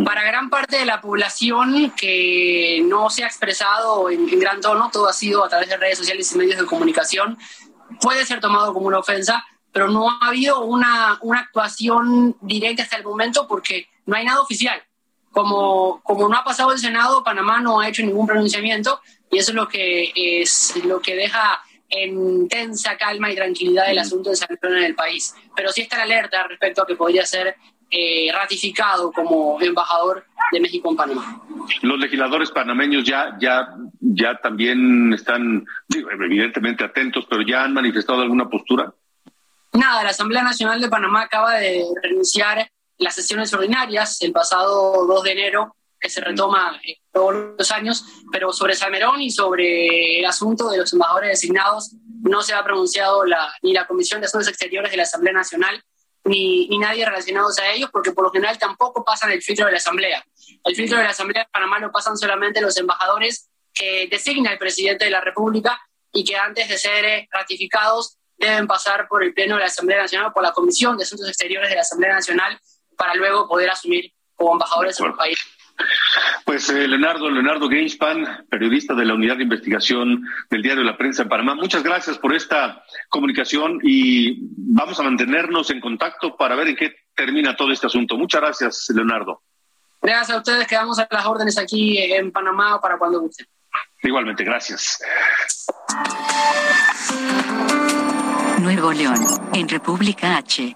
Para 0.06 0.24
gran 0.24 0.50
parte 0.50 0.78
de 0.78 0.86
la 0.86 1.02
población 1.02 1.92
que 1.92 2.84
no 2.86 3.10
se 3.10 3.24
ha 3.24 3.28
expresado 3.28 4.10
en, 4.10 4.28
en, 4.30 4.40
gran 4.40 4.62
tono, 4.62 4.90
todo 4.92 5.08
ha 5.08 5.14
sido 5.14 5.44
a 5.44 5.50
través 5.50 5.70
de 5.70 5.78
redes 5.78 5.98
sociales 5.98 6.32
y 6.32 6.38
medios 6.38 6.60
de 6.60 6.66
comunicación, 6.66 7.38
puede 8.02 8.26
ser 8.26 8.40
tomado 8.40 8.74
como 8.74 8.88
una 8.88 9.00
ofensa, 9.00 9.46
pero 9.72 9.88
no 9.88 10.10
ha 10.10 10.28
habido 10.28 10.62
una, 10.66 11.18
una 11.22 11.40
actuación 11.40 12.36
directa 12.42 12.84
hasta 12.84 12.98
el 12.98 13.04
momento 13.04 13.48
porque 13.48 13.88
no 14.06 14.16
hay 14.16 14.26
nada 14.26 14.42
oficial. 14.42 14.82
Como, 15.38 16.02
como 16.02 16.28
no 16.28 16.36
ha 16.36 16.44
pasado 16.44 16.72
el 16.72 16.80
Senado, 16.80 17.24
Panamá 17.24 17.62
no 17.62 17.80
ha 17.80 17.88
hecho 17.88 18.02
ningún 18.02 18.26
pronunciamiento 18.26 19.02
y 19.30 19.38
eso 19.38 19.52
es 19.52 19.56
lo 19.56 19.68
que, 19.68 20.12
es 20.16 20.74
lo 20.84 21.00
que 21.00 21.16
deja 21.16 21.62
en 21.90 22.48
tensa 22.48 22.98
calma 22.98 23.32
y 23.32 23.36
tranquilidad 23.36 23.92
el 23.92 24.00
asunto 24.00 24.32
de 24.32 24.36
salud 24.36 24.58
en 24.64 24.84
el 24.84 24.96
país. 24.96 25.36
Pero 25.56 25.72
sí 25.72 25.82
está 25.82 25.98
en 25.98 26.02
alerta 26.02 26.48
respecto 26.48 26.82
a 26.82 26.88
que 26.88 26.96
podría 26.96 27.24
ser 27.24 27.56
eh, 27.92 28.32
ratificado 28.34 29.12
como 29.12 29.62
embajador 29.62 30.26
de 30.52 30.60
México 30.60 30.90
en 30.90 30.96
Panamá. 30.96 31.44
Los 31.84 32.00
legisladores 32.00 32.50
panameños 32.50 33.04
ya, 33.04 33.38
ya, 33.40 33.68
ya 34.00 34.40
también 34.42 35.14
están, 35.14 35.68
digo, 35.88 36.10
evidentemente 36.10 36.84
atentos, 36.84 37.28
pero 37.30 37.44
ya 37.44 37.64
han 37.64 37.76
manifestado 37.76 38.24
alguna 38.24 38.50
postura. 38.50 38.92
Nada, 39.74 40.04
la 40.04 40.10
Asamblea 40.10 40.42
Nacional 40.42 40.82
de 40.82 40.90
Panamá 40.90 41.22
acaba 41.22 41.60
de 41.60 41.86
renunciar 42.02 42.68
las 42.98 43.16
sesiones 43.16 43.54
ordinarias 43.54 44.22
el 44.22 44.32
pasado 44.32 45.06
2 45.06 45.24
de 45.24 45.32
enero, 45.32 45.76
que 46.00 46.10
se 46.10 46.22
retoma 46.22 46.80
eh, 46.84 46.98
todos 47.12 47.56
los 47.58 47.72
años, 47.72 48.06
pero 48.32 48.52
sobre 48.54 48.76
Salmerón 48.76 49.22
y 49.22 49.32
sobre 49.32 50.20
el 50.20 50.26
asunto 50.26 50.70
de 50.70 50.78
los 50.78 50.94
embajadores 50.94 51.30
designados 51.30 51.92
no 52.22 52.42
se 52.42 52.54
ha 52.54 52.64
pronunciado 52.64 53.26
la, 53.26 53.54
ni 53.62 53.74
la 53.74 53.88
Comisión 53.88 54.22
de 54.22 54.28
Asuntos 54.28 54.48
Exteriores 54.48 54.92
de 54.92 54.98
la 54.98 55.04
Asamblea 55.04 55.34
Nacional 55.34 55.84
ni, 56.24 56.68
ni, 56.68 56.78
nadie 56.78 57.06
relacionados 57.06 57.58
a 57.60 57.72
ellos, 57.72 57.90
porque 57.92 58.12
por 58.12 58.26
lo 58.26 58.32
general 58.32 58.58
tampoco 58.58 59.04
pasan 59.04 59.32
el 59.32 59.42
filtro 59.42 59.66
de 59.66 59.72
la 59.72 59.78
Asamblea. 59.78 60.24
El 60.64 60.76
filtro 60.76 60.98
de 60.98 61.06
la 61.06 61.12
Asamblea 61.12 61.44
de 61.44 61.50
Panamá 61.50 61.80
lo 61.80 61.92
pasan 61.92 62.18
solamente 62.18 62.60
los 62.60 62.78
embajadores 62.78 63.50
que 63.74 64.08
designa 64.10 64.52
el 64.52 64.58
presidente 64.58 65.06
de 65.06 65.12
la 65.12 65.22
República 65.22 65.80
y 66.12 66.24
que 66.24 66.36
antes 66.36 66.68
de 66.68 66.78
ser 66.78 67.28
ratificados 67.32 68.18
deben 68.38 68.68
pasar 68.68 69.08
por 69.08 69.24
el 69.24 69.34
Pleno 69.34 69.56
de 69.56 69.62
la 69.62 69.68
Asamblea 69.68 70.00
Nacional, 70.00 70.34
por 70.34 70.44
la 70.44 70.52
Comisión 70.52 70.98
de 70.98 71.04
Asuntos 71.04 71.28
Exteriores 71.28 71.70
de 71.70 71.76
la 71.76 71.82
Asamblea 71.82 72.14
Nacional, 72.14 72.60
para 72.98 73.16
luego 73.16 73.48
poder 73.48 73.70
asumir 73.70 74.12
como 74.36 74.54
embajadores 74.54 75.00
en 75.00 75.06
el 75.08 75.14
país. 75.14 75.38
Pues 76.44 76.70
eh, 76.70 76.88
Leonardo, 76.88 77.30
Leonardo 77.30 77.68
Gainspan, 77.68 78.46
periodista 78.50 78.94
de 78.96 79.06
la 79.06 79.14
Unidad 79.14 79.38
de 79.38 79.44
Investigación 79.44 80.24
del 80.50 80.62
Diario 80.62 80.84
de 80.84 80.90
la 80.90 80.98
Prensa 80.98 81.24
en 81.24 81.30
Panamá, 81.30 81.56
muchas 81.56 81.84
gracias 81.84 82.18
por 82.18 82.34
esta 82.34 82.84
comunicación 83.10 83.80
y 83.84 84.40
vamos 84.58 85.00
a 85.00 85.04
mantenernos 85.04 85.70
en 85.70 85.80
contacto 85.80 86.36
para 86.36 86.56
ver 86.56 86.70
en 86.70 86.76
qué 86.76 86.96
termina 87.16 87.56
todo 87.56 87.72
este 87.72 87.88
asunto. 87.88 88.18
Muchas 88.18 88.42
gracias, 88.42 88.88
Leonardo. 88.90 89.42
Gracias 90.02 90.32
a 90.32 90.38
ustedes, 90.38 90.68
quedamos 90.68 91.00
a 91.00 91.08
las 91.10 91.26
órdenes 91.26 91.58
aquí 91.58 91.98
en 91.98 92.32
Panamá 92.32 92.80
para 92.82 92.98
cuando 92.98 93.20
gusten. 93.20 93.48
Igualmente, 94.02 94.44
gracias. 94.44 95.00
Nuevo 98.62 98.92
León, 98.92 99.20
en 99.54 99.68
República 99.68 100.38
H. 100.38 100.76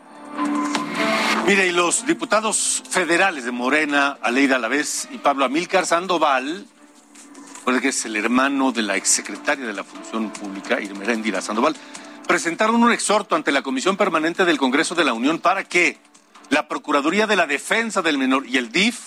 Mire, 1.47 1.67
y 1.67 1.71
los 1.71 2.05
diputados 2.05 2.83
federales 2.89 3.43
de 3.43 3.51
Morena, 3.51 4.17
Aleida 4.21 4.55
Alavés 4.57 5.07
y 5.11 5.17
Pablo 5.17 5.43
Amílcar 5.43 5.85
Sandoval, 5.85 6.65
que 7.81 7.89
es 7.89 8.05
el 8.05 8.15
hermano 8.15 8.71
de 8.71 8.83
la 8.83 8.95
exsecretaria 8.95 9.65
de 9.65 9.73
la 9.73 9.83
Función 9.83 10.29
Pública, 10.29 10.79
Irmerendira 10.79 11.41
Sandoval, 11.41 11.75
presentaron 12.27 12.83
un 12.83 12.91
exhorto 12.91 13.35
ante 13.35 13.51
la 13.51 13.63
Comisión 13.63 13.97
Permanente 13.97 14.45
del 14.45 14.57
Congreso 14.57 14.93
de 14.93 15.03
la 15.03 15.13
Unión 15.13 15.39
para 15.39 15.63
que 15.63 15.97
la 16.49 16.67
Procuraduría 16.67 17.27
de 17.27 17.35
la 17.35 17.47
Defensa 17.47 18.01
del 18.01 18.17
Menor 18.17 18.45
y 18.45 18.57
el 18.57 18.71
DIF 18.71 18.99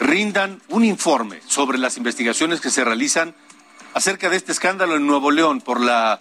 rindan 0.00 0.62
un 0.68 0.84
informe 0.84 1.40
sobre 1.46 1.78
las 1.78 1.96
investigaciones 1.98 2.60
que 2.60 2.70
se 2.70 2.84
realizan 2.84 3.34
acerca 3.92 4.30
de 4.30 4.36
este 4.36 4.52
escándalo 4.52 4.96
en 4.96 5.06
Nuevo 5.06 5.30
León 5.30 5.60
por 5.60 5.80
la, 5.80 6.20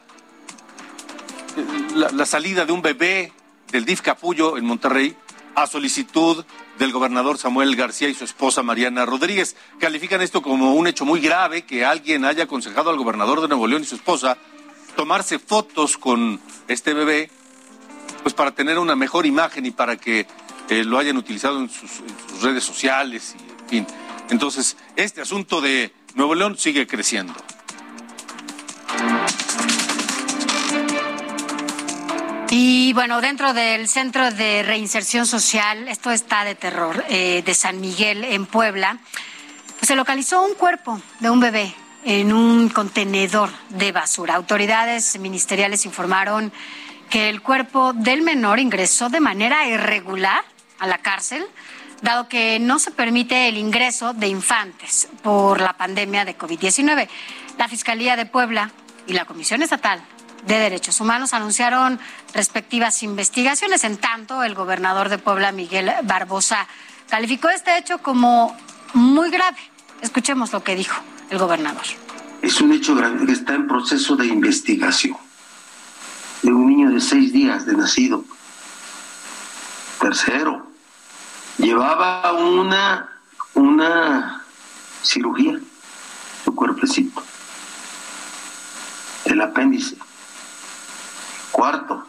la 1.95 2.25
salida 2.25 2.65
de 2.65 2.73
un 2.73 2.81
bebé 2.81 3.31
del 3.71 3.85
DIF 3.85 4.01
Capullo 4.01 4.57
en 4.57 4.65
Monterrey 4.65 5.15
a 5.55 5.67
solicitud 5.67 6.45
del 6.77 6.91
gobernador 6.91 7.37
Samuel 7.37 7.75
García 7.75 8.09
y 8.09 8.13
su 8.13 8.25
esposa 8.25 8.61
Mariana 8.61 9.05
Rodríguez. 9.05 9.55
Califican 9.79 10.21
esto 10.21 10.41
como 10.41 10.73
un 10.73 10.87
hecho 10.87 11.05
muy 11.05 11.21
grave 11.21 11.63
que 11.63 11.85
alguien 11.85 12.25
haya 12.25 12.43
aconsejado 12.43 12.89
al 12.89 12.97
gobernador 12.97 13.41
de 13.41 13.47
Nuevo 13.47 13.67
León 13.67 13.83
y 13.83 13.85
su 13.85 13.95
esposa 13.95 14.37
tomarse 14.95 15.39
fotos 15.39 15.97
con 15.97 16.39
este 16.67 16.93
bebé, 16.93 17.29
pues 18.23 18.33
para 18.33 18.51
tener 18.51 18.79
una 18.79 18.95
mejor 18.95 19.25
imagen 19.25 19.65
y 19.65 19.71
para 19.71 19.97
que 19.97 20.27
eh, 20.69 20.83
lo 20.83 20.97
hayan 20.97 21.17
utilizado 21.17 21.59
en 21.59 21.69
sus, 21.69 21.99
en 21.99 22.29
sus 22.29 22.41
redes 22.41 22.63
sociales 22.63 23.35
y 23.37 23.63
en 23.63 23.69
fin. 23.69 23.87
Entonces, 24.29 24.77
este 24.95 25.21
asunto 25.21 25.61
de 25.61 25.93
Nuevo 26.15 26.35
León 26.35 26.57
sigue 26.57 26.87
creciendo. 26.87 27.33
Y 32.51 32.93
bueno, 32.93 33.21
dentro 33.21 33.53
del 33.53 33.87
Centro 33.87 34.29
de 34.31 34.61
Reinserción 34.61 35.25
Social, 35.25 35.87
esto 35.87 36.11
está 36.11 36.43
de 36.43 36.53
terror, 36.53 37.03
eh, 37.09 37.41
de 37.43 37.53
San 37.55 37.81
Miguel 37.81 38.23
en 38.23 38.45
Puebla, 38.45 38.99
pues 39.77 39.87
se 39.87 39.95
localizó 39.95 40.43
un 40.43 40.53
cuerpo 40.53 41.01
de 41.19 41.29
un 41.29 41.39
bebé 41.39 41.73
en 42.03 42.31
un 42.31 42.69
contenedor 42.69 43.49
de 43.69 43.91
basura. 43.91 44.35
Autoridades 44.35 45.17
ministeriales 45.19 45.85
informaron 45.85 46.53
que 47.09 47.29
el 47.29 47.41
cuerpo 47.41 47.93
del 47.93 48.21
menor 48.21 48.59
ingresó 48.59 49.09
de 49.09 49.19
manera 49.19 49.67
irregular 49.67 50.43
a 50.77 50.85
la 50.85 50.99
cárcel, 50.99 51.43
dado 52.03 52.29
que 52.29 52.59
no 52.59 52.77
se 52.77 52.91
permite 52.91 53.47
el 53.47 53.57
ingreso 53.57 54.13
de 54.13 54.27
infantes 54.27 55.07
por 55.23 55.61
la 55.61 55.73
pandemia 55.73 56.25
de 56.25 56.37
COVID-19. 56.37 57.07
La 57.57 57.67
Fiscalía 57.67 58.15
de 58.15 58.27
Puebla 58.27 58.71
y 59.07 59.13
la 59.13 59.25
Comisión 59.25 59.63
Estatal 59.63 60.01
de 60.47 60.59
Derechos 60.59 61.01
Humanos 61.01 61.33
anunciaron 61.33 61.99
respectivas 62.33 63.03
investigaciones. 63.03 63.83
En 63.83 63.97
tanto, 63.97 64.43
el 64.43 64.55
gobernador 64.55 65.09
de 65.09 65.17
Puebla, 65.17 65.51
Miguel 65.51 65.91
Barbosa, 66.03 66.67
calificó 67.09 67.49
este 67.49 67.77
hecho 67.77 67.99
como 67.99 68.55
muy 68.93 69.29
grave. 69.29 69.57
Escuchemos 70.01 70.53
lo 70.53 70.63
que 70.63 70.75
dijo 70.75 71.01
el 71.29 71.39
gobernador. 71.39 71.83
Es 72.41 72.61
un 72.61 72.71
hecho 72.73 72.95
grave 72.95 73.25
que 73.25 73.31
está 73.31 73.55
en 73.55 73.67
proceso 73.67 74.15
de 74.15 74.27
investigación. 74.27 75.17
De 76.43 76.53
un 76.53 76.67
niño 76.67 76.91
de 76.91 77.01
seis 77.01 77.33
días 77.33 77.65
de 77.65 77.73
nacido. 77.73 78.23
Tercero, 79.99 80.67
llevaba 81.57 82.33
una, 82.33 83.09
una 83.55 84.43
cirugía, 85.01 85.59
su 86.43 86.53
cuerpecito, 86.53 87.23
el 89.25 89.41
apéndice. 89.41 89.95
Cuarto, 91.55 92.05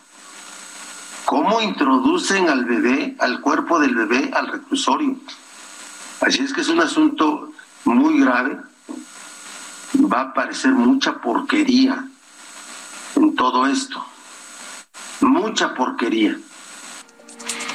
¿cómo 1.25 1.61
introducen 1.61 2.49
al 2.49 2.65
bebé, 2.65 3.15
al 3.21 3.41
cuerpo 3.41 3.79
del 3.79 3.95
bebé, 3.95 4.29
al 4.35 4.49
reclusorio? 4.49 5.15
Así 6.21 6.43
es 6.43 6.53
que 6.53 6.63
es 6.63 6.69
un 6.69 6.81
asunto 6.81 7.53
muy 7.85 8.19
grave. 8.19 8.59
Va 10.13 10.19
a 10.19 10.23
aparecer 10.31 10.73
mucha 10.73 11.19
porquería 11.21 12.07
en 13.15 13.37
todo 13.37 13.69
esto. 13.69 14.05
Mucha 15.21 15.77
porquería. 15.77 16.37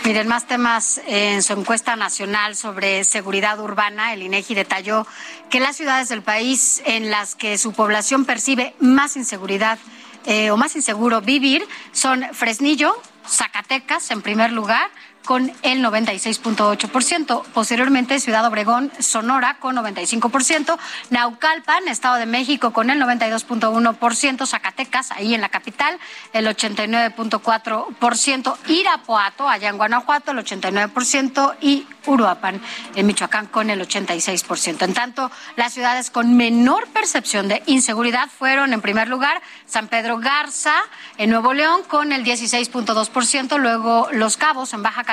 Miren, 0.03 0.27
más 0.27 0.47
temas 0.47 0.99
en 1.07 1.41
su 1.41 1.53
encuesta 1.53 1.95
nacional 1.95 2.57
sobre 2.57 3.05
seguridad 3.05 3.57
urbana, 3.61 4.11
el 4.11 4.23
INEGI 4.23 4.55
detalló 4.55 5.07
que 5.49 5.61
las 5.61 5.77
ciudades 5.77 6.09
del 6.09 6.21
país 6.21 6.81
en 6.83 7.09
las 7.09 7.35
que 7.35 7.57
su 7.57 7.71
población 7.71 8.25
percibe 8.25 8.75
más 8.81 9.15
inseguridad 9.15 9.79
eh, 10.25 10.51
o 10.51 10.57
más 10.57 10.75
inseguro 10.75 11.21
vivir 11.21 11.67
son 11.91 12.23
Fresnillo, 12.33 12.95
Zacatecas 13.27 14.11
en 14.11 14.21
primer 14.21 14.51
lugar, 14.51 14.89
con 15.25 15.51
el 15.61 15.83
96.8%. 15.83 17.43
Posteriormente, 17.53 18.19
Ciudad 18.19 18.45
Obregón, 18.45 18.91
Sonora 18.99 19.57
con 19.59 19.75
95%, 19.75 20.77
Naucalpan, 21.09 21.87
Estado 21.87 22.15
de 22.15 22.25
México 22.25 22.73
con 22.73 22.89
el 22.89 23.01
92.1%, 23.01 24.47
Zacatecas, 24.47 25.11
ahí 25.11 25.33
en 25.33 25.41
la 25.41 25.49
capital, 25.49 25.99
el 26.33 26.47
89.4%, 26.47 28.57
Irapuato, 28.67 29.47
allá 29.47 29.69
en 29.69 29.77
Guanajuato, 29.77 30.31
el 30.31 30.39
89% 30.39 31.55
y 31.61 31.87
Uruapan, 32.05 32.61
en 32.95 33.05
Michoacán, 33.05 33.47
con 33.47 33.69
el 33.69 33.81
86%. 33.81 34.83
En 34.83 34.93
tanto, 34.93 35.31
las 35.55 35.73
ciudades 35.73 36.09
con 36.09 36.35
menor 36.35 36.87
percepción 36.87 37.47
de 37.47 37.61
inseguridad 37.67 38.27
fueron, 38.29 38.73
en 38.73 38.81
primer 38.81 39.07
lugar, 39.07 39.41
San 39.65 39.87
Pedro 39.87 40.17
Garza, 40.17 40.73
en 41.17 41.29
Nuevo 41.29 41.53
León, 41.53 41.83
con 41.87 42.11
el 42.11 42.25
16.2%, 42.25 43.59
luego 43.59 44.07
Los 44.11 44.37
Cabos, 44.37 44.73
en 44.73 44.81
Baja 44.81 45.03
California, 45.03 45.10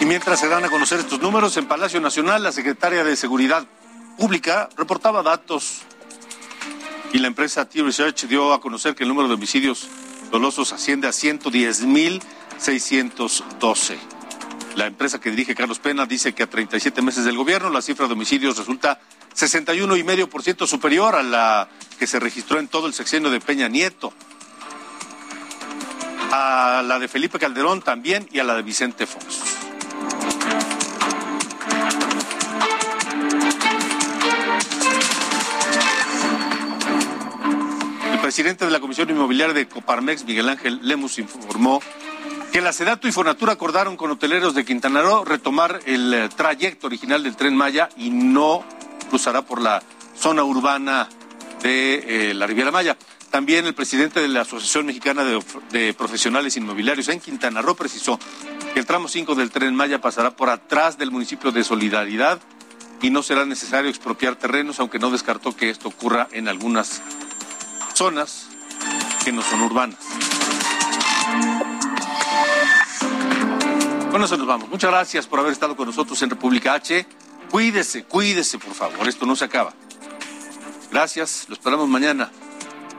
Y 0.00 0.04
mientras 0.04 0.40
se 0.40 0.48
dan 0.48 0.64
a 0.64 0.70
conocer 0.70 1.00
estos 1.00 1.20
números, 1.20 1.56
en 1.56 1.66
Palacio 1.66 2.00
Nacional, 2.00 2.42
la 2.42 2.52
secretaria 2.52 3.02
de 3.02 3.16
Seguridad 3.16 3.66
Pública 4.16 4.68
reportaba 4.76 5.22
datos 5.22 5.82
y 7.12 7.18
la 7.18 7.28
empresa 7.28 7.68
T-Research 7.68 8.26
dio 8.26 8.52
a 8.52 8.60
conocer 8.60 8.94
que 8.94 9.04
el 9.04 9.08
número 9.08 9.28
de 9.28 9.34
homicidios 9.34 9.88
dolosos 10.30 10.72
asciende 10.72 11.06
a 11.06 11.10
110.612. 11.10 13.96
La 14.76 14.86
empresa 14.86 15.20
que 15.20 15.30
dirige 15.30 15.54
Carlos 15.54 15.78
Pena 15.78 16.06
dice 16.06 16.34
que 16.34 16.42
a 16.42 16.50
37 16.50 17.02
meses 17.02 17.24
del 17.24 17.36
gobierno 17.36 17.70
la 17.70 17.82
cifra 17.82 18.06
de 18.06 18.12
homicidios 18.12 18.58
resulta 18.58 19.00
61,5% 19.36 20.66
superior 20.66 21.14
a 21.14 21.22
la 21.22 21.68
que 21.98 22.06
se 22.06 22.20
registró 22.20 22.58
en 22.58 22.68
todo 22.68 22.86
el 22.86 22.94
sexenio 22.94 23.30
de 23.30 23.40
Peña 23.40 23.68
Nieto 23.68 24.12
a 26.30 26.82
la 26.84 26.98
de 26.98 27.08
Felipe 27.08 27.38
Calderón 27.38 27.80
también 27.82 28.28
y 28.30 28.38
a 28.38 28.44
la 28.44 28.54
de 28.54 28.62
Vicente 28.62 29.06
Fox. 29.06 29.57
Presidente 38.28 38.66
de 38.66 38.70
la 38.70 38.78
Comisión 38.78 39.08
Inmobiliaria 39.08 39.54
de 39.54 39.66
Coparmex, 39.66 40.26
Miguel 40.26 40.50
Ángel 40.50 40.80
Lemus, 40.82 41.18
informó 41.18 41.80
que 42.52 42.60
la 42.60 42.74
Sedato 42.74 43.08
y 43.08 43.12
Fonatura 43.12 43.54
acordaron 43.54 43.96
con 43.96 44.10
hoteleros 44.10 44.54
de 44.54 44.66
Quintana 44.66 45.00
Roo 45.00 45.24
retomar 45.24 45.80
el 45.86 46.12
eh, 46.12 46.28
trayecto 46.36 46.88
original 46.88 47.22
del 47.22 47.36
tren 47.36 47.56
Maya 47.56 47.88
y 47.96 48.10
no 48.10 48.62
cruzará 49.08 49.40
por 49.40 49.62
la 49.62 49.82
zona 50.14 50.44
urbana 50.44 51.08
de 51.62 52.30
eh, 52.30 52.34
la 52.34 52.46
Riviera 52.46 52.70
Maya. 52.70 52.98
También 53.30 53.64
el 53.64 53.72
presidente 53.72 54.20
de 54.20 54.28
la 54.28 54.42
Asociación 54.42 54.84
Mexicana 54.84 55.24
de, 55.24 55.42
de, 55.70 55.94
Profesionales 55.94 56.54
Inmobiliarios 56.58 57.08
en 57.08 57.20
Quintana 57.20 57.62
Roo 57.62 57.76
precisó 57.76 58.20
que 58.74 58.80
el 58.80 58.84
tramo 58.84 59.08
5 59.08 59.36
del 59.36 59.50
tren 59.50 59.74
Maya 59.74 60.02
pasará 60.02 60.32
por 60.32 60.50
atrás 60.50 60.98
del 60.98 61.10
municipio 61.10 61.50
de 61.50 61.64
Solidaridad 61.64 62.40
y 63.00 63.08
no 63.08 63.22
será 63.22 63.46
necesario 63.46 63.88
expropiar 63.88 64.36
terrenos, 64.36 64.80
aunque 64.80 64.98
no 64.98 65.10
descartó 65.10 65.56
que 65.56 65.70
esto 65.70 65.88
ocurra 65.88 66.28
en 66.32 66.46
algunas 66.48 67.00
zonas 67.98 68.46
que 69.24 69.32
no 69.32 69.42
son 69.42 69.60
urbanas. 69.62 69.98
Con 74.12 74.22
eso 74.22 74.36
nos 74.36 74.46
vamos. 74.46 74.68
Muchas 74.68 74.90
gracias 74.90 75.26
por 75.26 75.40
haber 75.40 75.52
estado 75.52 75.76
con 75.76 75.86
nosotros 75.86 76.22
en 76.22 76.30
República 76.30 76.74
H. 76.74 77.06
Cuídese, 77.50 78.04
cuídese, 78.04 78.58
por 78.58 78.72
favor. 78.72 79.08
Esto 79.08 79.26
no 79.26 79.34
se 79.34 79.44
acaba. 79.44 79.74
Gracias. 80.92 81.46
Lo 81.48 81.54
esperamos 81.54 81.88
mañana. 81.88 82.30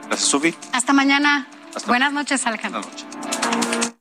Gracias, 0.06 0.28
Sofi. 0.28 0.54
Hasta 0.72 0.92
mañana. 0.92 1.48
Buenas 1.86 2.12
noches, 2.12 2.46
Alejandro. 2.46 2.82
Buenas 2.82 3.04
noches. 3.04 3.94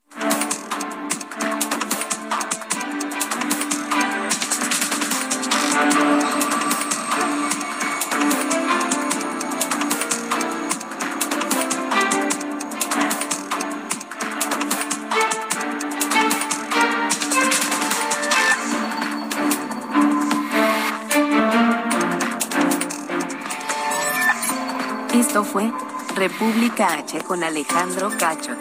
Esto 25.40 25.52
fue 25.54 25.72
República 26.18 26.96
H 26.96 27.22
con 27.22 27.42
Alejandro 27.46 28.12
Cacho. 28.20 28.52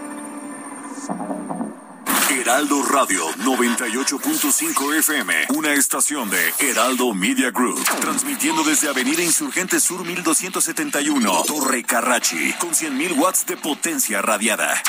Heraldo 2.31 2.85
Radio 2.85 3.27
98.5 3.39 4.95
FM, 4.99 5.35
una 5.57 5.73
estación 5.73 6.31
de 6.31 6.39
Heraldo 6.61 7.15
Media 7.15 7.51
Group, 7.51 7.83
transmitiendo 8.01 8.63
desde 8.63 8.89
Avenida 8.89 9.25
Insurgente 9.25 9.81
Sur 9.81 10.05
1271, 10.05 11.45
Torre 11.49 11.83
Carrachi, 11.83 12.53
con 12.61 12.71
100.000 12.71 13.19
watts 13.19 13.45
de 13.45 13.57
potencia 13.57 14.23
radiada. 14.23 14.81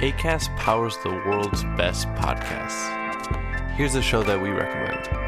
ACAST 0.00 0.50
powers 0.56 0.96
the 1.02 1.10
world's 1.10 1.62
best 1.76 2.08
podcasts. 2.14 2.88
Here's 3.76 3.96
a 3.96 4.02
show 4.02 4.22
that 4.22 4.40
we 4.40 4.48
recommend. 4.48 5.27